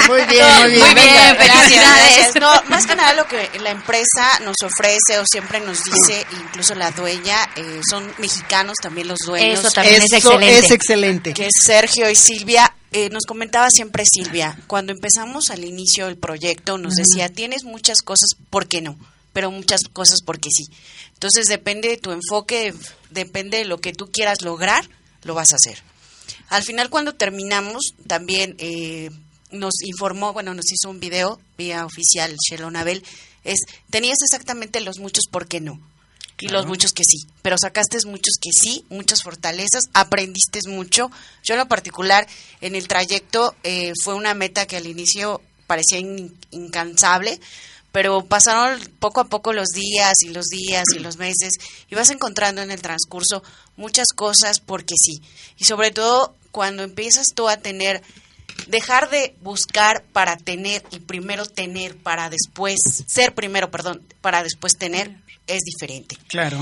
muy 0.08 0.22
bien, 0.26 0.54
muy 0.60 0.72
bien. 0.72 0.86
Muy 0.86 0.94
bien, 0.94 1.38
felicidades. 1.38 2.36
No, 2.42 2.52
más 2.68 2.86
que 2.86 2.96
nada 2.96 3.14
lo 3.14 3.26
que 3.26 3.50
la 3.62 3.72
empresa 3.72 4.40
nos 4.44 4.58
ofrece 4.64 5.18
o 5.20 5.24
siempre 5.26 5.62
nos 5.62 5.84
dice, 5.84 6.26
incluso 6.32 6.76
la 6.76 6.92
dueña, 6.92 7.38
eh, 7.56 7.80
son 7.90 8.12
mexicanos 8.18 8.76
también 8.82 9.08
los 9.08 9.20
dueños. 9.20 9.60
Eso 9.60 9.72
también 9.72 10.04
es 10.04 10.12
excelente. 10.12 10.60
es 10.60 10.72
excelente. 10.72 11.34
Que 11.34 11.48
Sergio 11.52 12.10
y 12.10 12.16
Silvia 12.16 12.74
eh, 12.92 13.10
nos 13.10 13.26
comentaba 13.26 13.70
siempre 13.70 14.04
Silvia, 14.06 14.58
cuando 14.68 14.92
empezamos 14.92 15.52
al 15.52 15.64
inicio 15.64 16.08
del 16.08 16.18
proyecto, 16.18 16.78
nos 16.78 16.96
decía, 16.96 17.30
tienes 17.30 17.64
muchas 17.64 18.02
cosas, 18.02 18.30
¿por 18.50 18.68
qué 18.68 18.82
no? 18.82 18.98
Pero 19.38 19.52
muchas 19.52 19.84
cosas 19.84 20.22
porque 20.26 20.50
sí. 20.50 20.66
Entonces 21.14 21.46
depende 21.46 21.90
de 21.90 21.98
tu 21.98 22.10
enfoque, 22.10 22.74
depende 23.12 23.60
de 23.60 23.66
lo 23.66 23.78
que 23.78 23.94
tú 23.94 24.10
quieras 24.12 24.42
lograr, 24.42 24.90
lo 25.22 25.36
vas 25.36 25.54
a 25.54 25.58
hacer. 25.58 25.84
Al 26.50 26.64
final 26.64 26.90
cuando 26.90 27.14
terminamos, 27.14 27.94
también 28.08 28.56
eh, 28.58 29.12
nos 29.52 29.84
informó, 29.84 30.34
bueno, 30.34 30.56
nos 30.56 30.72
hizo 30.72 30.90
un 30.90 31.00
video 31.00 31.40
vía 31.56 31.86
oficial 31.86 32.36
Shelon 32.50 32.78
Abel, 32.78 33.04
es, 33.44 33.60
tenías 33.92 34.18
exactamente 34.24 34.82
los 34.82 34.98
muchos 34.98 35.26
por 35.30 35.48
qué 35.48 35.62
no. 35.62 35.80
Y 36.40 36.48
los 36.48 36.66
muchos 36.66 36.94
que 36.94 37.04
sí, 37.06 37.28
pero 37.44 37.58
sacaste 37.62 38.00
muchos 38.08 38.38
que 38.42 38.50
sí, 38.52 38.86
muchas 38.90 39.22
fortalezas, 39.22 39.84
aprendiste 39.94 40.62
mucho. 40.68 41.12
Yo 41.44 41.54
en 41.54 41.60
lo 41.60 41.68
particular, 41.68 42.28
en 42.60 42.74
el 42.74 42.88
trayecto, 42.88 43.54
eh, 43.64 43.94
fue 44.04 44.16
una 44.16 44.34
meta 44.34 44.66
que 44.66 44.78
al 44.78 44.88
inicio 44.88 45.44
parecía 45.68 46.00
incansable, 46.50 47.40
pero 47.92 48.26
pasaron 48.26 48.80
poco 49.00 49.22
a 49.22 49.26
poco 49.26 49.54
los 49.54 49.70
días 49.70 50.14
y 50.24 50.30
los 50.30 50.48
días 50.48 50.86
y 50.96 51.00
los 51.00 51.18
meses 51.18 51.54
y 51.90 51.96
vas 51.96 52.10
encontrando 52.10 52.62
en 52.62 52.72
el 52.72 52.82
transcurso 52.82 53.44
muchas 53.76 54.08
cosas 54.16 54.60
porque 54.60 54.96
sí. 54.98 55.22
Y 55.58 55.66
sobre 55.66 55.92
todo 55.92 56.36
cuando 56.52 56.84
empiezas 56.84 57.28
tú 57.34 57.50
a 57.50 57.58
tener 57.58 58.04
Dejar 58.66 59.10
de 59.10 59.34
buscar 59.42 60.04
para 60.12 60.36
tener 60.36 60.84
y 60.92 61.00
primero 61.00 61.46
tener 61.46 61.96
para 61.96 62.30
después, 62.30 62.80
ser 63.06 63.34
primero, 63.34 63.72
perdón, 63.72 64.02
para 64.20 64.44
después 64.44 64.78
tener, 64.78 65.16
es 65.46 65.62
diferente. 65.62 66.18
Claro. 66.28 66.58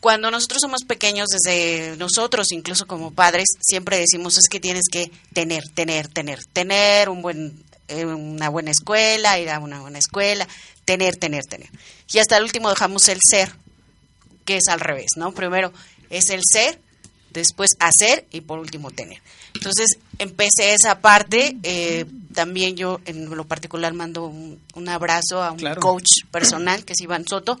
Cuando 0.00 0.30
nosotros 0.30 0.60
somos 0.60 0.84
pequeños, 0.84 1.28
desde 1.28 1.96
nosotros, 1.96 2.52
incluso 2.52 2.86
como 2.86 3.12
padres, 3.12 3.46
siempre 3.60 3.98
decimos 3.98 4.36
es 4.36 4.48
que 4.50 4.60
tienes 4.60 4.84
que 4.90 5.10
tener, 5.32 5.62
tener, 5.74 6.08
tener, 6.08 6.40
tener 6.52 7.08
un 7.08 7.22
buen, 7.22 7.64
una 7.88 8.48
buena 8.48 8.70
escuela, 8.70 9.38
ir 9.38 9.50
a 9.50 9.58
una 9.58 9.80
buena 9.80 9.98
escuela, 9.98 10.46
tener, 10.84 11.16
tener, 11.16 11.44
tener. 11.44 11.68
Y 12.12 12.18
hasta 12.18 12.36
el 12.36 12.44
último 12.44 12.70
dejamos 12.70 13.08
el 13.08 13.18
ser, 13.22 13.52
que 14.44 14.56
es 14.56 14.68
al 14.68 14.80
revés, 14.80 15.10
¿no? 15.16 15.32
Primero 15.32 15.72
es 16.10 16.30
el 16.30 16.40
ser, 16.44 16.80
después 17.30 17.70
hacer 17.78 18.26
y 18.30 18.40
por 18.40 18.58
último 18.58 18.90
tener. 18.90 19.20
Entonces 19.54 19.98
empecé 20.18 20.74
esa 20.74 21.00
parte, 21.00 21.56
eh, 21.62 22.06
también 22.34 22.76
yo 22.76 23.00
en 23.04 23.28
lo 23.28 23.44
particular 23.44 23.92
mando 23.92 24.26
un, 24.26 24.60
un 24.74 24.88
abrazo 24.88 25.42
a 25.42 25.52
un 25.52 25.74
coach 25.76 26.24
personal 26.30 26.84
que 26.84 26.92
es 26.92 27.00
Iván 27.00 27.26
Soto, 27.28 27.58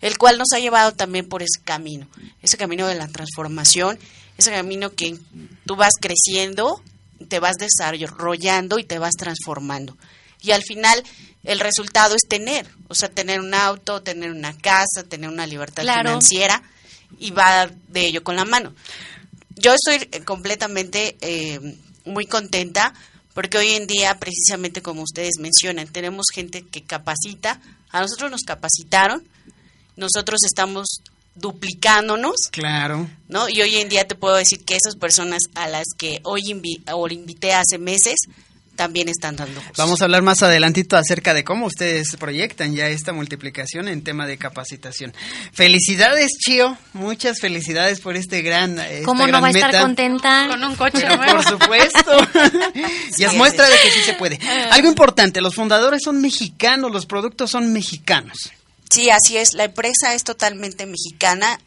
el 0.00 0.18
cual 0.18 0.38
nos 0.38 0.48
ha 0.54 0.58
llevado 0.58 0.92
también 0.92 1.28
por 1.28 1.42
ese 1.42 1.60
camino, 1.64 2.06
ese 2.42 2.56
camino 2.56 2.86
de 2.86 2.94
la 2.94 3.08
transformación, 3.08 3.98
ese 4.36 4.50
camino 4.50 4.90
que 4.90 5.16
tú 5.66 5.76
vas 5.76 5.94
creciendo, 6.00 6.82
te 7.28 7.38
vas 7.40 7.56
desarrollando 7.56 8.78
y 8.78 8.84
te 8.84 8.98
vas 8.98 9.14
transformando. 9.14 9.96
Y 10.40 10.52
al 10.52 10.62
final 10.62 11.02
el 11.42 11.60
resultado 11.60 12.14
es 12.14 12.22
tener, 12.28 12.66
o 12.88 12.94
sea, 12.94 13.08
tener 13.08 13.40
un 13.40 13.54
auto, 13.54 14.02
tener 14.02 14.30
una 14.30 14.56
casa, 14.56 15.04
tener 15.08 15.30
una 15.30 15.46
libertad 15.46 15.82
financiera 15.82 16.62
y 17.18 17.30
va 17.30 17.70
de 17.88 18.06
ello 18.06 18.22
con 18.22 18.36
la 18.36 18.44
mano. 18.44 18.74
Yo 19.56 19.74
estoy 19.74 20.20
completamente 20.22 21.16
eh, 21.20 21.78
muy 22.04 22.26
contenta 22.26 22.92
porque 23.34 23.58
hoy 23.58 23.70
en 23.70 23.86
día, 23.86 24.18
precisamente 24.18 24.82
como 24.82 25.02
ustedes 25.02 25.38
mencionan, 25.38 25.88
tenemos 25.88 26.26
gente 26.32 26.62
que 26.62 26.84
capacita, 26.84 27.60
a 27.90 28.00
nosotros 28.00 28.30
nos 28.30 28.42
capacitaron, 28.42 29.26
nosotros 29.96 30.40
estamos 30.44 31.02
duplicándonos. 31.34 32.48
Claro. 32.50 33.08
¿No? 33.28 33.48
Y 33.48 33.60
hoy 33.62 33.76
en 33.76 33.88
día 33.88 34.06
te 34.06 34.14
puedo 34.14 34.36
decir 34.36 34.64
que 34.64 34.76
esas 34.76 34.96
personas 34.96 35.42
a 35.54 35.68
las 35.68 35.86
que 35.96 36.20
hoy 36.24 36.42
o 36.92 37.08
invité 37.08 37.52
hace 37.52 37.78
meses 37.78 38.16
también 38.74 39.08
están 39.08 39.36
dando. 39.36 39.60
Vamos 39.76 40.00
a 40.00 40.04
hablar 40.04 40.22
más 40.22 40.42
adelantito 40.42 40.96
acerca 40.96 41.32
de 41.32 41.44
cómo 41.44 41.66
ustedes 41.66 42.16
proyectan 42.16 42.74
ya 42.74 42.88
esta 42.88 43.12
multiplicación 43.12 43.88
en 43.88 44.02
tema 44.02 44.26
de 44.26 44.36
capacitación. 44.36 45.14
Felicidades, 45.52 46.32
Chio. 46.38 46.76
Muchas 46.92 47.40
felicidades 47.40 48.00
por 48.00 48.16
este 48.16 48.42
gran. 48.42 48.78
¿Cómo 49.04 49.26
no 49.26 49.40
va 49.40 49.48
a 49.48 49.50
estar 49.50 49.80
contenta? 49.80 50.48
Con 50.48 50.64
un 50.64 50.74
coche 50.74 51.06
Por 51.06 51.44
supuesto. 51.44 52.16
y 53.16 53.24
es 53.24 53.34
muestra 53.34 53.68
de 53.68 53.76
que 53.76 53.90
sí 53.90 54.00
se 54.04 54.14
puede. 54.14 54.38
Algo 54.70 54.88
importante, 54.88 55.40
los 55.40 55.54
fundadores 55.54 56.02
son 56.02 56.20
mexicanos, 56.20 56.90
los 56.90 57.06
productos 57.06 57.50
son 57.50 57.72
mexicanos. 57.72 58.50
Sí, 58.94 59.10
así 59.10 59.36
es. 59.36 59.54
La 59.54 59.64
empresa 59.64 60.14
es 60.14 60.22
totalmente 60.22 60.86
mexicana. 60.86 61.58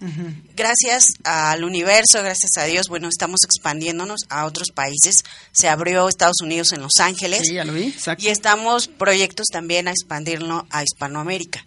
Gracias 0.55 1.07
al 1.25 1.65
universo, 1.65 2.23
gracias 2.23 2.51
a 2.57 2.63
Dios, 2.63 2.87
bueno, 2.87 3.09
estamos 3.09 3.41
expandiéndonos 3.43 4.21
a 4.29 4.45
otros 4.45 4.71
países. 4.73 5.25
Se 5.51 5.67
abrió 5.67 6.07
Estados 6.07 6.39
Unidos 6.41 6.71
en 6.71 6.81
Los 6.81 6.99
Ángeles. 6.99 7.41
Sí, 7.45 7.55
ya 7.55 7.65
lo 7.65 7.73
vi, 7.73 7.87
exacto. 7.87 8.23
Y 8.23 8.29
estamos 8.29 8.87
proyectos 8.87 9.47
también 9.51 9.89
a 9.89 9.91
expandirlo 9.91 10.65
a 10.69 10.83
Hispanoamérica. 10.83 11.65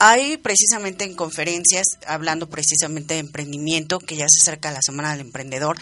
Hay 0.00 0.36
precisamente 0.36 1.04
en 1.04 1.14
conferencias, 1.14 1.86
hablando 2.04 2.48
precisamente 2.48 3.14
de 3.14 3.20
emprendimiento, 3.20 4.00
que 4.00 4.16
ya 4.16 4.26
se 4.28 4.40
acerca 4.40 4.72
la 4.72 4.82
Semana 4.82 5.12
del 5.12 5.20
Emprendedor, 5.20 5.76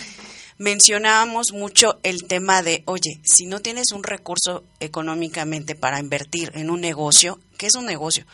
mencionábamos 0.59 1.53
mucho 1.53 2.01
el 2.03 2.25
tema 2.25 2.63
de, 2.63 2.83
oye, 2.85 3.21
si 3.25 3.47
no 3.47 3.61
tienes 3.61 3.93
un 3.93 4.03
recurso 4.03 4.65
económicamente 4.81 5.75
para 5.75 6.01
invertir 6.01 6.51
en 6.55 6.69
un 6.69 6.83
negocio, 6.83 7.41
¿qué 7.57 7.67
es 7.67 7.75
un 7.75 7.87
negocio? 7.87 8.27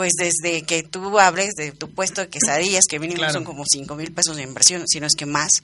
Pues 0.00 0.14
desde 0.16 0.62
que 0.62 0.82
tú 0.82 1.18
hables 1.18 1.50
de 1.56 1.72
tu 1.72 1.90
puesto 1.90 2.22
de 2.22 2.30
quesadillas, 2.30 2.84
que 2.88 2.98
mínimo 2.98 3.30
son 3.30 3.44
como 3.44 3.64
5 3.70 3.96
mil 3.96 4.10
pesos 4.14 4.34
de 4.34 4.44
inversión, 4.44 4.88
si 4.88 4.98
no 4.98 5.06
es 5.06 5.12
que 5.14 5.26
más, 5.26 5.62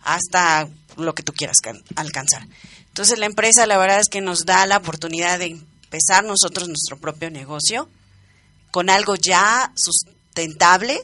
hasta 0.00 0.70
lo 0.96 1.14
que 1.14 1.22
tú 1.22 1.34
quieras 1.34 1.58
alcanzar. 1.94 2.46
Entonces 2.86 3.18
la 3.18 3.26
empresa 3.26 3.66
la 3.66 3.76
verdad 3.76 4.00
es 4.00 4.08
que 4.08 4.22
nos 4.22 4.46
da 4.46 4.64
la 4.64 4.78
oportunidad 4.78 5.38
de 5.38 5.48
empezar 5.48 6.24
nosotros 6.24 6.66
nuestro 6.66 6.96
propio 6.96 7.30
negocio 7.30 7.90
con 8.70 8.88
algo 8.88 9.16
ya 9.16 9.70
sustentable, 9.74 10.98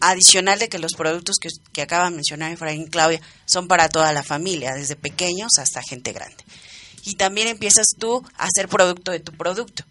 adicional 0.00 0.58
de 0.58 0.68
que 0.68 0.78
los 0.78 0.92
productos 0.92 1.36
que, 1.40 1.48
que 1.72 1.80
acaba 1.80 2.10
de 2.10 2.16
mencionar 2.16 2.52
Efraín 2.52 2.82
y 2.82 2.90
Claudia 2.90 3.22
son 3.46 3.66
para 3.66 3.88
toda 3.88 4.12
la 4.12 4.22
familia, 4.22 4.74
desde 4.74 4.94
pequeños 4.94 5.52
hasta 5.58 5.80
gente 5.80 6.12
grande. 6.12 6.44
Y 7.02 7.14
también 7.14 7.48
empiezas 7.48 7.86
tú 7.98 8.22
a 8.36 8.44
hacer 8.44 8.68
producto 8.68 9.10
de 9.10 9.20
tu 9.20 9.32
producto. 9.32 9.84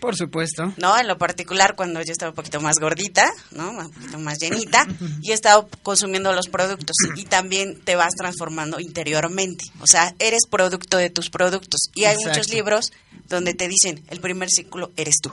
Por 0.00 0.16
supuesto. 0.16 0.72
¿No? 0.78 0.98
En 0.98 1.06
lo 1.06 1.18
particular, 1.18 1.74
cuando 1.76 2.00
yo 2.02 2.12
estaba 2.12 2.30
un 2.30 2.36
poquito 2.36 2.60
más 2.60 2.76
gordita, 2.78 3.30
¿no? 3.50 3.70
Un 3.70 3.90
poquito 3.92 4.18
más 4.18 4.38
llenita, 4.38 4.86
y 5.22 5.30
he 5.30 5.34
estado 5.34 5.68
consumiendo 5.82 6.32
los 6.32 6.48
productos. 6.48 6.96
Y 7.16 7.24
también 7.24 7.78
te 7.80 7.96
vas 7.96 8.14
transformando 8.16 8.80
interiormente. 8.80 9.64
O 9.80 9.86
sea, 9.86 10.14
eres 10.18 10.46
producto 10.48 10.96
de 10.96 11.10
tus 11.10 11.30
productos. 11.30 11.90
Y 11.94 12.04
hay 12.04 12.16
muchos 12.16 12.48
libros 12.48 12.92
donde 13.28 13.54
te 13.54 13.68
dicen, 13.68 14.02
el 14.08 14.20
primer 14.20 14.48
ciclo 14.48 14.90
eres 14.96 15.16
tú. 15.22 15.32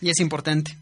Y 0.00 0.10
es 0.10 0.20
importante. 0.20 0.76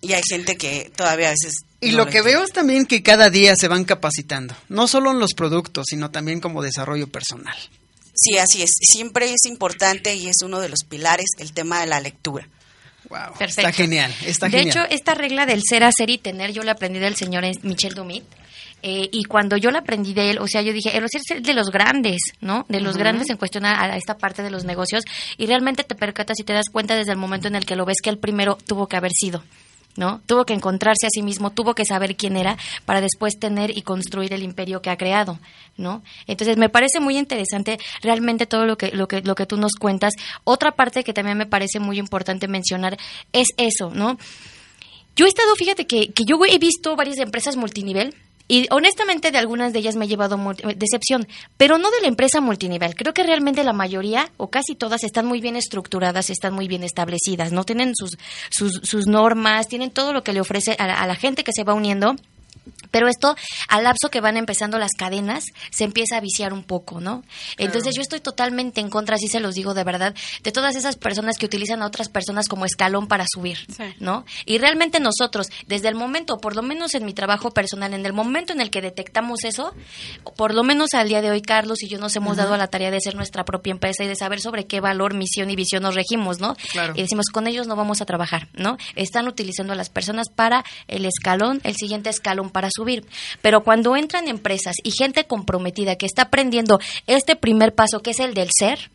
Y 0.00 0.12
hay 0.12 0.22
gente 0.28 0.56
que 0.56 0.90
todavía 0.94 1.28
a 1.28 1.30
veces... 1.30 1.52
Y 1.80 1.92
lo 1.92 2.06
que 2.06 2.22
veo 2.22 2.42
es 2.42 2.52
también 2.52 2.86
que 2.86 3.02
cada 3.02 3.30
día 3.30 3.54
se 3.54 3.68
van 3.68 3.84
capacitando, 3.84 4.56
no 4.68 4.88
solo 4.88 5.12
en 5.12 5.20
los 5.20 5.34
productos, 5.34 5.86
sino 5.88 6.10
también 6.10 6.40
como 6.40 6.62
desarrollo 6.62 7.06
personal. 7.06 7.56
Sí, 8.18 8.36
así 8.38 8.62
es. 8.62 8.72
Siempre 8.80 9.32
es 9.32 9.44
importante 9.46 10.14
y 10.14 10.28
es 10.28 10.42
uno 10.42 10.60
de 10.60 10.68
los 10.68 10.84
pilares 10.84 11.26
el 11.38 11.52
tema 11.52 11.80
de 11.80 11.86
la 11.86 12.00
lectura. 12.00 12.48
Wow, 13.08 13.34
está 13.40 13.72
genial, 13.72 14.14
está 14.26 14.48
de 14.48 14.60
hecho, 14.60 14.80
esta 14.90 15.14
regla 15.14 15.46
del 15.46 15.62
ser, 15.66 15.82
hacer 15.82 16.10
y 16.10 16.18
tener, 16.18 16.52
yo 16.52 16.62
la 16.62 16.72
aprendí 16.72 16.98
del 16.98 17.16
señor 17.16 17.44
Michel 17.62 17.94
Dumit. 17.94 18.24
Eh, 18.82 19.08
y 19.10 19.24
cuando 19.24 19.56
yo 19.56 19.70
la 19.70 19.80
aprendí 19.80 20.14
de 20.14 20.30
él, 20.30 20.38
o 20.38 20.46
sea, 20.46 20.62
yo 20.62 20.72
dije, 20.72 20.96
el 20.96 21.04
ser 21.08 21.42
de 21.42 21.54
los 21.54 21.70
grandes, 21.70 22.20
¿no? 22.40 22.64
De 22.68 22.80
los 22.80 22.96
grandes 22.96 23.28
en 23.30 23.36
cuestión 23.36 23.64
a, 23.64 23.96
esta 23.96 24.18
parte 24.18 24.42
de 24.42 24.50
los 24.50 24.64
negocios. 24.64 25.04
Y 25.36 25.46
realmente 25.46 25.84
te 25.84 25.94
percatas 25.94 26.38
y 26.38 26.44
te 26.44 26.52
das 26.52 26.68
cuenta 26.70 26.94
desde 26.94 27.12
el 27.12 27.18
momento 27.18 27.48
en 27.48 27.56
el 27.56 27.66
que 27.66 27.76
lo 27.76 27.84
ves 27.84 27.96
que 28.02 28.10
el 28.10 28.18
primero 28.18 28.56
tuvo 28.66 28.86
que 28.86 28.96
haber 28.96 29.12
sido. 29.12 29.42
¿No? 29.98 30.22
Tuvo 30.26 30.46
que 30.46 30.54
encontrarse 30.54 31.06
a 31.06 31.10
sí 31.10 31.22
mismo, 31.22 31.50
tuvo 31.50 31.74
que 31.74 31.84
saber 31.84 32.14
quién 32.14 32.36
era 32.36 32.56
para 32.84 33.00
después 33.00 33.36
tener 33.36 33.76
y 33.76 33.82
construir 33.82 34.32
el 34.32 34.44
imperio 34.44 34.80
que 34.80 34.90
ha 34.90 34.96
creado, 34.96 35.40
¿no? 35.76 36.04
Entonces 36.28 36.56
me 36.56 36.68
parece 36.68 37.00
muy 37.00 37.18
interesante 37.18 37.78
realmente 38.00 38.46
todo 38.46 38.64
lo 38.64 38.78
que 38.78 38.92
lo 38.92 39.08
que 39.08 39.22
lo 39.22 39.34
que 39.34 39.44
tú 39.44 39.56
nos 39.56 39.72
cuentas. 39.74 40.14
Otra 40.44 40.70
parte 40.70 41.02
que 41.02 41.12
también 41.12 41.36
me 41.36 41.46
parece 41.46 41.80
muy 41.80 41.98
importante 41.98 42.46
mencionar 42.46 42.96
es 43.32 43.48
eso, 43.56 43.90
¿no? 43.90 44.18
Yo 45.16 45.26
he 45.26 45.28
estado, 45.28 45.56
fíjate 45.56 45.88
que, 45.88 46.12
que 46.12 46.22
yo 46.24 46.38
he 46.48 46.58
visto 46.58 46.94
varias 46.94 47.18
empresas 47.18 47.56
multinivel 47.56 48.14
y 48.48 48.66
honestamente 48.70 49.30
de 49.30 49.38
algunas 49.38 49.72
de 49.72 49.78
ellas 49.78 49.96
me 49.96 50.06
he 50.06 50.08
llevado 50.08 50.38
decepción, 50.76 51.28
pero 51.56 51.78
no 51.78 51.90
de 51.90 52.00
la 52.00 52.08
empresa 52.08 52.40
multinivel. 52.40 52.94
Creo 52.94 53.12
que 53.12 53.22
realmente 53.22 53.62
la 53.62 53.74
mayoría 53.74 54.30
o 54.38 54.48
casi 54.48 54.74
todas 54.74 55.04
están 55.04 55.26
muy 55.26 55.40
bien 55.40 55.54
estructuradas, 55.54 56.30
están 56.30 56.54
muy 56.54 56.66
bien 56.66 56.82
establecidas, 56.82 57.52
no 57.52 57.64
tienen 57.64 57.94
sus, 57.94 58.18
sus, 58.50 58.80
sus 58.82 59.06
normas, 59.06 59.68
tienen 59.68 59.90
todo 59.90 60.12
lo 60.12 60.24
que 60.24 60.32
le 60.32 60.40
ofrece 60.40 60.74
a 60.78 61.06
la 61.06 61.14
gente 61.14 61.44
que 61.44 61.52
se 61.52 61.64
va 61.64 61.74
uniendo 61.74 62.16
pero 62.90 63.08
esto, 63.08 63.36
al 63.68 63.84
lapso 63.84 64.10
que 64.10 64.20
van 64.20 64.36
empezando 64.36 64.78
las 64.78 64.92
cadenas, 64.96 65.44
se 65.70 65.84
empieza 65.84 66.16
a 66.16 66.20
viciar 66.20 66.52
un 66.52 66.64
poco, 66.64 67.00
¿no? 67.00 67.22
Entonces 67.56 67.94
yo 67.94 68.02
estoy 68.02 68.20
totalmente 68.20 68.80
en 68.80 68.90
contra, 68.90 69.16
así 69.16 69.28
se 69.28 69.40
los 69.40 69.54
digo 69.54 69.74
de 69.74 69.84
verdad, 69.84 70.14
de 70.42 70.52
todas 70.52 70.76
esas 70.76 70.96
personas 70.96 71.36
que 71.38 71.46
utilizan 71.46 71.82
a 71.82 71.86
otras 71.86 72.08
personas 72.08 72.48
como 72.48 72.64
escalón 72.64 73.06
para 73.06 73.24
subir, 73.28 73.58
¿no? 73.98 74.24
Y 74.46 74.58
realmente 74.58 75.00
nosotros, 75.00 75.48
desde 75.66 75.88
el 75.88 75.94
momento, 75.94 76.38
por 76.38 76.56
lo 76.56 76.62
menos 76.62 76.94
en 76.94 77.04
mi 77.04 77.14
trabajo 77.14 77.50
personal, 77.50 77.94
en 77.94 78.04
el 78.06 78.12
momento 78.12 78.52
en 78.52 78.60
el 78.60 78.70
que 78.70 78.80
detectamos 78.80 79.44
eso, 79.44 79.74
por 80.36 80.54
lo 80.54 80.62
menos 80.62 80.94
al 80.94 81.08
día 81.08 81.22
de 81.22 81.30
hoy, 81.30 81.42
Carlos 81.42 81.82
y 81.82 81.88
yo 81.88 81.98
nos 81.98 82.14
hemos 82.16 82.36
dado 82.36 82.54
a 82.54 82.58
la 82.58 82.68
tarea 82.68 82.90
de 82.90 83.00
ser 83.00 83.14
nuestra 83.14 83.44
propia 83.44 83.70
empresa 83.70 84.04
y 84.04 84.08
de 84.08 84.16
saber 84.16 84.40
sobre 84.40 84.66
qué 84.66 84.80
valor, 84.80 85.14
misión 85.14 85.50
y 85.50 85.56
visión 85.56 85.82
nos 85.82 85.94
regimos, 85.94 86.40
¿no? 86.40 86.56
Y 86.94 87.02
decimos, 87.02 87.26
con 87.32 87.46
ellos 87.46 87.66
no 87.66 87.76
vamos 87.76 88.00
a 88.00 88.06
trabajar, 88.06 88.48
¿no? 88.54 88.76
Están 88.96 89.28
utilizando 89.28 89.72
a 89.72 89.76
las 89.76 89.90
personas 89.90 90.28
para 90.28 90.64
el 90.86 91.04
escalón, 91.04 91.60
el 91.64 91.76
siguiente 91.76 92.10
escalón 92.10 92.50
para 92.50 92.68
subir. 92.78 93.04
Pero 93.42 93.62
cuando 93.62 93.96
entran 93.96 94.28
empresas 94.28 94.76
y 94.82 94.92
gente 94.92 95.24
comprometida 95.24 95.96
que 95.96 96.06
está 96.06 96.22
aprendiendo 96.22 96.78
este 97.06 97.36
primer 97.36 97.74
paso, 97.74 98.00
que 98.00 98.10
es 98.10 98.20
el 98.20 98.34
del 98.34 98.48
ser, 98.56 98.90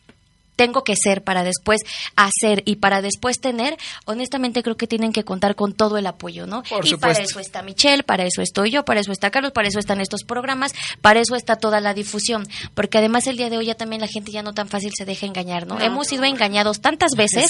tengo 0.55 0.83
que 0.83 0.95
ser 0.95 1.23
para 1.23 1.43
después 1.43 1.81
hacer 2.15 2.63
y 2.65 2.77
para 2.77 3.01
después 3.01 3.39
tener, 3.39 3.77
honestamente 4.05 4.63
creo 4.63 4.77
que 4.77 4.87
tienen 4.87 5.11
que 5.11 5.23
contar 5.23 5.55
con 5.55 5.73
todo 5.73 5.97
el 5.97 6.07
apoyo, 6.07 6.45
¿no? 6.47 6.63
y 6.83 6.95
para 6.95 7.19
eso 7.19 7.39
está 7.39 7.61
Michelle, 7.61 8.03
para 8.03 8.23
eso 8.25 8.41
estoy 8.41 8.71
yo, 8.71 8.85
para 8.85 8.99
eso 8.99 9.11
está 9.11 9.31
Carlos, 9.31 9.51
para 9.51 9.67
eso 9.67 9.79
están 9.79 10.01
estos 10.01 10.23
programas, 10.23 10.73
para 11.01 11.19
eso 11.19 11.35
está 11.35 11.55
toda 11.55 11.79
la 11.79 11.93
difusión, 11.93 12.47
porque 12.73 12.97
además 12.97 13.27
el 13.27 13.37
día 13.37 13.49
de 13.49 13.57
hoy 13.57 13.65
ya 13.65 13.75
también 13.75 14.01
la 14.01 14.07
gente 14.07 14.31
ya 14.31 14.43
no 14.43 14.53
tan 14.53 14.67
fácil 14.67 14.91
se 14.95 15.05
deja 15.05 15.25
engañar, 15.25 15.67
¿no? 15.67 15.79
Hemos 15.79 16.07
sido 16.07 16.23
engañados 16.23 16.81
tantas 16.81 17.11
veces 17.15 17.47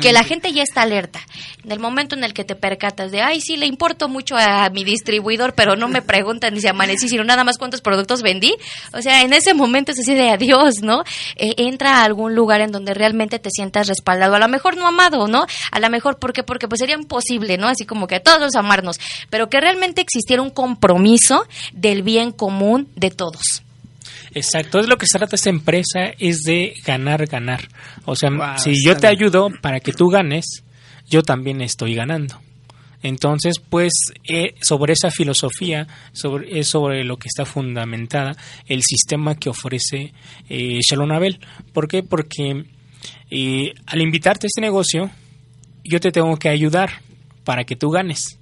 que 0.00 0.12
la 0.12 0.24
gente 0.24 0.52
ya 0.52 0.62
está 0.62 0.82
alerta. 0.82 1.20
En 1.64 1.72
el 1.72 1.78
momento 1.78 2.14
en 2.14 2.24
el 2.24 2.32
que 2.32 2.44
te 2.44 2.54
percatas 2.54 3.10
de, 3.10 3.22
ay, 3.22 3.40
sí, 3.40 3.56
le 3.56 3.66
importo 3.66 4.08
mucho 4.08 4.36
a 4.36 4.68
mi 4.70 4.84
distribuidor, 4.84 5.54
pero 5.54 5.76
no 5.76 5.88
me 5.88 6.02
preguntan 6.02 6.54
ni 6.54 6.60
si 6.60 6.68
amanecí, 6.68 7.08
sino 7.08 7.24
nada 7.24 7.44
más 7.44 7.58
cuántos 7.58 7.80
productos 7.80 8.22
vendí, 8.22 8.54
o 8.92 9.02
sea, 9.02 9.22
en 9.22 9.32
ese 9.32 9.54
momento 9.54 9.92
es 9.92 9.98
así 9.98 10.14
de 10.14 10.30
adiós, 10.30 10.76
¿no? 10.82 11.04
Eh, 11.36 11.54
entra 11.58 11.98
a 11.98 12.04
algún 12.04 12.34
lugar 12.34 12.45
lugar 12.46 12.60
en 12.60 12.70
donde 12.70 12.94
realmente 12.94 13.40
te 13.40 13.50
sientas 13.50 13.88
respaldado. 13.88 14.36
A 14.36 14.38
lo 14.38 14.46
mejor 14.46 14.76
no 14.76 14.86
amado, 14.86 15.26
¿no? 15.26 15.46
A 15.72 15.80
lo 15.80 15.90
mejor, 15.90 16.20
¿por 16.20 16.32
qué? 16.32 16.44
Porque 16.44 16.68
pues 16.68 16.78
sería 16.78 16.94
imposible, 16.94 17.58
¿no? 17.58 17.66
Así 17.66 17.84
como 17.84 18.06
que 18.06 18.20
todos 18.20 18.54
amarnos, 18.54 19.00
pero 19.30 19.48
que 19.48 19.60
realmente 19.60 20.00
existiera 20.00 20.42
un 20.42 20.50
compromiso 20.50 21.44
del 21.72 22.04
bien 22.04 22.30
común 22.30 22.88
de 22.94 23.10
todos. 23.10 23.64
Exacto, 24.32 24.78
es 24.78 24.86
lo 24.86 24.96
que 24.96 25.06
se 25.06 25.18
trata 25.18 25.34
esta 25.34 25.50
empresa, 25.50 26.12
es 26.20 26.42
de 26.42 26.74
ganar, 26.84 27.26
ganar. 27.26 27.66
O 28.04 28.14
sea, 28.14 28.30
si 28.58 28.80
yo 28.84 28.96
te 28.96 29.08
ayudo 29.08 29.48
para 29.60 29.80
que 29.80 29.92
tú 29.92 30.06
ganes, 30.06 30.62
yo 31.08 31.22
también 31.22 31.60
estoy 31.62 31.94
ganando. 31.94 32.40
Entonces, 33.02 33.58
pues 33.58 33.92
eh, 34.28 34.54
sobre 34.60 34.94
esa 34.94 35.10
filosofía 35.10 35.86
sobre, 36.12 36.58
es 36.58 36.68
sobre 36.68 37.04
lo 37.04 37.18
que 37.18 37.28
está 37.28 37.44
fundamentada 37.44 38.36
el 38.66 38.82
sistema 38.82 39.36
que 39.36 39.50
ofrece 39.50 40.12
eh, 40.48 40.80
Shalom 40.80 41.12
Abel. 41.12 41.40
¿Por 41.72 41.88
qué? 41.88 42.02
Porque 42.02 42.64
eh, 43.30 43.74
al 43.86 44.00
invitarte 44.00 44.46
a 44.46 44.48
este 44.48 44.60
negocio, 44.60 45.10
yo 45.84 46.00
te 46.00 46.10
tengo 46.10 46.36
que 46.36 46.48
ayudar 46.48 47.02
para 47.44 47.64
que 47.64 47.76
tú 47.76 47.90
ganes. 47.90 48.38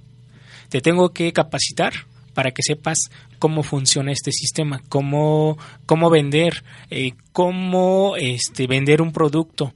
Te 0.69 0.81
tengo 0.81 1.13
que 1.13 1.31
capacitar 1.31 1.93
para 2.33 2.51
que 2.51 2.63
sepas 2.63 2.97
cómo 3.39 3.63
funciona 3.63 4.11
este 4.11 4.31
sistema, 4.31 4.81
cómo, 4.89 5.57
cómo 5.85 6.09
vender, 6.09 6.63
eh, 6.89 7.13
cómo 7.31 8.15
este, 8.17 8.67
vender 8.67 9.01
un 9.01 9.11
producto, 9.11 9.73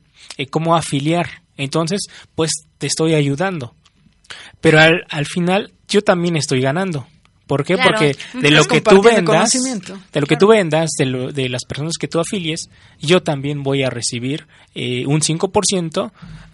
cómo 0.50 0.76
afiliar. 0.76 1.44
Entonces, 1.58 2.02
pues 2.36 2.52
te 2.78 2.88
estoy 2.88 3.14
ayudando. 3.14 3.76
Pero 4.62 4.80
al, 4.80 5.06
al 5.10 5.26
final 5.26 5.72
yo 5.88 6.02
también 6.02 6.36
estoy 6.36 6.62
ganando. 6.62 7.08
¿Por 7.50 7.66
qué? 7.66 7.78
Porque 7.78 8.16
de 8.40 8.52
lo 8.52 8.64
que 8.66 8.80
tú 8.80 9.02
vendas, 9.02 9.50
de 10.14 10.22
lo 10.22 10.28
que 10.28 10.38
tú 10.38 10.50
vendas, 10.50 10.92
de, 11.00 11.32
de, 11.34 11.50
las 11.50 11.66
personas 11.66 11.94
que 12.00 12.08
tú 12.08 12.20
afilies, 12.20 12.70
yo 13.00 13.24
también 13.24 13.64
voy 13.64 13.82
a 13.82 13.90
recibir 13.90 14.46
eh, 14.76 15.08
un 15.08 15.22
5% 15.22 16.12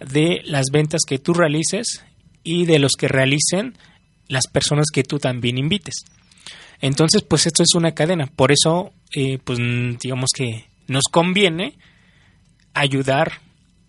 de 0.10 0.42
las 0.46 0.68
ventas 0.72 1.02
que 1.06 1.20
tú 1.20 1.34
realices 1.34 2.06
y 2.46 2.66
de 2.66 2.80
los 2.80 2.94
que 2.98 3.10
realicen 3.10 3.78
las 4.30 4.48
personas 4.48 4.86
que 4.94 5.04
tú 5.04 5.20
también 5.20 5.58
invites. 5.58 6.06
Entonces, 6.80 7.24
pues 7.24 7.46
esto 7.46 7.62
es 7.62 7.76
una 7.76 7.92
cadena. 7.92 8.28
Por 8.28 8.54
eso, 8.54 8.94
eh, 9.14 9.38
pues 9.44 9.60
digamos 10.02 10.30
que 10.34 10.66
nos 10.88 11.04
conviene 11.12 11.74
ayudar 12.74 13.42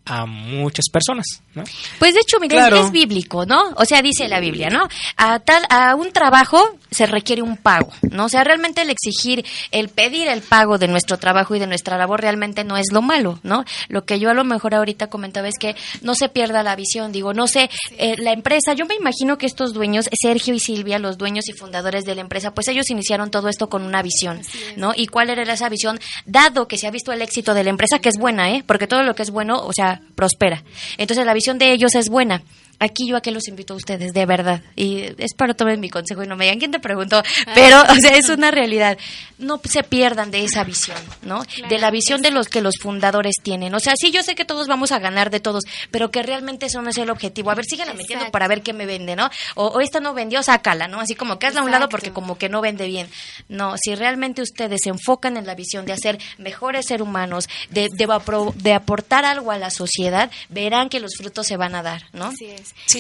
a 0.07 0.25
muchas 0.25 0.89
personas, 0.89 1.27
¿no? 1.55 1.65
Pues 1.99 2.15
de 2.15 2.21
hecho, 2.21 2.39
mira, 2.41 2.69
es 2.69 2.93
bíblico, 2.93 3.45
¿no? 3.45 3.75
O 3.77 3.85
sea, 3.85 4.03
dice 4.03 4.29
la 4.29 4.39
Biblia, 4.39 4.71
¿no? 4.71 4.89
A 5.17 5.41
tal 5.41 5.65
a 5.69 5.97
un 5.97 6.13
trabajo 6.13 6.79
se 6.93 7.07
requiere 7.07 7.43
un 7.43 7.57
pago, 7.57 7.93
¿no? 8.03 8.27
O 8.27 8.29
sea, 8.29 8.45
realmente 8.45 8.83
el 8.83 8.91
exigir, 8.91 9.45
el 9.73 9.89
pedir 9.89 10.29
el 10.29 10.43
pago 10.43 10.79
de 10.79 10.87
nuestro 10.87 11.19
trabajo 11.19 11.57
y 11.57 11.59
de 11.59 11.67
nuestra 11.67 11.99
labor 11.99 12.21
realmente 12.21 12.63
no 12.63 12.77
es 12.77 12.93
lo 12.93 13.03
malo, 13.03 13.41
¿no? 13.43 13.65
Lo 13.89 14.05
que 14.05 14.21
yo 14.21 14.31
a 14.31 14.35
lo 14.35 14.45
mejor 14.45 14.77
ahorita 14.77 15.09
comentaba 15.09 15.49
es 15.49 15.59
que 15.59 15.75
no 16.03 16.15
se 16.15 16.29
pierda 16.29 16.63
la 16.63 16.77
visión, 16.77 17.11
digo, 17.11 17.35
no 17.35 17.49
sé, 17.49 17.69
eh, 17.99 18.15
la 18.19 18.33
empresa, 18.33 18.75
yo 18.75 18.87
me 18.87 18.95
imagino 18.95 19.39
que 19.39 19.47
estos 19.47 19.75
dueños, 19.75 20.09
Sergio 20.13 20.55
y 20.55 20.61
Silvia, 20.61 21.01
los 21.01 21.19
dueños 21.19 21.49
y 21.49 21.53
fundadores 21.53 22.05
de 22.05 22.15
la 22.15 22.21
empresa, 22.21 22.55
pues 22.55 22.69
ellos 22.69 22.91
iniciaron 22.91 23.33
todo 23.33 23.49
esto 23.49 23.69
con 23.69 23.83
una 23.83 24.03
visión, 24.03 24.41
¿no? 24.77 24.93
¿Y 24.95 25.09
cuál 25.09 25.31
era 25.31 25.43
esa 25.53 25.69
visión? 25.69 25.99
Dado 26.27 26.69
que 26.69 26.79
se 26.79 26.87
ha 26.87 26.93
visto 26.93 27.13
el 27.13 27.23
éxito 27.23 27.55
de 27.55 27.65
la 27.65 27.71
empresa, 27.71 27.99
que 27.99 28.09
es 28.09 28.19
buena, 28.19 28.53
¿eh? 28.53 28.63
Porque 28.65 28.87
todo 28.87 29.03
lo 29.03 29.17
que 29.17 29.23
es 29.23 29.31
bueno, 29.31 29.61
o 29.67 29.73
sea, 29.73 29.96
prospera. 30.15 30.63
Entonces 30.99 31.27
la 31.27 31.35
visión 31.35 31.59
de 31.59 31.73
ellos 31.73 31.95
es 31.95 32.09
buena 32.09 32.43
aquí 32.79 33.09
yo 33.09 33.17
a 33.17 33.21
qué 33.21 33.31
los 33.31 33.49
invito 33.49 33.75
a 33.75 33.77
ustedes, 33.77 34.13
de 34.13 34.27
verdad. 34.27 34.63
Y 34.75 35.05
espero 35.19 35.55
tomen 35.55 35.81
mi 35.81 35.91
consejo 35.91 36.23
y 36.23 36.27
no 36.27 36.37
me 36.37 36.45
digan 36.45 36.59
quién 36.59 36.71
te 36.71 36.81
preguntó, 36.81 37.23
pero 37.55 37.83
o 37.83 37.95
sea, 37.97 38.17
es 38.17 38.29
una 38.29 38.51
realidad. 38.51 38.99
No 39.39 39.61
se 39.65 39.83
pierdan 39.83 40.31
de 40.31 40.45
esa 40.45 40.65
visión, 40.65 40.99
¿no? 41.23 41.43
de 41.69 41.79
la 41.79 41.91
visión 41.91 42.23
de 42.23 42.31
los 42.31 42.49
que 42.49 42.61
los 42.61 42.75
fundadores 42.81 43.37
tienen. 43.43 43.75
O 43.75 43.81
sea, 43.81 43.95
sí, 43.99 44.11
yo 44.11 44.23
sé 44.23 44.35
que 44.35 44.45
todos 44.45 44.67
vamos 44.67 44.93
a 44.93 44.99
ganar 44.99 45.31
de 45.31 45.41
todos, 45.41 45.65
pero 45.91 46.11
que 46.11 46.23
realmente 46.23 46.67
eso 46.67 46.83
no 46.83 46.91
es 46.91 46.99
el 46.99 47.11
objetivo. 47.11 47.51
A 47.51 47.55
ver, 47.55 47.65
síganla 47.65 47.95
metiendo 47.95 48.31
para 48.31 48.49
ver 48.49 48.63
qué 48.63 48.73
me 48.73 48.87
vende, 48.87 49.17
¿no? 49.17 49.31
O, 49.55 49.81
esta 49.81 50.01
no 50.01 50.15
vendió, 50.15 50.43
sácala, 50.43 50.89
¿no? 50.89 51.01
Así 51.01 51.15
como 51.15 51.39
que 51.39 51.47
hazla 51.47 51.61
a 51.61 51.65
un 51.65 51.71
lado 51.71 51.89
porque 51.89 52.13
como 52.13 52.39
que 52.39 52.49
no 52.49 52.61
vende 52.61 52.87
bien. 52.87 53.09
No, 53.49 53.77
si 53.77 53.95
realmente 53.95 54.43
ustedes 54.43 54.81
se 54.83 54.91
enfocan 54.91 55.37
en 55.37 55.47
la 55.47 55.55
visión 55.55 55.87
de 55.87 55.93
hacer 55.93 56.19
mejores 56.39 56.87
seres 56.87 57.03
humanos, 57.03 57.49
de, 57.71 57.89
de, 57.93 58.73
aportar 58.73 59.25
algo 59.25 59.51
a 59.51 59.59
la 59.59 59.71
sociedad, 59.71 60.31
verán 60.49 60.89
que 60.89 61.01
los 61.01 61.17
frutos 61.17 61.47
se 61.47 61.57
van 61.57 61.75
a 61.75 61.83
dar, 61.83 62.05
¿no? 62.13 62.33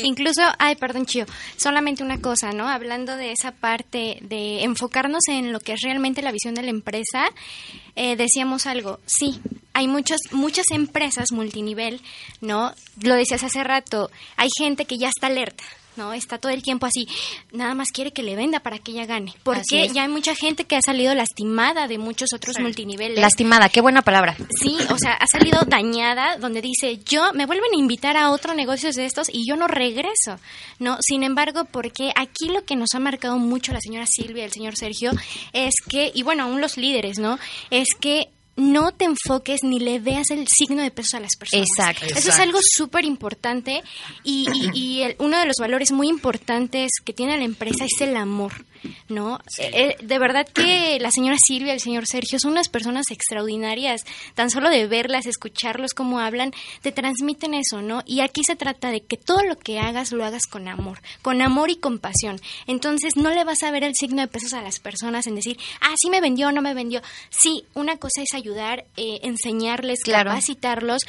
Incluso, 0.02 0.42
ay, 0.58 0.76
perdón, 0.76 1.06
Chio, 1.06 1.26
solamente 1.56 2.02
una 2.02 2.20
cosa, 2.20 2.52
¿no? 2.52 2.68
Hablando 2.68 3.16
de 3.16 3.32
esa 3.32 3.52
parte 3.52 4.18
de 4.22 4.62
enfocarnos 4.64 5.22
en 5.28 5.52
lo 5.52 5.60
que 5.60 5.72
es 5.72 5.80
realmente 5.82 6.22
la 6.22 6.32
visión 6.32 6.54
de 6.54 6.62
la 6.62 6.70
empresa, 6.70 7.26
eh, 7.94 8.16
decíamos 8.16 8.66
algo, 8.66 9.00
sí, 9.06 9.40
hay 9.72 9.88
muchas, 9.88 10.20
muchas 10.32 10.66
empresas 10.70 11.32
multinivel, 11.32 12.00
¿no? 12.40 12.74
Lo 13.02 13.14
decías 13.14 13.42
hace 13.42 13.62
rato, 13.64 14.10
hay 14.36 14.48
gente 14.56 14.84
que 14.84 14.98
ya 14.98 15.08
está 15.08 15.26
alerta, 15.26 15.64
¿no? 15.96 16.12
Está 16.12 16.38
todo 16.38 16.52
el 16.52 16.62
tiempo 16.62 16.86
así, 16.86 17.06
nada 17.52 17.74
más 17.74 17.88
quiere 17.92 18.12
que 18.12 18.22
le 18.22 18.36
venda 18.36 18.60
para 18.60 18.78
que 18.78 18.92
ella 18.92 19.06
gane. 19.06 19.34
Porque 19.42 19.88
ya 19.88 20.02
hay 20.02 20.08
mucha 20.08 20.34
gente 20.34 20.64
que 20.64 20.76
ha 20.76 20.82
salido 20.82 21.14
lastimada 21.14 21.88
de 21.88 21.98
muchos 21.98 22.32
otros 22.34 22.58
multiniveles. 22.60 23.18
Lastimada, 23.18 23.68
qué 23.68 23.80
buena 23.80 24.02
palabra. 24.02 24.36
Sí, 24.60 24.76
o 24.90 24.98
sea, 24.98 25.12
ha 25.12 25.26
salido 25.26 25.60
dañada 25.66 26.36
donde 26.36 26.62
dice, 26.62 26.98
yo 27.04 27.32
me 27.32 27.46
vuelven 27.46 27.70
a 27.74 27.78
invitar 27.78 28.16
a 28.16 28.30
otro 28.30 28.54
negocio 28.54 28.90
de 28.92 29.04
estos 29.04 29.28
y 29.32 29.46
yo 29.48 29.56
no 29.56 29.66
regreso, 29.66 30.38
¿no? 30.78 30.98
Sin 31.00 31.22
embargo, 31.22 31.64
porque 31.70 32.12
aquí 32.14 32.48
lo 32.48 32.64
que 32.64 32.76
nos 32.76 32.94
ha 32.94 33.00
marcado 33.00 33.38
mucho 33.38 33.72
la 33.72 33.80
señora 33.80 34.06
Silvia 34.06 34.42
y 34.42 34.46
el 34.46 34.52
señor 34.52 34.76
Sergio 34.76 35.12
es 35.52 35.74
que, 35.88 36.12
y 36.14 36.22
bueno, 36.22 36.44
aún 36.44 36.60
los 36.60 36.76
líderes, 36.76 37.18
¿no? 37.18 37.38
Es 37.70 37.88
que 38.00 38.30
no 38.56 38.92
te 38.92 39.04
enfoques 39.04 39.62
ni 39.62 39.78
le 39.78 40.00
veas 40.00 40.30
el 40.30 40.48
signo 40.48 40.82
de 40.82 40.90
peso 40.90 41.16
a 41.16 41.20
las 41.20 41.36
personas. 41.36 41.66
Exacto. 41.68 42.06
Eso 42.06 42.30
es 42.30 42.38
algo 42.38 42.58
súper 42.62 43.04
importante 43.04 43.82
y, 44.24 44.48
y, 44.74 45.02
uno 45.18 45.38
de 45.38 45.46
los 45.46 45.56
valores 45.60 45.92
muy 45.92 46.08
importantes 46.08 46.90
que 47.04 47.12
tiene 47.12 47.36
la 47.36 47.44
empresa 47.44 47.84
es 47.84 48.00
el 48.00 48.16
amor. 48.16 48.64
¿no? 49.08 49.40
Eh, 49.58 49.70
eh, 49.72 49.96
de 50.04 50.18
verdad 50.18 50.46
que 50.46 50.98
la 51.00 51.10
señora 51.10 51.36
Silvia, 51.38 51.72
el 51.72 51.80
señor 51.80 52.06
Sergio 52.06 52.38
son 52.38 52.52
unas 52.52 52.68
personas 52.68 53.06
extraordinarias. 53.10 54.04
Tan 54.34 54.50
solo 54.50 54.70
de 54.70 54.86
verlas, 54.86 55.26
escucharlos 55.26 55.94
cómo 55.94 56.20
hablan, 56.20 56.52
te 56.82 56.92
transmiten 56.92 57.54
eso, 57.54 57.82
¿no? 57.82 58.02
Y 58.06 58.20
aquí 58.20 58.42
se 58.44 58.56
trata 58.56 58.90
de 58.90 59.00
que 59.00 59.16
todo 59.16 59.42
lo 59.42 59.56
que 59.58 59.78
hagas 59.78 60.12
lo 60.12 60.24
hagas 60.24 60.46
con 60.46 60.68
amor, 60.68 61.00
con 61.22 61.42
amor 61.42 61.70
y 61.70 61.76
compasión. 61.76 62.40
Entonces 62.66 63.16
no 63.16 63.30
le 63.30 63.44
vas 63.44 63.62
a 63.62 63.70
ver 63.70 63.84
el 63.84 63.94
signo 63.94 64.22
de 64.22 64.28
pesos 64.28 64.52
a 64.52 64.62
las 64.62 64.80
personas 64.80 65.26
en 65.26 65.34
decir, 65.34 65.58
ah, 65.80 65.94
sí 65.96 66.10
me 66.10 66.20
vendió, 66.20 66.52
no 66.52 66.62
me 66.62 66.74
vendió. 66.74 67.02
Sí, 67.30 67.64
una 67.74 67.96
cosa 67.96 68.22
es 68.22 68.34
ayudar, 68.34 68.45
eh, 68.54 69.20
enseñarles, 69.22 70.00
capacitarlos, 70.04 71.02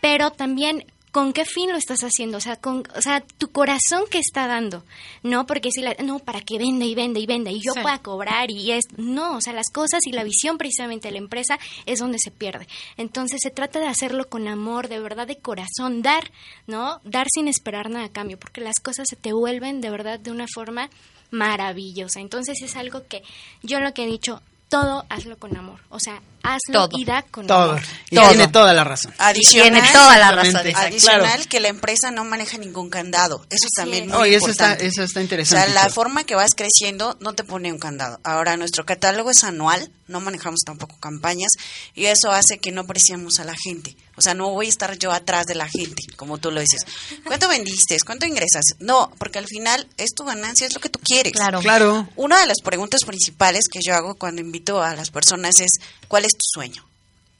pero 0.00 0.30
también 0.30 0.84
con 1.14 1.32
qué 1.32 1.44
fin 1.44 1.70
lo 1.70 1.78
estás 1.78 2.00
haciendo, 2.00 2.38
o 2.38 2.40
sea, 2.40 2.56
con, 2.56 2.82
o 2.96 3.00
sea, 3.00 3.20
tu 3.20 3.52
corazón 3.52 4.02
que 4.10 4.18
está 4.18 4.48
dando, 4.48 4.82
no 5.22 5.46
porque 5.46 5.70
si 5.70 5.80
la, 5.80 5.94
no 6.02 6.18
para 6.18 6.40
que 6.40 6.58
venda 6.58 6.84
y 6.84 6.96
venda 6.96 7.20
y 7.20 7.26
venda 7.26 7.52
y 7.52 7.60
yo 7.60 7.72
pueda 7.72 8.00
cobrar 8.00 8.50
y 8.50 8.72
es, 8.72 8.82
no, 8.96 9.36
o 9.36 9.40
sea, 9.40 9.52
las 9.52 9.70
cosas 9.70 10.00
y 10.06 10.10
la 10.10 10.24
visión 10.24 10.58
precisamente 10.58 11.06
de 11.06 11.12
la 11.12 11.18
empresa 11.18 11.56
es 11.86 12.00
donde 12.00 12.18
se 12.18 12.32
pierde. 12.32 12.66
Entonces 12.96 13.38
se 13.40 13.50
trata 13.50 13.78
de 13.78 13.86
hacerlo 13.86 14.28
con 14.28 14.48
amor, 14.48 14.88
de 14.88 14.98
verdad, 14.98 15.28
de 15.28 15.38
corazón, 15.38 16.02
dar, 16.02 16.32
¿no? 16.66 17.00
Dar 17.04 17.28
sin 17.32 17.46
esperar 17.46 17.90
nada 17.90 18.06
a 18.06 18.12
cambio, 18.12 18.36
porque 18.36 18.60
las 18.60 18.80
cosas 18.82 19.06
se 19.08 19.14
te 19.14 19.32
vuelven 19.32 19.80
de 19.80 19.90
verdad 19.90 20.18
de 20.18 20.32
una 20.32 20.46
forma 20.52 20.90
maravillosa. 21.30 22.18
Entonces 22.18 22.60
es 22.60 22.74
algo 22.74 23.06
que 23.06 23.22
yo 23.62 23.78
lo 23.78 23.94
que 23.94 24.02
he 24.02 24.08
dicho, 24.08 24.42
todo 24.74 25.06
hazlo 25.08 25.38
con 25.38 25.56
amor. 25.56 25.78
O 25.88 26.00
sea, 26.00 26.20
hazlo 26.42 26.88
y 26.98 27.04
da 27.04 27.22
con 27.22 27.46
todo. 27.46 27.78
Y 28.10 28.18
tiene 28.18 28.48
toda 28.48 28.72
la 28.72 28.82
razón. 28.82 29.14
Adicional, 29.18 29.70
tiene 29.70 29.92
toda 29.92 30.18
la 30.18 30.32
razón. 30.32 30.66
Adicional 30.74 31.46
que 31.46 31.60
la 31.60 31.68
empresa 31.68 32.10
no 32.10 32.24
maneja 32.24 32.58
ningún 32.58 32.90
candado. 32.90 33.46
Eso 33.50 33.68
también 33.76 34.10
es 34.10 34.16
muy 34.16 34.34
eso 34.34 34.48
Está, 34.48 34.74
eso 34.74 35.04
está 35.04 35.22
interesante. 35.22 35.70
O 35.70 35.72
sea, 35.72 35.84
la 35.84 35.90
forma 35.90 36.24
que 36.24 36.34
vas 36.34 36.56
creciendo 36.56 37.16
no 37.20 37.34
te 37.34 37.44
pone 37.44 37.72
un 37.72 37.78
candado. 37.78 38.18
Ahora, 38.24 38.56
nuestro 38.56 38.84
catálogo 38.84 39.30
es 39.30 39.44
anual, 39.44 39.92
no 40.08 40.20
manejamos 40.20 40.62
tampoco 40.66 40.98
campañas 40.98 41.52
y 41.94 42.06
eso 42.06 42.32
hace 42.32 42.58
que 42.58 42.72
no 42.72 42.80
apreciamos 42.80 43.38
a 43.38 43.44
la 43.44 43.54
gente. 43.54 43.96
O 44.16 44.22
sea, 44.22 44.34
no 44.34 44.50
voy 44.50 44.66
a 44.66 44.68
estar 44.68 44.96
yo 44.98 45.12
atrás 45.12 45.46
de 45.46 45.54
la 45.54 45.68
gente, 45.68 46.02
como 46.16 46.38
tú 46.38 46.50
lo 46.50 46.60
dices. 46.60 46.82
¿Cuánto 47.24 47.48
vendiste? 47.48 47.96
¿Cuánto 48.04 48.26
ingresas? 48.26 48.64
No, 48.78 49.10
porque 49.18 49.38
al 49.38 49.46
final 49.46 49.88
es 49.96 50.10
tu 50.14 50.24
ganancia, 50.24 50.66
es 50.66 50.74
lo 50.74 50.80
que 50.80 50.88
tú 50.88 51.00
quieres. 51.00 51.32
Claro. 51.32 51.60
Claro. 51.60 52.08
Una 52.16 52.40
de 52.40 52.46
las 52.46 52.60
preguntas 52.62 53.00
principales 53.04 53.64
que 53.70 53.80
yo 53.84 53.94
hago 53.94 54.14
cuando 54.14 54.40
invito 54.40 54.82
a 54.82 54.94
las 54.94 55.10
personas 55.10 55.60
es, 55.60 55.70
¿cuál 56.08 56.24
es 56.24 56.32
tu 56.32 56.44
sueño? 56.52 56.86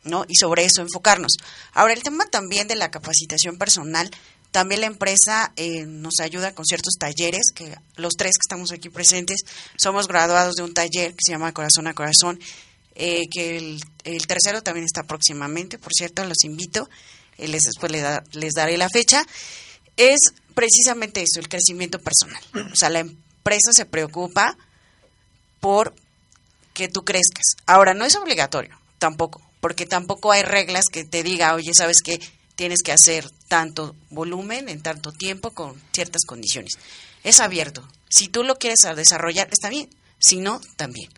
¿no? 0.05 0.25
Y 0.29 0.37
sobre 0.37 0.65
eso 0.65 0.83
enfocarnos. 0.83 1.33
Ahora, 1.73 1.95
el 1.95 2.03
tema 2.03 2.27
también 2.27 2.69
de 2.69 2.77
la 2.77 2.91
capacitación 2.91 3.57
personal, 3.57 4.11
también 4.51 4.83
la 4.83 4.87
empresa 4.87 5.53
eh, 5.57 5.85
nos 5.87 6.21
ayuda 6.21 6.55
con 6.55 6.65
ciertos 6.65 6.95
talleres, 6.99 7.47
que 7.55 7.75
los 7.97 8.15
tres 8.15 8.33
que 8.33 8.47
estamos 8.47 8.71
aquí 8.71 8.89
presentes 8.89 9.41
somos 9.77 10.07
graduados 10.07 10.55
de 10.55 10.63
un 10.63 10.75
taller 10.75 11.13
que 11.13 11.21
se 11.25 11.33
llama 11.33 11.53
Corazón 11.53 11.87
a 11.87 11.95
Corazón, 11.95 12.39
eh, 12.95 13.29
que 13.31 13.57
el, 14.05 14.27
tercero 14.27 14.63
también 14.63 14.85
está 14.85 15.03
próximamente, 15.03 15.79
por 15.79 15.93
cierto, 15.93 16.25
los 16.25 16.45
invito, 16.45 16.89
eh, 17.39 17.49
les, 17.49 17.63
después 17.63 17.91
les, 17.91 18.05
les 18.33 18.53
daré 18.55 18.77
la 18.77 18.89
fecha. 18.89 19.25
Es 19.97 20.21
precisamente 20.55 21.23
eso, 21.23 21.41
el 21.41 21.49
crecimiento 21.49 21.99
personal. 21.99 22.43
O 22.73 22.77
sea, 22.77 22.91
la 22.91 23.01
empresa 23.01 23.73
se 23.73 23.87
preocupa 23.87 24.57
por 25.61 25.95
que 26.73 26.89
tú 26.89 27.05
crezcas. 27.05 27.57
Ahora, 27.67 27.95
no 27.95 28.05
es 28.05 28.17
obligatorio, 28.17 28.79
tampoco, 28.99 29.41
porque 29.61 29.87
tampoco 29.87 30.33
hay 30.33 30.43
reglas 30.43 30.87
que 30.87 31.05
te 31.05 31.23
diga, 31.23 31.55
oye, 31.55 31.73
¿sabes 31.75 31.99
qué? 32.05 32.21
Tienes 32.57 32.83
que 32.83 32.93
hacer 32.93 33.29
tanto 33.49 33.97
volumen 34.11 34.69
en 34.69 34.83
tanto 34.83 35.11
tiempo 35.11 35.51
con 35.51 35.81
ciertas 35.93 36.23
condiciones. 36.27 36.75
Es 37.25 37.41
abierto. 37.41 37.89
Si 38.09 38.29
tú 38.29 38.45
lo 38.45 38.57
quieres 38.57 38.81
desarrollar, 38.95 39.49
está 39.51 39.71
bien. 39.71 39.89
Si 40.19 40.37
no, 40.39 40.61
también. 40.77 41.09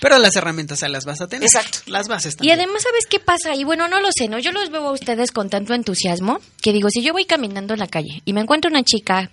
Pero 0.00 0.18
las 0.18 0.34
herramientas 0.36 0.78
se 0.78 0.88
las 0.88 1.04
vas 1.04 1.20
a 1.20 1.28
tener. 1.28 1.44
Exacto. 1.44 1.78
Las 1.86 2.08
bases 2.08 2.36
también. 2.36 2.58
Y 2.58 2.60
además, 2.60 2.82
¿sabes 2.82 3.06
qué 3.08 3.20
pasa? 3.20 3.54
Y 3.54 3.64
bueno, 3.64 3.88
no 3.88 4.00
lo 4.00 4.08
sé, 4.16 4.28
¿no? 4.28 4.38
Yo 4.38 4.52
los 4.52 4.70
veo 4.70 4.86
a 4.86 4.92
ustedes 4.92 5.30
con 5.32 5.50
tanto 5.50 5.74
entusiasmo 5.74 6.40
que 6.62 6.72
digo, 6.72 6.88
si 6.90 7.02
yo 7.02 7.12
voy 7.12 7.24
caminando 7.24 7.74
en 7.74 7.80
la 7.80 7.88
calle 7.88 8.22
y 8.24 8.32
me 8.32 8.40
encuentro 8.40 8.70
una 8.70 8.82
chica 8.82 9.30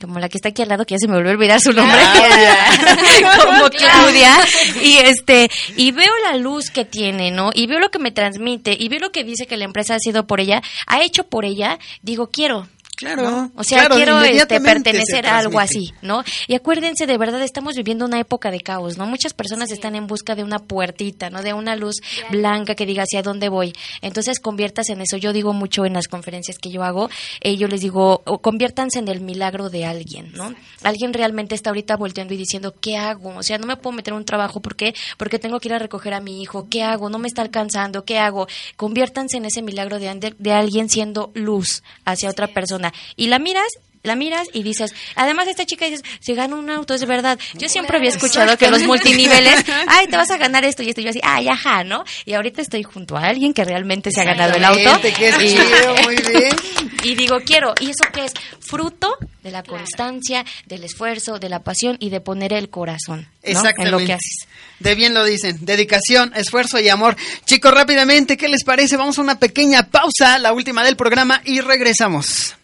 como 0.00 0.18
la 0.18 0.28
que 0.28 0.38
está 0.38 0.50
aquí 0.50 0.62
al 0.62 0.68
lado, 0.68 0.84
que 0.84 0.94
ya 0.94 0.98
se 0.98 1.08
me 1.08 1.14
volvió 1.14 1.30
a 1.30 1.34
olvidar 1.34 1.60
su 1.60 1.72
nombre, 1.72 1.96
como 3.42 3.70
Claudia, 3.70 4.36
y 4.82 4.98
este, 4.98 5.50
y 5.76 5.92
veo 5.92 6.12
la 6.24 6.36
luz 6.36 6.70
que 6.70 6.84
tiene, 6.84 7.30
¿no? 7.30 7.50
Y 7.54 7.66
veo 7.66 7.78
lo 7.78 7.90
que 7.90 7.98
me 7.98 8.10
transmite, 8.10 8.76
y 8.78 8.88
veo 8.88 9.00
lo 9.00 9.12
que 9.12 9.24
dice 9.24 9.46
que 9.46 9.56
la 9.56 9.64
empresa 9.64 9.94
ha 9.94 9.98
sido 9.98 10.26
por 10.26 10.40
ella, 10.40 10.62
ha 10.86 11.02
hecho 11.02 11.24
por 11.24 11.44
ella, 11.44 11.78
digo, 12.02 12.28
quiero, 12.28 12.68
Claro. 12.96 13.50
O 13.56 13.64
sea, 13.64 13.88
quiero 13.88 14.20
este, 14.22 14.60
pertenecer 14.60 15.26
a 15.26 15.38
algo 15.38 15.58
así, 15.58 15.92
¿no? 16.02 16.22
Y 16.46 16.54
acuérdense, 16.54 17.06
de 17.06 17.18
verdad, 17.18 17.42
estamos 17.42 17.74
viviendo 17.74 18.04
una 18.04 18.20
época 18.20 18.50
de 18.50 18.60
caos, 18.60 18.96
¿no? 18.96 19.06
Muchas 19.06 19.34
personas 19.34 19.70
están 19.72 19.94
en 19.94 20.06
busca 20.06 20.34
de 20.34 20.44
una 20.44 20.58
puertita, 20.58 21.30
¿no? 21.30 21.42
De 21.42 21.52
una 21.52 21.76
luz 21.76 21.96
blanca 22.30 22.74
que 22.74 22.86
diga 22.86 23.02
hacia 23.02 23.22
dónde 23.22 23.48
voy. 23.48 23.72
Entonces, 24.02 24.40
conviértase 24.40 24.92
en 24.92 25.00
eso. 25.00 25.16
Yo 25.16 25.32
digo 25.32 25.52
mucho 25.52 25.84
en 25.84 25.94
las 25.94 26.08
conferencias 26.08 26.58
que 26.58 26.70
yo 26.70 26.82
hago, 26.82 27.10
eh, 27.40 27.56
yo 27.56 27.68
les 27.68 27.80
digo, 27.80 28.22
conviértanse 28.42 28.98
en 28.98 29.08
el 29.08 29.20
milagro 29.20 29.70
de 29.70 29.84
alguien, 29.84 30.32
¿no? 30.32 30.54
Alguien 30.82 31.12
realmente 31.12 31.54
está 31.54 31.70
ahorita 31.70 31.96
volteando 31.96 32.34
y 32.34 32.36
diciendo, 32.36 32.74
¿qué 32.80 32.96
hago? 32.96 33.36
O 33.36 33.42
sea, 33.42 33.58
no 33.58 33.66
me 33.66 33.76
puedo 33.76 33.96
meter 33.96 34.12
en 34.12 34.18
un 34.18 34.24
trabajo, 34.24 34.60
¿por 34.60 34.76
qué? 34.76 34.94
Porque 35.16 35.38
tengo 35.38 35.58
que 35.60 35.68
ir 35.68 35.74
a 35.74 35.78
recoger 35.78 36.14
a 36.14 36.20
mi 36.20 36.42
hijo, 36.42 36.68
¿qué 36.68 36.82
hago? 36.82 37.10
No 37.10 37.18
me 37.18 37.28
está 37.28 37.42
alcanzando, 37.42 38.04
¿qué 38.04 38.18
hago? 38.18 38.46
Conviértanse 38.76 39.36
en 39.38 39.46
ese 39.46 39.62
milagro 39.62 39.98
de, 39.98 40.34
de 40.38 40.52
alguien 40.52 40.88
siendo 40.88 41.30
luz 41.34 41.82
hacia 42.04 42.30
otra 42.30 42.48
persona 42.48 42.83
y 43.16 43.28
la 43.28 43.38
miras 43.38 43.68
la 44.04 44.16
miras 44.16 44.48
y 44.52 44.62
dices, 44.62 44.94
además 45.16 45.48
esta 45.48 45.64
chica 45.64 45.86
dices, 45.86 46.02
si 46.20 46.34
gana 46.34 46.54
un 46.54 46.70
auto 46.70 46.94
es 46.94 47.04
verdad. 47.06 47.38
Yo 47.54 47.68
siempre 47.68 47.96
había 47.96 48.10
escuchado 48.10 48.56
que 48.56 48.70
los 48.70 48.82
multiniveles, 48.82 49.64
ay, 49.88 50.06
te 50.06 50.16
vas 50.16 50.30
a 50.30 50.36
ganar 50.36 50.64
esto 50.64 50.82
y 50.82 50.90
esto 50.90 51.00
y 51.00 51.04
yo 51.04 51.10
así, 51.10 51.20
ay, 51.22 51.48
ajá, 51.48 51.84
¿no? 51.84 52.04
Y 52.26 52.34
ahorita 52.34 52.60
estoy 52.60 52.82
junto 52.82 53.16
a 53.16 53.22
alguien 53.22 53.54
que 53.54 53.64
realmente 53.64 54.10
se 54.12 54.20
ha 54.20 54.24
ganado 54.24 54.54
el 54.54 54.64
auto. 54.64 55.00
y, 57.02 57.14
digo, 57.14 57.40
quiero, 57.46 57.74
¿y 57.80 57.86
eso 57.86 58.04
qué 58.12 58.26
es? 58.26 58.34
Fruto 58.60 59.16
de 59.42 59.50
la 59.50 59.62
constancia, 59.62 60.44
del 60.66 60.84
esfuerzo, 60.84 61.38
de 61.38 61.48
la 61.48 61.62
pasión 61.62 61.96
y 61.98 62.10
de 62.10 62.20
poner 62.20 62.52
el 62.52 62.68
corazón 62.68 63.26
en 63.42 63.90
lo 63.90 63.98
que 63.98 64.12
haces. 64.12 64.48
De 64.80 64.94
bien 64.94 65.14
lo 65.14 65.24
dicen, 65.24 65.64
dedicación, 65.64 66.32
esfuerzo 66.36 66.78
y 66.78 66.90
amor. 66.90 67.16
Chicos, 67.46 67.72
rápidamente, 67.72 68.36
¿qué 68.36 68.48
les 68.48 68.64
parece? 68.64 68.98
Vamos 68.98 69.18
a 69.18 69.22
una 69.22 69.38
pequeña 69.38 69.88
pausa, 69.88 70.38
la 70.38 70.52
última 70.52 70.84
del 70.84 70.96
programa 70.96 71.40
y 71.44 71.60
regresamos. 71.60 72.54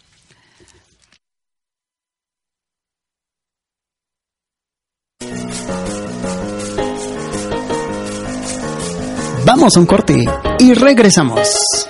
Vamos 9.52 9.76
a 9.76 9.80
un 9.80 9.86
corte 9.86 10.24
y 10.60 10.74
regresamos. 10.74 11.88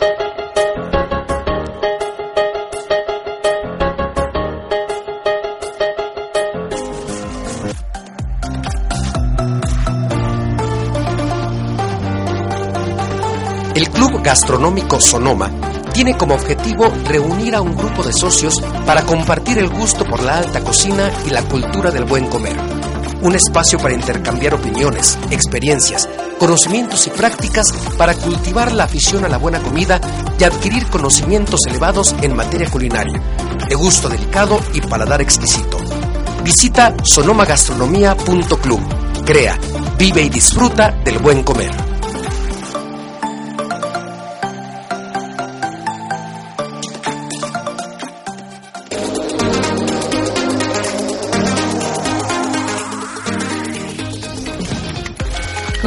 El 13.75 13.91
Club 13.91 14.23
Gastronómico 14.23 14.99
Sonoma 14.99 15.51
tiene 15.93 16.17
como 16.17 16.37
objetivo 16.37 16.91
reunir 17.05 17.57
a 17.57 17.61
un 17.61 17.77
grupo 17.77 18.03
de 18.03 18.15
socios 18.15 18.55
para 18.87 19.03
compartir 19.03 19.59
el 19.59 19.69
gusto 19.69 20.07
por 20.07 20.23
la 20.23 20.39
alta 20.39 20.65
cocina 20.65 21.11
y 21.27 21.31
la 21.31 21.43
cultura 21.43 21.91
del 21.91 22.07
buen 22.07 22.27
comer 22.29 22.80
un 23.23 23.35
espacio 23.35 23.79
para 23.79 23.95
intercambiar 23.95 24.55
opiniones, 24.55 25.19
experiencias, 25.31 26.09
conocimientos 26.39 27.07
y 27.07 27.11
prácticas 27.11 27.73
para 27.97 28.15
cultivar 28.15 28.73
la 28.73 28.85
afición 28.85 29.25
a 29.25 29.29
la 29.29 29.37
buena 29.37 29.61
comida 29.61 30.01
y 30.39 30.45
adquirir 30.45 30.87
conocimientos 30.87 31.61
elevados 31.67 32.15
en 32.23 32.35
materia 32.35 32.69
culinaria, 32.71 33.21
de 33.69 33.75
gusto 33.75 34.09
delicado 34.09 34.61
y 34.73 34.81
paladar 34.81 35.21
exquisito. 35.21 35.79
Visita 36.45 36.95
sonomagastronomía.club. 37.03 38.81
Crea, 39.25 39.59
vive 39.99 40.23
y 40.23 40.29
disfruta 40.31 40.91
del 41.05 41.19
buen 41.19 41.43
comer. 41.43 41.90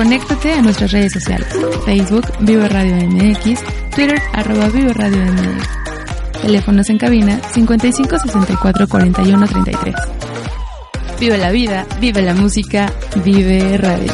Conéctate 0.03 0.51
a 0.51 0.61
nuestras 0.61 0.91
redes 0.91 1.13
sociales. 1.13 1.47
Facebook, 1.85 2.25
Vivo 2.41 2.67
Radio 2.67 2.93
MX, 2.93 3.63
Twitter, 3.95 4.21
arroba 4.33 4.67
Vivo 4.67 4.91
Radio 4.91 5.17
MX. 5.17 6.41
Teléfonos 6.41 6.89
en 6.89 6.97
cabina 6.97 7.39
55 7.53 8.19
64 8.19 8.87
41 8.89 9.47
33. 9.47 9.95
Vive 11.21 11.37
la 11.37 11.51
vida, 11.51 11.85
vive 12.01 12.21
la 12.21 12.33
música, 12.33 12.91
vive 13.23 13.77
radio. 13.77 14.11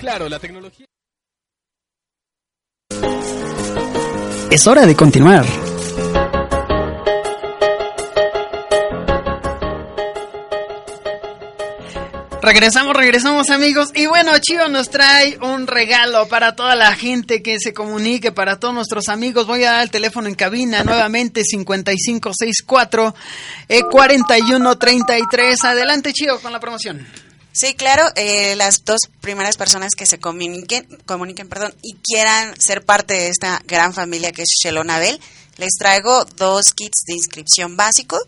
Claro, 0.00 0.30
la 0.30 0.38
tecnología. 0.38 0.86
Es 4.50 4.66
hora 4.66 4.86
de 4.86 4.96
continuar. 4.96 5.44
Regresamos, 12.40 12.96
regresamos 12.96 13.50
amigos. 13.50 13.90
Y 13.94 14.06
bueno, 14.06 14.32
Chio 14.40 14.70
nos 14.70 14.88
trae 14.88 15.36
un 15.42 15.66
regalo 15.66 16.26
para 16.28 16.56
toda 16.56 16.74
la 16.76 16.94
gente 16.94 17.42
que 17.42 17.60
se 17.60 17.74
comunique, 17.74 18.32
para 18.32 18.58
todos 18.58 18.72
nuestros 18.72 19.10
amigos. 19.10 19.46
Voy 19.46 19.64
a 19.64 19.72
dar 19.72 19.82
el 19.82 19.90
teléfono 19.90 20.28
en 20.28 20.34
cabina 20.34 20.82
nuevamente 20.82 21.44
5564 21.44 23.14
eh, 23.68 23.82
4133. 23.82 25.64
Adelante, 25.64 26.14
Chio, 26.14 26.40
con 26.40 26.52
la 26.52 26.58
promoción. 26.58 27.06
Sí, 27.52 27.74
claro, 27.74 28.04
eh, 28.14 28.54
las 28.56 28.84
dos 28.84 29.00
primeras 29.20 29.56
personas 29.56 29.94
que 29.96 30.06
se 30.06 30.20
comuniquen, 30.20 30.86
comuniquen 31.04 31.48
perdón, 31.48 31.74
y 31.82 31.94
quieran 31.96 32.58
ser 32.60 32.84
parte 32.84 33.14
de 33.14 33.28
esta 33.28 33.60
gran 33.66 33.92
familia 33.92 34.32
que 34.32 34.42
es 34.42 34.48
Shelonabel, 34.62 35.20
les 35.56 35.72
traigo 35.78 36.24
dos 36.36 36.72
kits 36.74 37.02
de 37.06 37.14
inscripción 37.14 37.76
básico 37.76 38.18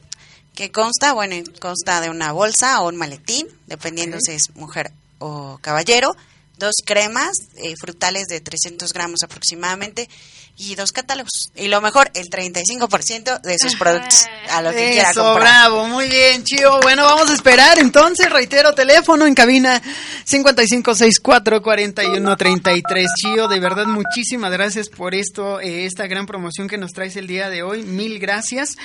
que 0.54 0.70
consta, 0.70 1.12
bueno, 1.12 1.36
consta 1.60 2.00
de 2.00 2.10
una 2.10 2.32
bolsa 2.32 2.82
o 2.82 2.88
un 2.88 2.96
maletín, 2.96 3.46
dependiendo 3.66 4.18
si 4.20 4.32
es 4.32 4.54
mujer 4.56 4.92
o 5.18 5.58
caballero, 5.62 6.14
dos 6.58 6.74
cremas 6.84 7.32
eh, 7.56 7.74
frutales 7.76 8.26
de 8.26 8.40
300 8.40 8.92
gramos 8.92 9.22
aproximadamente 9.22 10.08
y 10.56 10.74
dos 10.74 10.92
catálogos. 10.92 11.50
Y 11.56 11.68
lo 11.68 11.80
mejor, 11.80 12.10
el 12.14 12.28
35% 12.28 13.40
de 13.40 13.56
sus 13.58 13.76
productos 13.76 14.26
a 14.50 14.62
lo 14.62 14.70
que 14.70 14.90
quiera 14.92 15.10
Eso, 15.10 15.24
comprar. 15.24 15.42
bravo, 15.42 15.86
muy 15.86 16.08
bien, 16.08 16.44
Chío. 16.44 16.80
Bueno, 16.82 17.04
vamos 17.04 17.30
a 17.30 17.34
esperar 17.34 17.78
entonces, 17.78 18.30
reitero, 18.30 18.74
teléfono 18.74 19.26
en 19.26 19.34
cabina 19.34 19.80
5564-4133. 20.26 23.06
Chío, 23.16 23.48
de 23.48 23.60
verdad, 23.60 23.86
muchísimas 23.86 24.52
gracias 24.52 24.88
por 24.88 25.14
esto, 25.14 25.60
eh, 25.60 25.86
esta 25.86 26.06
gran 26.06 26.26
promoción 26.26 26.68
que 26.68 26.78
nos 26.78 26.92
traes 26.92 27.16
el 27.16 27.26
día 27.26 27.48
de 27.48 27.62
hoy. 27.62 27.82
Mil 27.82 28.18
gracias 28.18 28.76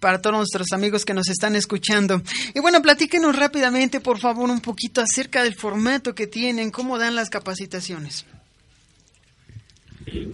para 0.00 0.20
todos 0.20 0.36
nuestros 0.36 0.72
amigos 0.72 1.04
que 1.04 1.14
nos 1.14 1.28
están 1.28 1.56
escuchando. 1.56 2.22
Y 2.54 2.60
bueno, 2.60 2.80
platíquenos 2.82 3.36
rápidamente, 3.36 4.00
por 4.00 4.20
favor, 4.20 4.48
un 4.48 4.60
poquito 4.60 5.00
acerca 5.00 5.42
del 5.42 5.56
formato 5.56 6.14
que 6.14 6.26
tienen, 6.26 6.70
cómo 6.70 6.98
dan 6.98 7.14
las 7.14 7.30
capacitaciones. 7.30 8.24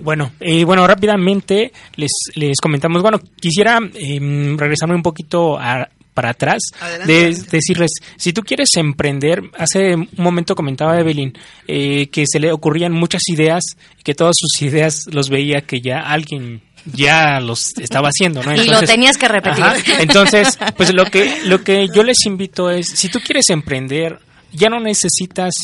Bueno, 0.00 0.32
eh, 0.40 0.64
bueno, 0.64 0.86
rápidamente 0.86 1.72
les, 1.96 2.10
les 2.34 2.58
comentamos. 2.60 3.00
Bueno, 3.02 3.18
quisiera 3.40 3.78
eh, 3.94 4.54
regresarme 4.58 4.94
un 4.94 5.02
poquito 5.02 5.58
a- 5.58 5.88
para 6.14 6.28
atrás, 6.30 6.60
Adelante, 6.78 7.10
de 7.12 7.18
adelante. 7.20 7.48
decirles, 7.52 7.90
si 8.18 8.34
tú 8.34 8.42
quieres 8.42 8.68
emprender, 8.76 9.40
hace 9.56 9.94
un 9.94 10.08
momento 10.18 10.54
comentaba 10.54 11.00
Evelyn 11.00 11.32
eh, 11.66 12.08
que 12.08 12.24
se 12.26 12.38
le 12.38 12.52
ocurrían 12.52 12.92
muchas 12.92 13.22
ideas, 13.28 13.62
que 14.04 14.14
todas 14.14 14.34
sus 14.38 14.60
ideas 14.60 15.04
los 15.10 15.30
veía 15.30 15.62
que 15.62 15.80
ya 15.80 16.00
alguien 16.00 16.60
ya 16.84 17.40
los 17.40 17.78
estaba 17.78 18.08
haciendo, 18.08 18.42
¿no? 18.42 18.52
Y 18.54 18.66
lo 18.66 18.82
tenías 18.82 19.16
que 19.16 19.26
repetir. 19.28 19.64
entonces, 20.00 20.58
pues 20.76 20.92
lo 20.92 21.06
que 21.06 21.44
lo 21.46 21.62
que 21.64 21.86
yo 21.94 22.02
les 22.02 22.26
invito 22.26 22.68
es, 22.70 22.88
si 22.88 23.08
tú 23.08 23.18
quieres 23.20 23.48
emprender, 23.48 24.18
ya 24.52 24.68
no 24.68 24.80
necesitas 24.80 25.54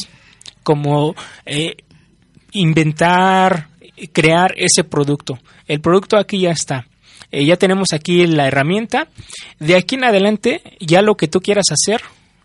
como 0.62 1.14
eh, 1.44 1.76
inventar, 2.52 3.68
crear 4.12 4.54
ese 4.56 4.84
producto. 4.84 5.38
El 5.66 5.80
producto 5.80 6.16
aquí 6.16 6.40
ya 6.40 6.50
está. 6.50 6.86
Eh, 7.30 7.44
ya 7.44 7.56
tenemos 7.56 7.88
aquí 7.92 8.26
la 8.26 8.46
herramienta. 8.46 9.08
De 9.58 9.76
aquí 9.76 9.96
en 9.96 10.04
adelante, 10.04 10.62
ya 10.80 11.02
lo 11.02 11.16
que 11.16 11.28
tú 11.28 11.40
quieras 11.40 11.66
hacer 11.70 12.00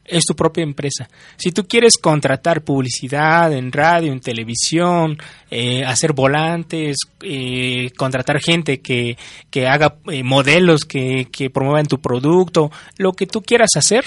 es 0.06 0.26
tu 0.26 0.36
propia 0.36 0.64
empresa. 0.64 1.10
Si 1.38 1.52
tú 1.52 1.66
quieres 1.66 1.98
contratar 1.98 2.64
publicidad 2.64 3.54
en 3.54 3.72
radio, 3.72 4.12
en 4.12 4.20
televisión, 4.20 5.18
eh, 5.50 5.86
hacer 5.86 6.12
volantes, 6.12 6.98
eh, 7.22 7.92
contratar 7.96 8.42
gente 8.42 8.82
que, 8.82 9.18
que 9.50 9.68
haga 9.68 9.96
modelos 10.24 10.84
que, 10.84 11.30
que 11.32 11.50
promuevan 11.50 11.86
tu 11.86 12.02
producto, 12.02 12.70
lo 12.98 13.14
que 13.14 13.28
tú 13.28 13.42
quieras 13.42 13.72
hacer, 13.78 14.04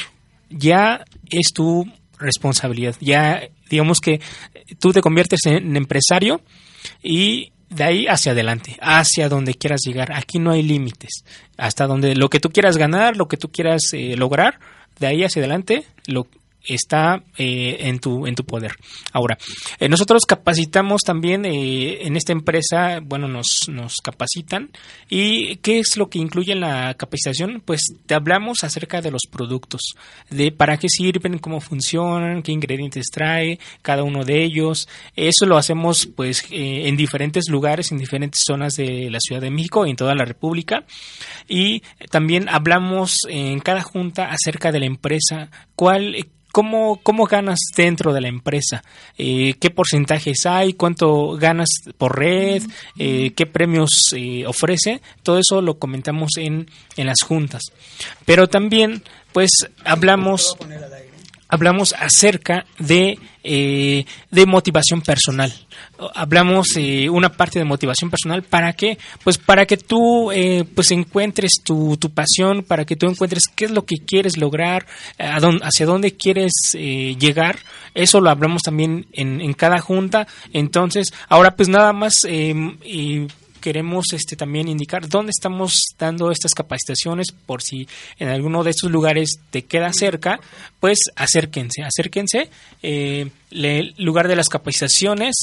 ya 0.51 1.05
es 1.31 1.53
tu 1.55 1.87
responsabilidad. 2.19 2.97
Ya, 3.01 3.49
digamos 3.71 4.01
que 4.01 4.21
tú 4.79 4.93
te 4.93 5.01
conviertes 5.01 5.41
en 5.47 5.77
empresario 5.77 6.43
y 7.03 7.53
de 7.69 7.85
ahí 7.85 8.07
hacia 8.07 8.33
adelante, 8.33 8.77
hacia 8.81 9.29
donde 9.29 9.55
quieras 9.55 9.81
llegar. 9.85 10.13
Aquí 10.13 10.39
no 10.39 10.53
hay 10.53 10.63
límites. 10.63 11.25
Hasta 11.57 11.87
donde 11.87 12.15
lo 12.15 12.31
que 12.31 12.41
tú 12.41 12.51
quieras 12.51 12.77
ganar, 12.77 13.17
lo 13.17 13.29
que 13.29 13.37
tú 13.37 13.51
quieras 13.51 13.83
eh, 13.93 14.17
lograr, 14.17 14.59
de 14.99 15.07
ahí 15.07 15.25
hacia 15.25 15.41
adelante, 15.41 15.85
lo 16.07 16.27
está 16.69 17.23
eh, 17.39 17.77
en 17.81 17.99
tu 17.99 18.27
en 18.27 18.35
tu 18.35 18.45
poder. 18.45 18.73
Ahora, 19.13 19.39
eh, 19.79 19.89
nosotros 19.89 20.25
capacitamos 20.27 21.03
también 21.03 21.45
eh, 21.45 22.07
en 22.07 22.17
esta 22.17 22.33
empresa, 22.33 23.01
bueno, 23.03 23.29
nos 23.29 23.69
nos 23.69 23.97
capacitan 24.03 24.71
y 25.09 25.57
qué 25.57 25.79
es 25.79 25.97
lo 25.97 26.09
que 26.09 26.19
incluye 26.19 26.55
la 26.55 26.95
capacitación, 26.95 27.63
pues 27.65 27.83
te 28.07 28.15
hablamos 28.15 28.65
acerca 28.65 29.01
de 29.01 29.11
los 29.11 29.23
productos, 29.31 29.95
de 30.31 30.53
para 30.53 30.77
qué 30.79 30.89
sirven, 30.89 31.39
cómo 31.39 31.61
funcionan, 31.61 32.43
qué 32.43 32.53
ingredientes 32.53 33.07
trae 33.13 33.59
cada 33.83 34.03
uno 34.03 34.25
de 34.25 34.45
ellos. 34.45 34.89
Eso 35.15 35.47
lo 35.47 35.57
hacemos 35.57 36.07
pues 36.07 36.45
eh, 36.51 36.89
en 36.89 36.97
diferentes 36.97 37.49
lugares, 37.49 37.93
en 37.93 37.99
diferentes 37.99 38.43
zonas 38.47 38.77
de 38.77 39.11
la 39.11 39.21
Ciudad 39.21 39.41
de 39.41 39.51
México 39.51 39.87
y 39.87 39.91
en 39.91 39.97
toda 39.97 40.15
la 40.15 40.25
República. 40.25 40.85
Y 41.49 41.83
también 42.11 42.49
hablamos 42.49 43.17
en 43.29 43.61
cada 43.61 43.83
junta 43.83 44.31
acerca 44.31 44.73
de 44.73 44.81
la 44.81 44.87
empresa, 44.87 45.51
cuál 45.75 46.15
¿Cómo, 46.57 47.01
¿Cómo 47.03 47.27
ganas 47.27 47.59
dentro 47.77 48.15
de 48.15 48.23
la 48.23 48.29
empresa? 48.29 48.83
Eh, 49.19 49.57
¿Qué 49.61 49.69
porcentajes 49.69 50.47
hay? 50.47 50.73
¿Cuánto 50.73 51.33
ganas 51.33 51.69
por 51.99 52.19
red? 52.19 52.63
Eh, 52.99 53.33
¿Qué 53.37 53.45
premios 53.45 53.91
eh, 54.15 54.47
ofrece? 54.47 55.03
Todo 55.23 55.39
eso 55.39 55.61
lo 55.61 55.79
comentamos 55.79 56.31
en, 56.39 56.67
en 56.97 57.07
las 57.09 57.19
juntas. 57.23 57.61
Pero 58.25 58.49
también, 58.49 59.03
pues, 59.35 59.51
hablamos 59.85 60.57
hablamos 61.49 61.95
acerca 61.99 62.67
de, 62.79 63.19
eh, 63.45 64.05
de 64.31 64.47
motivación 64.47 65.03
personal. 65.03 65.53
Hablamos 66.15 66.77
eh, 66.77 67.09
una 67.09 67.33
parte 67.33 67.59
de 67.59 67.65
motivación 67.65 68.11
personal 68.11 68.43
para 68.43 68.73
que, 68.73 68.99
pues 69.25 69.39
para 69.39 69.67
que 69.67 69.77
tú 69.77 70.31
eh, 70.33 70.65
pues 70.75 70.91
encuentres 70.91 71.63
tu, 71.63 71.97
tu 71.97 72.11
pasión, 72.11 72.63
para 72.63 72.85
que 72.85 72.97
tú 72.97 73.07
encuentres 73.07 73.45
qué 73.55 73.67
es 73.67 73.71
lo 73.71 73.85
que 73.85 73.97
quieres 73.97 74.37
lograr, 74.37 74.87
a 75.19 75.39
hacia 75.63 75.87
dónde 75.87 76.17
quieres 76.17 76.53
eh, 76.75 77.17
llegar. 77.19 77.59
Eso 77.95 78.21
lo 78.21 78.31
hablamos 78.31 78.63
también 78.63 79.07
en, 79.13 79.41
en 79.41 79.53
cada 79.55 79.81
junta. 79.81 80.27
Entonces, 80.53 81.13
ahora 81.29 81.57
pues 81.57 81.69
nada 81.69 81.93
más 81.93 82.15
eh, 82.27 83.27
queremos 83.67 84.13
este 84.13 84.37
también 84.37 84.69
indicar 84.69 85.09
dónde 85.09 85.33
estamos 85.33 85.81
dando 85.99 86.31
estas 86.31 86.53
capacitaciones 86.55 87.33
por 87.33 87.63
si 87.63 87.89
en 88.17 88.29
alguno 88.29 88.63
de 88.63 88.71
estos 88.71 88.93
lugares 88.93 89.41
te 89.51 89.63
queda 89.63 89.93
cerca 89.93 90.39
pues 90.79 91.11
acérquense 91.17 91.83
acérquense 91.83 92.49
eh, 92.85 93.29
el 93.51 93.93
lugar 93.99 94.29
de 94.29 94.37
las 94.37 94.49
capacitaciones 94.49 95.35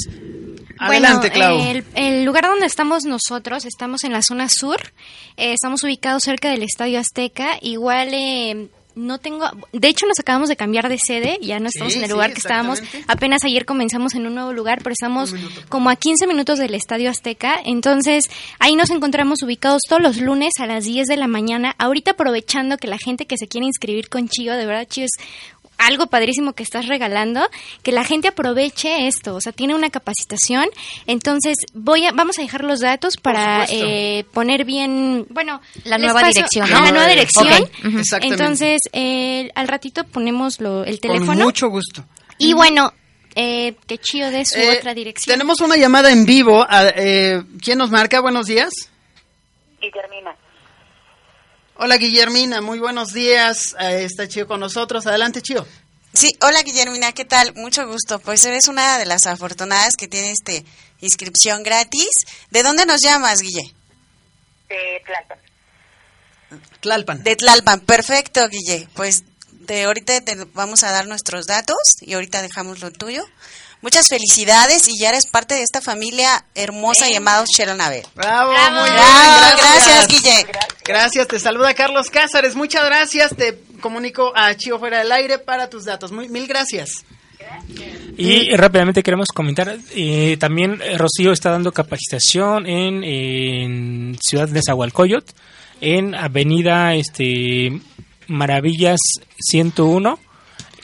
Adelante, 0.80 1.32
Clau. 1.32 1.58
Bueno, 1.58 1.72
el, 1.72 1.86
el 1.96 2.26
lugar 2.26 2.46
donde 2.46 2.66
estamos 2.66 3.04
nosotros, 3.04 3.66
estamos 3.66 4.04
en 4.04 4.12
la 4.12 4.22
zona 4.22 4.48
sur, 4.50 4.82
eh, 5.38 5.54
estamos 5.54 5.84
ubicados 5.84 6.24
cerca 6.24 6.50
del 6.50 6.64
Estadio 6.64 7.00
Azteca, 7.00 7.58
igual 7.62 8.10
eh, 8.14 8.70
no 8.96 9.18
tengo, 9.20 9.46
de 9.72 9.88
hecho 9.88 10.06
nos 10.06 10.20
acabamos 10.20 10.50
de 10.50 10.56
cambiar 10.56 10.90
de 10.90 10.98
sede, 10.98 11.40
ya 11.42 11.60
no 11.60 11.68
estamos 11.68 11.94
Sí, 11.94 12.00
en 12.00 12.04
el 12.04 12.10
sí, 12.10 12.14
lugar 12.14 12.34
que 12.34 12.40
estábamos, 12.40 12.82
apenas 13.08 13.44
ayer 13.44 13.66
comenzamos 13.66 14.14
en 14.16 14.28
un 14.28 14.36
nuevo 14.36 14.54
lugar, 14.54 14.80
pero 14.84 14.94
estamos 14.94 15.34
como 15.70 15.90
a 15.90 15.96
15 15.96 16.28
minutos 16.28 16.60
del 16.60 16.76
Estadio 16.76 17.10
Azteca, 17.10 17.60
entonces 17.66 18.30
ahí 18.60 18.76
nos 18.76 18.90
encontramos 18.90 19.42
ubicados 19.44 19.82
todos 19.88 20.02
los 20.02 20.18
lunes 20.18 20.54
a 20.60 20.68
las 20.68 20.86
10 20.86 21.08
de 21.08 21.18
la 21.18 21.28
mañana, 21.28 21.76
ahorita 21.78 22.12
aprovechando 22.12 22.78
que 22.78 22.88
la 22.88 22.98
gente 22.98 23.26
que 23.26 23.38
se 23.38 23.48
quiere 23.48 23.68
inscribir 23.68 24.10
con 24.10 24.28
Chío, 24.30 24.54
de 24.54 24.66
verdad 24.66 24.88
Chío 24.88 25.06
es 25.06 25.12
algo 25.88 26.08
padrísimo 26.08 26.54
que 26.54 26.64
estás 26.64 26.88
regalando, 26.88 27.48
que 27.84 27.92
la 27.92 28.04
gente 28.04 28.28
aproveche 28.30 29.08
esto, 29.08 29.36
o 29.36 29.42
sea, 29.42 29.52
tiene 29.52 29.76
una 29.76 29.90
capacitación, 29.90 30.68
entonces 31.08 31.58
voy 31.74 32.06
a, 32.06 32.12
vamos 32.12 32.38
a 32.40 32.42
dejar 32.42 32.64
los 32.64 32.80
datos 32.80 33.18
para 33.18 33.66
eh, 33.70 34.26
poner 34.34 34.66
bien, 34.66 35.26
bueno, 35.30 35.62
La 35.84 35.98
nueva 35.98 36.24
dirección, 36.24 36.70
¿no? 36.70 36.82
la 36.82 36.92
nueva 36.92 37.08
dirección. 37.08 37.48
Exactamente. 37.48 38.28
entonces 38.28 38.80
eh, 38.94 39.50
al 39.56 39.68
ratito 39.68 40.04
ponemos 40.06 40.60
lo, 40.60 40.84
el 40.84 41.00
Con 41.00 41.12
teléfono 41.12 41.44
mucho 41.46 41.70
gusto. 41.70 42.06
y 42.38 42.54
bueno, 42.54 42.92
eh, 43.36 43.76
que 43.88 43.98
chío 43.98 44.30
de 44.30 44.46
su 44.46 44.60
Eh, 44.60 44.78
otra 44.78 44.94
dirección. 44.94 45.34
Tenemos 45.34 45.60
una 45.62 45.76
llamada 45.76 46.12
en 46.12 46.26
vivo. 46.26 46.66
a- 46.70 46.90
eh, 46.96 47.42
¿Quién 47.64 47.80
nos 47.80 47.90
marca? 47.90 48.20
Buenos 48.22 48.46
días. 48.46 48.70
Guillermina. 49.82 50.36
Hola 51.76 51.98
Guillermina, 51.98 52.62
muy 52.62 52.78
buenos 52.78 53.14
días. 53.14 53.76
Eh, 53.80 54.04
está 54.04 54.28
Chío 54.28 54.48
con 54.48 54.60
nosotros. 54.60 55.08
Adelante, 55.08 55.42
Chío. 55.42 55.66
Sí, 56.14 56.30
hola 56.42 56.62
Guillermina, 56.62 57.12
¿qué 57.14 57.26
tal? 57.26 57.56
Mucho 57.56 57.88
gusto. 57.88 58.20
Pues 58.20 58.46
eres 58.46 58.68
una 58.68 59.00
de 59.00 59.08
las 59.08 59.26
afortunadas 59.26 59.94
que 59.98 60.08
tiene 60.08 60.32
este 60.32 60.64
inscripción 61.02 61.64
gratis. 61.64 62.10
¿De 62.52 62.62
dónde 62.62 62.86
nos 62.86 63.02
llamas, 63.02 63.40
Guille? 63.40 63.74
De 64.70 65.02
Tlalpan. 65.04 65.40
Tlalpan. 66.80 67.24
De 67.24 67.36
Tlalpan. 67.36 67.80
Perfecto, 67.80 68.48
Guille. 68.50 68.88
Pues 68.94 69.24
de 69.50 69.86
ahorita 69.86 70.22
te 70.22 70.36
vamos 70.54 70.84
a 70.84 70.92
dar 70.92 71.08
nuestros 71.08 71.48
datos 71.48 71.78
y 72.02 72.14
ahorita 72.14 72.44
dejamos 72.44 72.82
lo 72.82 72.92
tuyo. 72.92 73.24
Muchas 73.84 74.08
felicidades 74.08 74.88
y 74.88 74.98
ya 74.98 75.10
eres 75.10 75.26
parte 75.28 75.56
de 75.56 75.62
esta 75.62 75.82
familia 75.82 76.46
hermosa 76.56 77.10
llamada 77.10 77.44
Sharon 77.46 77.82
Abel. 77.82 78.02
Bravo, 78.16 78.52
Bravo. 78.52 78.80
muy 78.80 78.90
bien. 78.90 78.96
Bravo, 78.96 79.58
Gracias. 79.58 79.86
gracias, 79.86 80.08
Guille. 80.08 80.48
Gracias, 80.86 81.28
te 81.28 81.38
saluda 81.38 81.74
Carlos 81.74 82.10
Cázares. 82.10 82.56
Muchas 82.56 82.86
gracias. 82.86 83.36
Te 83.36 83.60
comunico 83.82 84.32
a 84.36 84.56
Chío 84.56 84.80
fuera 84.80 85.00
del 85.00 85.12
aire 85.12 85.38
para 85.38 85.70
tus 85.70 85.84
datos. 85.84 86.14
Muy, 86.14 86.30
mil 86.30 86.48
gracias. 86.48 87.04
Y 88.18 88.56
rápidamente 88.56 89.04
queremos 89.04 89.28
comentar, 89.28 89.78
eh, 89.94 90.38
también 90.40 90.80
eh, 90.82 90.98
Rocío 90.98 91.34
está 91.34 91.50
dando 91.52 91.74
capacitación 91.74 92.66
en, 92.66 93.04
en 93.04 94.18
Ciudad 94.22 94.48
de 94.48 94.62
Zahualcoyot, 94.66 95.26
en 95.82 96.16
Avenida 96.16 96.94
este, 96.96 97.82
Maravillas 98.28 99.00
101 99.40 100.20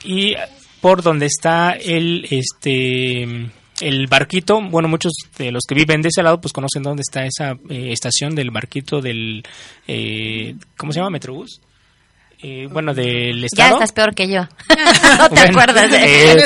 y 0.03 0.35
por 0.81 1.01
donde 1.03 1.25
está 1.25 1.73
el 1.73 2.27
este 2.29 3.49
el 3.81 4.07
barquito, 4.07 4.61
bueno, 4.61 4.87
muchos 4.89 5.13
de 5.37 5.51
los 5.51 5.63
que 5.67 5.75
viven 5.75 6.01
de 6.01 6.09
ese 6.09 6.21
lado 6.21 6.41
pues 6.41 6.51
conocen 6.53 6.83
dónde 6.83 7.01
está 7.01 7.25
esa 7.25 7.51
eh, 7.69 7.91
estación 7.91 8.35
del 8.35 8.51
barquito 8.51 8.99
del, 9.01 9.43
eh, 9.87 10.55
¿cómo 10.75 10.91
se 10.91 10.99
llama? 10.99 11.11
Metrobús. 11.11 11.61
eh, 12.41 12.67
bueno, 12.71 12.93
del 12.93 13.43
estado. 13.43 13.69
Ya 13.69 13.73
estás 13.75 13.91
peor 13.91 14.13
que 14.15 14.27
yo. 14.27 14.41
no 15.19 15.29
te 15.29 15.39
acuerdas 15.41 15.91
de 15.91 16.33
eh, 16.33 16.45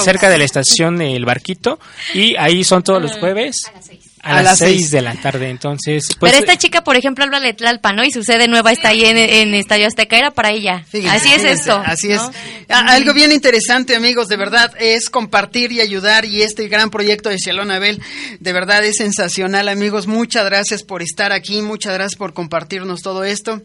cerca 0.00 0.28
de 0.28 0.38
la 0.38 0.44
estación 0.44 1.00
El 1.00 1.24
Barquito 1.24 1.78
y 2.14 2.34
ahí 2.36 2.64
son 2.64 2.82
todos 2.82 3.02
los 3.02 3.12
jueves. 3.18 3.66
A 3.68 3.72
las 3.72 3.86
seis 3.86 4.05
a, 4.26 4.42
las 4.42 4.58
6 4.58 4.90
de 4.90 5.02
la 5.02 5.14
tarde, 5.14 5.48
entonces... 5.48 6.08
Pues, 6.18 6.32
Pero 6.32 6.44
esta 6.44 6.58
chica, 6.58 6.82
por 6.82 6.96
ejemplo, 6.96 7.24
habla 7.24 7.40
de 7.40 7.54
Tlalpan, 7.54 7.96
¿no? 7.96 8.04
Y 8.04 8.10
sucede 8.10 8.48
nueva, 8.48 8.72
está 8.72 8.88
ahí 8.88 9.04
en, 9.04 9.54
Estadio 9.54 9.86
Azteca, 9.86 10.18
era 10.18 10.30
para 10.32 10.50
ella. 10.50 10.84
así 11.10 11.32
es 11.32 11.44
esto. 11.44 11.80
Así 11.84 12.12
es. 12.12 12.20
Algo 12.68 13.14
bien 13.14 13.32
interesante, 13.32 13.94
amigos, 13.94 14.28
de 14.28 14.36
verdad, 14.36 14.72
es 14.78 15.08
compartir 15.10 15.72
y 15.72 15.80
ayudar, 15.80 16.24
y 16.24 16.42
este 16.42 16.68
gran 16.68 16.90
proyecto 16.90 17.28
de 17.28 17.38
Shalom 17.38 17.70
Abel, 17.70 18.02
de 18.40 18.52
verdad 18.52 18.84
es 18.84 18.96
sensacional, 18.96 19.68
amigos. 19.68 20.06
Muchas 20.06 20.44
gracias 20.44 20.82
por 20.82 21.02
estar 21.02 21.32
aquí, 21.32 21.62
muchas 21.62 21.94
gracias 21.94 22.18
por 22.18 22.34
compartirnos 22.34 23.02
todo 23.02 23.24
esto 23.24 23.62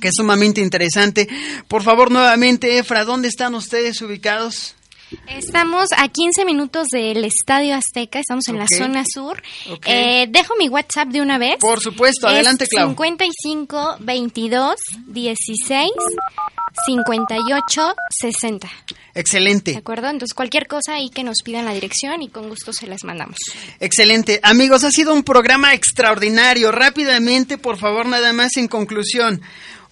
que 0.00 0.08
es 0.08 0.14
sumamente 0.16 0.60
interesante. 0.60 1.28
Por 1.68 1.82
favor, 1.82 2.10
nuevamente, 2.10 2.78
Efra, 2.78 3.04
¿dónde 3.04 3.28
están 3.28 3.54
ustedes 3.54 4.02
ubicados? 4.02 4.74
Estamos 5.28 5.88
a 5.96 6.08
15 6.08 6.44
minutos 6.44 6.88
del 6.88 7.24
Estadio 7.24 7.74
Azteca, 7.74 8.20
estamos 8.20 8.48
en 8.48 8.58
la 8.58 8.66
zona 8.68 9.04
sur. 9.12 9.42
Eh, 9.86 10.26
dejo 10.28 10.54
mi 10.58 10.68
WhatsApp 10.68 11.08
de 11.08 11.20
una 11.20 11.38
vez. 11.38 11.56
Por 11.58 11.80
supuesto, 11.80 12.28
adelante, 12.28 12.66
Clau. 12.66 12.90
55 12.90 13.96
22 14.00 14.76
16 15.06 15.90
58 16.86 17.94
60. 18.20 18.70
Excelente. 19.14 19.72
¿De 19.72 19.78
acuerdo? 19.78 20.08
Entonces, 20.08 20.34
cualquier 20.34 20.66
cosa 20.66 20.94
ahí 20.94 21.10
que 21.10 21.22
nos 21.22 21.42
pidan 21.44 21.64
la 21.64 21.74
dirección 21.74 22.22
y 22.22 22.28
con 22.28 22.48
gusto 22.48 22.72
se 22.72 22.86
las 22.86 23.04
mandamos. 23.04 23.36
Excelente. 23.80 24.40
Amigos, 24.42 24.84
ha 24.84 24.90
sido 24.90 25.12
un 25.12 25.22
programa 25.22 25.74
extraordinario. 25.74 26.72
Rápidamente, 26.72 27.58
por 27.58 27.76
favor, 27.78 28.06
nada 28.06 28.32
más 28.32 28.56
en 28.56 28.68
conclusión 28.68 29.42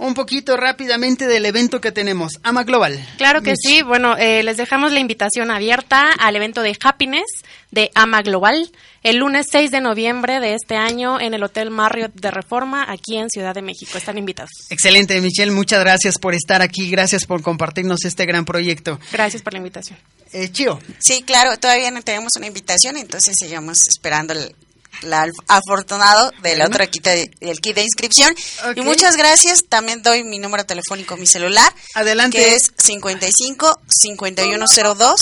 un 0.01 0.15
poquito 0.15 0.57
rápidamente 0.57 1.27
del 1.27 1.45
evento 1.45 1.81
que 1.81 1.93
tenemos. 1.93 2.41
AMA 2.43 2.65
Global. 2.65 3.07
Claro 3.19 3.43
que 3.43 3.55
sí. 3.57 3.83
Bueno, 3.83 4.17
eh, 4.17 4.43
les 4.43 4.57
dejamos 4.57 4.93
la 4.93 4.99
invitación 4.99 5.51
abierta 5.51 6.11
al 6.19 6.35
evento 6.37 6.63
de 6.63 6.77
Happiness 6.83 7.27
de 7.71 7.91
AMA 7.95 8.23
Global 8.23 8.71
el 9.03 9.17
lunes 9.17 9.47
6 9.51 9.71
de 9.71 9.81
noviembre 9.81 10.41
de 10.41 10.55
este 10.55 10.77
año 10.77 11.21
en 11.21 11.33
el 11.33 11.43
Hotel 11.43 11.71
Marriott 11.71 12.13
de 12.15 12.31
Reforma 12.31 12.85
aquí 12.91 13.17
en 13.17 13.29
Ciudad 13.31 13.55
de 13.55 13.63
México. 13.63 13.97
Están 13.97 14.19
invitados. 14.19 14.51
Excelente, 14.69 15.19
Michelle. 15.21 15.53
Muchas 15.53 15.81
gracias 15.81 16.19
por 16.19 16.35
estar 16.35 16.61
aquí. 16.61 16.91
Gracias 16.91 17.25
por 17.25 17.43
compartirnos 17.43 18.05
este 18.05 18.27
gran 18.27 18.45
proyecto. 18.45 18.99
Gracias 19.13 19.43
por 19.43 19.55
la 19.55 19.59
invitación. 19.59 19.99
Eh, 20.33 20.51
Chío. 20.51 20.79
Sí, 20.99 21.23
claro. 21.23 21.59
Todavía 21.59 21.91
no 21.91 22.03
tenemos 22.03 22.33
una 22.37 22.47
invitación, 22.47 22.97
entonces 22.97 23.35
seguimos 23.39 23.79
esperando 23.89 24.33
el 24.33 24.55
la 25.03 25.27
afortunado 25.49 26.33
del 26.43 26.63
otro 26.63 26.87
kit 26.89 27.05
de, 27.05 27.31
del 27.41 27.61
kit 27.61 27.77
de 27.77 27.83
inscripción. 27.83 28.35
Y 28.77 28.81
muchas 28.83 29.17
gracias. 29.17 29.65
También 29.69 30.03
doy 30.03 30.25
mi 30.25 30.39
número 30.39 30.65
telefónico, 30.65 31.17
mi 31.17 31.27
celular. 31.27 31.73
Adelante. 31.95 32.39
Que 32.39 32.55
es 32.55 32.73
55 32.77 33.81
5102 33.89 35.21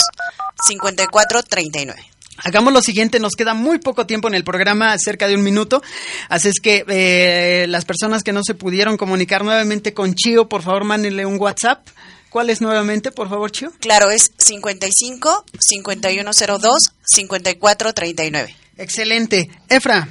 5439. 0.67 2.09
Hagamos 2.45 2.73
lo 2.73 2.81
siguiente, 2.81 3.19
nos 3.19 3.35
queda 3.35 3.55
muy 3.55 3.79
poco 3.79 4.07
tiempo 4.07 4.29
en 4.29 4.35
el 4.35 4.45
programa, 4.45 4.97
cerca 4.99 5.27
de 5.27 5.35
un 5.35 5.43
minuto, 5.43 5.83
así 6.29 6.49
es 6.49 6.61
que 6.63 6.85
eh, 6.87 7.67
las 7.69 7.85
personas 7.85 8.23
que 8.23 8.33
no 8.33 8.43
se 8.45 8.55
pudieron 8.55 8.97
comunicar 8.97 9.45
nuevamente 9.45 9.93
con 9.93 10.15
Chio, 10.15 10.49
por 10.49 10.63
favor, 10.63 10.85
mándenle 10.85 11.27
un 11.27 11.41
WhatsApp. 11.41 11.89
¿Cuál 12.31 12.51
es 12.51 12.61
nuevamente, 12.61 13.11
por 13.11 13.29
favor, 13.29 13.51
Chio? 13.51 13.73
Claro, 13.81 14.11
es 14.11 14.31
55 14.39 15.47
5102 15.59 16.93
5439. 17.03 18.68
Excelente. 18.79 19.51
Efra. 19.69 20.09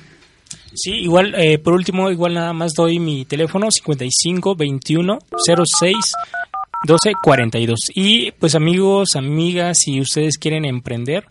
Sí, 0.74 0.92
igual, 0.92 1.34
eh, 1.36 1.58
por 1.58 1.74
último, 1.74 2.12
igual 2.12 2.36
nada 2.36 2.54
más 2.54 2.74
doy 2.74 3.00
mi 3.00 3.26
teléfono 3.26 3.72
55 3.72 4.56
21 4.56 5.20
06 5.80 6.14
12 6.86 7.14
42. 7.22 7.80
Y 7.96 8.32
pues 8.32 8.54
amigos, 8.54 9.16
amigas, 9.16 9.80
si 9.80 10.00
ustedes 10.00 10.38
quieren 10.38 10.66
emprender, 10.66 11.26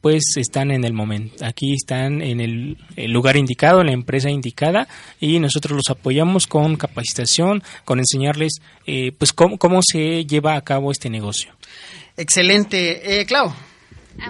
pues 0.00 0.22
están 0.36 0.70
en 0.70 0.84
el 0.84 0.92
momento. 0.92 1.44
Aquí 1.44 1.74
están 1.74 2.22
en 2.22 2.40
el, 2.40 2.76
lugar 3.10 3.36
indicado, 3.36 3.80
en 3.80 3.86
la 3.86 3.92
empresa 3.92 4.30
indicada 4.30 4.88
y 5.20 5.38
nosotros 5.38 5.76
los 5.76 5.90
apoyamos 5.90 6.46
con 6.46 6.76
capacitación, 6.76 7.62
con 7.84 7.98
enseñarles 7.98 8.60
eh, 8.86 9.12
pues 9.16 9.32
cómo, 9.32 9.58
cómo 9.58 9.80
se 9.82 10.24
lleva 10.26 10.56
a 10.56 10.62
cabo 10.62 10.90
este 10.90 11.10
negocio. 11.10 11.52
Excelente. 12.16 13.20
Eh, 13.20 13.26
Clau. 13.26 13.52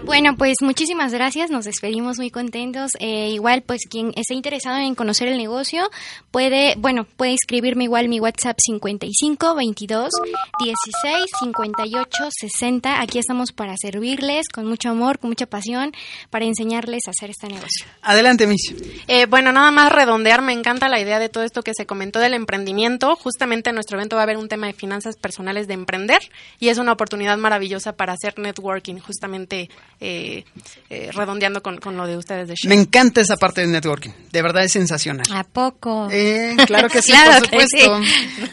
Bueno, 0.04 0.36
pues 0.36 0.56
muchísimas 0.60 1.12
gracias, 1.12 1.50
nos 1.50 1.64
despedimos 1.64 2.18
muy 2.18 2.30
contentos. 2.30 2.92
Eh, 3.00 3.30
igual, 3.30 3.62
pues 3.62 3.82
quien 3.88 4.12
esté 4.16 4.34
interesado 4.34 4.78
en 4.78 4.94
conocer 4.94 5.28
el 5.28 5.36
negocio 5.36 5.90
puede, 6.30 6.74
bueno, 6.78 7.04
puede 7.04 7.34
escribirme 7.34 7.84
igual 7.84 8.08
mi 8.08 8.20
WhatsApp 8.20 8.56
55 8.58 9.54
22 9.54 10.10
16 10.60 11.26
58 11.40 12.28
60. 12.30 13.00
Aquí 13.00 13.18
estamos 13.18 13.52
para 13.52 13.74
servirles 13.76 14.48
con 14.48 14.66
mucho 14.66 14.90
amor, 14.90 15.18
con 15.18 15.30
mucha 15.30 15.46
pasión, 15.46 15.92
para 16.30 16.44
enseñarles 16.44 17.02
a 17.06 17.10
hacer 17.10 17.30
este 17.30 17.48
negocio. 17.48 17.86
Adelante, 18.02 18.46
Miss. 18.46 18.74
Eh, 19.08 19.26
bueno, 19.26 19.52
nada 19.52 19.70
más 19.70 19.92
redondear, 19.92 20.42
me 20.42 20.52
encanta 20.52 20.88
la 20.88 21.00
idea 21.00 21.18
de 21.18 21.28
todo 21.28 21.44
esto 21.44 21.62
que 21.62 21.72
se 21.74 21.86
comentó 21.86 22.20
del 22.20 22.34
emprendimiento. 22.34 23.16
Justamente 23.16 23.70
en 23.70 23.74
nuestro 23.74 23.98
evento 23.98 24.16
va 24.16 24.22
a 24.22 24.24
haber 24.24 24.38
un 24.38 24.48
tema 24.48 24.66
de 24.66 24.72
finanzas 24.72 25.16
personales 25.16 25.66
de 25.66 25.74
emprender 25.74 26.20
y 26.58 26.68
es 26.68 26.78
una 26.78 26.92
oportunidad 26.92 27.36
maravillosa 27.38 27.92
para 27.92 28.12
hacer 28.12 28.38
networking, 28.38 28.98
justamente 28.98 29.68
eh, 30.02 30.44
eh, 30.88 31.10
redondeando 31.12 31.62
con, 31.62 31.78
lo 31.94 32.06
de 32.06 32.16
ustedes 32.16 32.48
de 32.48 32.54
Me 32.66 32.74
encanta 32.74 33.20
esa 33.20 33.36
parte 33.36 33.60
de 33.60 33.66
networking, 33.66 34.10
de 34.32 34.42
verdad 34.42 34.64
es 34.64 34.72
sensacional. 34.72 35.26
¿A 35.30 35.44
poco? 35.44 36.08
Eh, 36.10 36.56
claro 36.66 36.88
que 36.88 37.02
sí, 37.02 37.12
por 37.12 37.44
supuesto. 37.44 38.00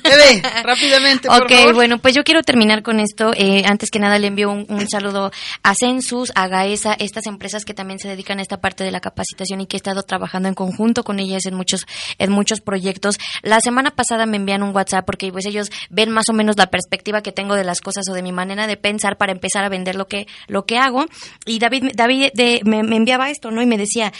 Eve, 0.04 0.42
rápidamente, 0.64 1.30
por 1.30 1.44
Ok, 1.44 1.74
bueno, 1.74 2.00
pues 2.00 2.14
yo 2.14 2.26
quiero 2.26 2.42
terminar 2.44 2.84
con 2.84 3.00
esto. 3.00 3.32
Eh, 3.34 3.64
antes 3.66 3.90
que 3.90 4.00
nada 4.00 4.20
le 4.20 4.28
envío 4.28 4.52
un, 4.52 4.90
saludo 4.90 5.32
a 5.64 5.74
Census, 5.74 6.34
a 6.36 6.50
Gaesa, 6.50 6.94
estas 7.00 7.26
empresas 7.28 7.64
que 7.64 7.74
también 7.74 8.00
se 8.00 8.10
dedican 8.10 8.40
a 8.40 8.42
esta 8.42 8.60
parte 8.60 8.84
de 8.84 8.92
la 8.92 9.00
capacitación 9.00 9.62
y 9.62 9.68
que 9.68 9.78
he 9.78 9.80
estado 9.80 10.04
trabajando 10.04 10.50
en 10.50 10.56
conjunto 10.56 11.04
con 11.04 11.20
ellas 11.20 11.46
en 11.46 11.56
muchos, 11.56 11.86
en 12.18 12.32
muchos 12.32 12.60
proyectos. 12.60 13.18
La 13.42 13.62
semana 13.62 13.92
pasada 13.92 14.26
me 14.26 14.36
envían 14.36 14.64
un 14.64 14.76
WhatsApp 14.76 15.06
porque 15.06 15.32
pues 15.32 15.46
ellos 15.46 15.72
ven 15.90 16.10
más 16.10 16.26
o 16.30 16.34
menos 16.34 16.58
la 16.58 16.68
perspectiva 16.68 17.22
que 17.22 17.32
tengo 17.32 17.56
de 17.56 17.64
las 17.64 17.80
cosas 17.80 18.04
o 18.10 18.14
de 18.14 18.22
mi 18.22 18.34
manera 18.34 18.68
de 18.68 18.76
pensar 18.76 19.18
para 19.18 19.32
empezar 19.32 19.64
a 19.64 19.70
vender 19.70 19.96
lo 19.96 20.08
que, 20.08 20.28
lo 20.48 20.66
que 20.66 20.78
hago. 20.78 21.06
Y 21.46 21.60
David, 21.60 21.92
David 21.96 22.32
me, 22.66 22.80
enviaba 22.80 23.30
esto, 23.30 23.52
¿no? 23.52 23.62
Y 23.62 23.66
me 23.66 23.78
decía, 23.78 24.14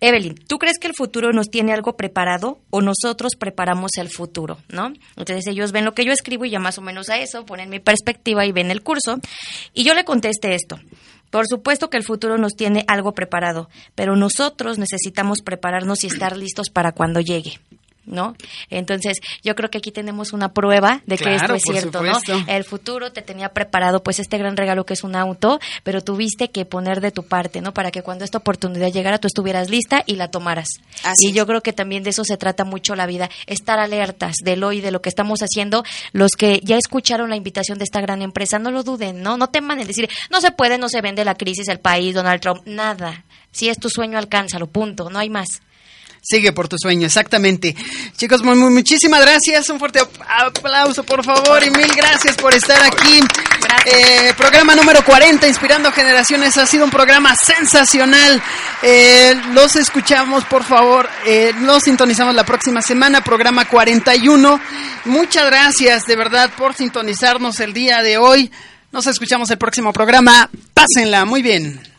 Evelyn, 0.00 0.34
¿tú 0.34 0.58
crees 0.58 0.78
que 0.78 0.86
el 0.86 0.94
futuro 0.94 1.32
nos 1.32 1.48
tiene 1.48 1.72
algo 1.72 1.96
preparado 1.96 2.60
o 2.70 2.82
nosotros 2.82 3.32
preparamos 3.38 3.92
el 3.98 4.10
futuro, 4.10 4.58
no? 4.68 4.92
Entonces 5.16 5.46
ellos 5.46 5.72
ven 5.72 5.84
lo 5.84 5.94
que 5.94 6.04
yo 6.04 6.12
escribo 6.12 6.44
y 6.44 6.50
ya 6.50 6.58
más 6.58 6.78
o 6.78 6.82
menos 6.82 7.08
a 7.08 7.18
eso 7.18 7.46
ponen 7.46 7.70
mi 7.70 7.80
perspectiva 7.80 8.44
y 8.44 8.52
ven 8.52 8.70
el 8.70 8.82
curso. 8.82 9.18
Y 9.72 9.84
yo 9.84 9.94
le 9.94 10.04
contesté 10.04 10.54
esto. 10.54 10.78
Por 11.30 11.46
supuesto 11.46 11.90
que 11.90 11.96
el 11.96 12.04
futuro 12.04 12.38
nos 12.38 12.54
tiene 12.54 12.84
algo 12.88 13.12
preparado, 13.12 13.68
pero 13.94 14.16
nosotros 14.16 14.78
necesitamos 14.78 15.38
prepararnos 15.42 16.04
y 16.04 16.06
estar 16.06 16.36
listos 16.36 16.70
para 16.70 16.92
cuando 16.92 17.20
llegue. 17.20 17.58
¿No? 18.06 18.36
Entonces, 18.70 19.20
yo 19.42 19.54
creo 19.54 19.70
que 19.70 19.78
aquí 19.78 19.92
tenemos 19.92 20.32
una 20.32 20.52
prueba 20.52 21.02
de 21.06 21.18
que 21.18 21.34
esto 21.34 21.54
es 21.54 21.62
cierto, 21.62 22.02
¿no? 22.02 22.18
El 22.46 22.64
futuro 22.64 23.12
te 23.12 23.22
tenía 23.22 23.50
preparado 23.50 24.02
pues 24.02 24.18
este 24.18 24.38
gran 24.38 24.56
regalo 24.56 24.86
que 24.86 24.94
es 24.94 25.04
un 25.04 25.16
auto, 25.16 25.60
pero 25.82 26.02
tuviste 26.02 26.50
que 26.50 26.64
poner 26.64 27.00
de 27.00 27.10
tu 27.10 27.24
parte, 27.24 27.60
¿no? 27.60 27.74
Para 27.74 27.90
que 27.90 28.02
cuando 28.02 28.24
esta 28.24 28.38
oportunidad 28.38 28.92
llegara 28.92 29.18
tú 29.18 29.26
estuvieras 29.26 29.70
lista 29.70 30.02
y 30.06 30.16
la 30.16 30.28
tomaras. 30.28 30.68
y 31.20 31.32
yo 31.32 31.46
creo 31.46 31.60
que 31.60 31.72
también 31.72 32.02
de 32.02 32.10
eso 32.10 32.24
se 32.24 32.36
trata 32.36 32.64
mucho 32.64 32.94
la 32.94 33.06
vida, 33.06 33.30
estar 33.46 33.78
alertas 33.78 34.36
de 34.42 34.56
lo 34.56 34.72
y 34.72 34.80
de 34.80 34.90
lo 34.90 35.02
que 35.02 35.08
estamos 35.08 35.40
haciendo. 35.40 35.84
Los 36.12 36.32
que 36.32 36.60
ya 36.62 36.76
escucharon 36.76 37.30
la 37.30 37.36
invitación 37.36 37.78
de 37.78 37.84
esta 37.84 38.00
gran 38.00 38.22
empresa, 38.22 38.58
no 38.58 38.70
lo 38.70 38.82
duden, 38.82 39.22
¿no? 39.22 39.36
No 39.36 39.48
teman 39.48 39.80
en 39.80 39.86
decir, 39.86 40.08
no 40.30 40.40
se 40.40 40.50
puede, 40.52 40.78
no 40.78 40.88
se 40.88 41.00
vende 41.00 41.24
la 41.24 41.34
crisis, 41.34 41.68
el 41.68 41.80
país, 41.80 42.14
Donald 42.14 42.40
Trump, 42.40 42.62
nada. 42.66 43.24
Si 43.50 43.68
es 43.68 43.78
tu 43.78 43.88
sueño, 43.88 44.18
alcánzalo, 44.18 44.66
punto, 44.66 45.08
no 45.10 45.18
hay 45.18 45.30
más. 45.30 45.62
Sigue 46.28 46.50
por 46.50 46.66
tu 46.66 46.76
sueño, 46.76 47.06
exactamente. 47.06 47.76
Chicos, 48.16 48.42
muy, 48.42 48.56
muchísimas 48.56 49.20
gracias. 49.20 49.68
Un 49.68 49.78
fuerte 49.78 50.00
aplauso, 50.00 51.04
por 51.04 51.24
favor, 51.24 51.62
y 51.62 51.70
mil 51.70 51.86
gracias 51.94 52.34
por 52.34 52.52
estar 52.52 52.82
aquí. 52.82 53.20
Eh, 53.84 54.34
programa 54.36 54.74
número 54.74 55.04
40, 55.04 55.46
Inspirando 55.46 55.92
Generaciones. 55.92 56.56
Ha 56.56 56.66
sido 56.66 56.84
un 56.84 56.90
programa 56.90 57.32
sensacional. 57.36 58.42
Eh, 58.82 59.40
los 59.52 59.76
escuchamos, 59.76 60.44
por 60.46 60.64
favor. 60.64 61.08
Eh, 61.24 61.52
los 61.60 61.84
sintonizamos 61.84 62.34
la 62.34 62.44
próxima 62.44 62.82
semana, 62.82 63.22
programa 63.22 63.68
41. 63.68 64.60
Muchas 65.04 65.46
gracias, 65.46 66.06
de 66.06 66.16
verdad, 66.16 66.50
por 66.58 66.74
sintonizarnos 66.74 67.60
el 67.60 67.72
día 67.72 68.02
de 68.02 68.18
hoy. 68.18 68.50
Nos 68.90 69.06
escuchamos 69.06 69.48
el 69.52 69.58
próximo 69.58 69.92
programa. 69.92 70.50
Pásenla, 70.74 71.24
muy 71.24 71.42
bien. 71.42 71.95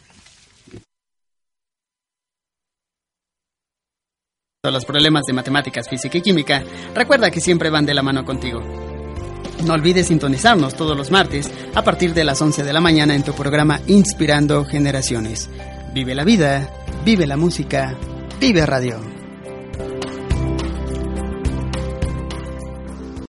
Los 4.71 4.85
problemas 4.85 5.25
de 5.25 5.33
matemáticas, 5.33 5.89
física 5.89 6.17
y 6.17 6.21
química, 6.21 6.63
recuerda 6.93 7.31
que 7.31 7.41
siempre 7.41 7.69
van 7.69 7.85
de 7.85 7.93
la 7.93 8.03
mano 8.03 8.25
contigo. 8.25 8.61
No 9.65 9.73
olvides 9.73 10.07
sintonizarnos 10.07 10.75
todos 10.75 10.95
los 10.95 11.11
martes 11.11 11.51
a 11.73 11.83
partir 11.83 12.13
de 12.13 12.23
las 12.23 12.41
11 12.41 12.63
de 12.63 12.73
la 12.73 12.81
mañana 12.81 13.15
en 13.15 13.23
tu 13.23 13.33
programa 13.33 13.81
Inspirando 13.87 14.65
Generaciones. 14.65 15.49
Vive 15.93 16.13
la 16.13 16.23
vida, 16.23 16.69
vive 17.03 17.25
la 17.25 17.37
música, 17.37 17.95
vive 18.39 18.65
radio. 18.65 19.16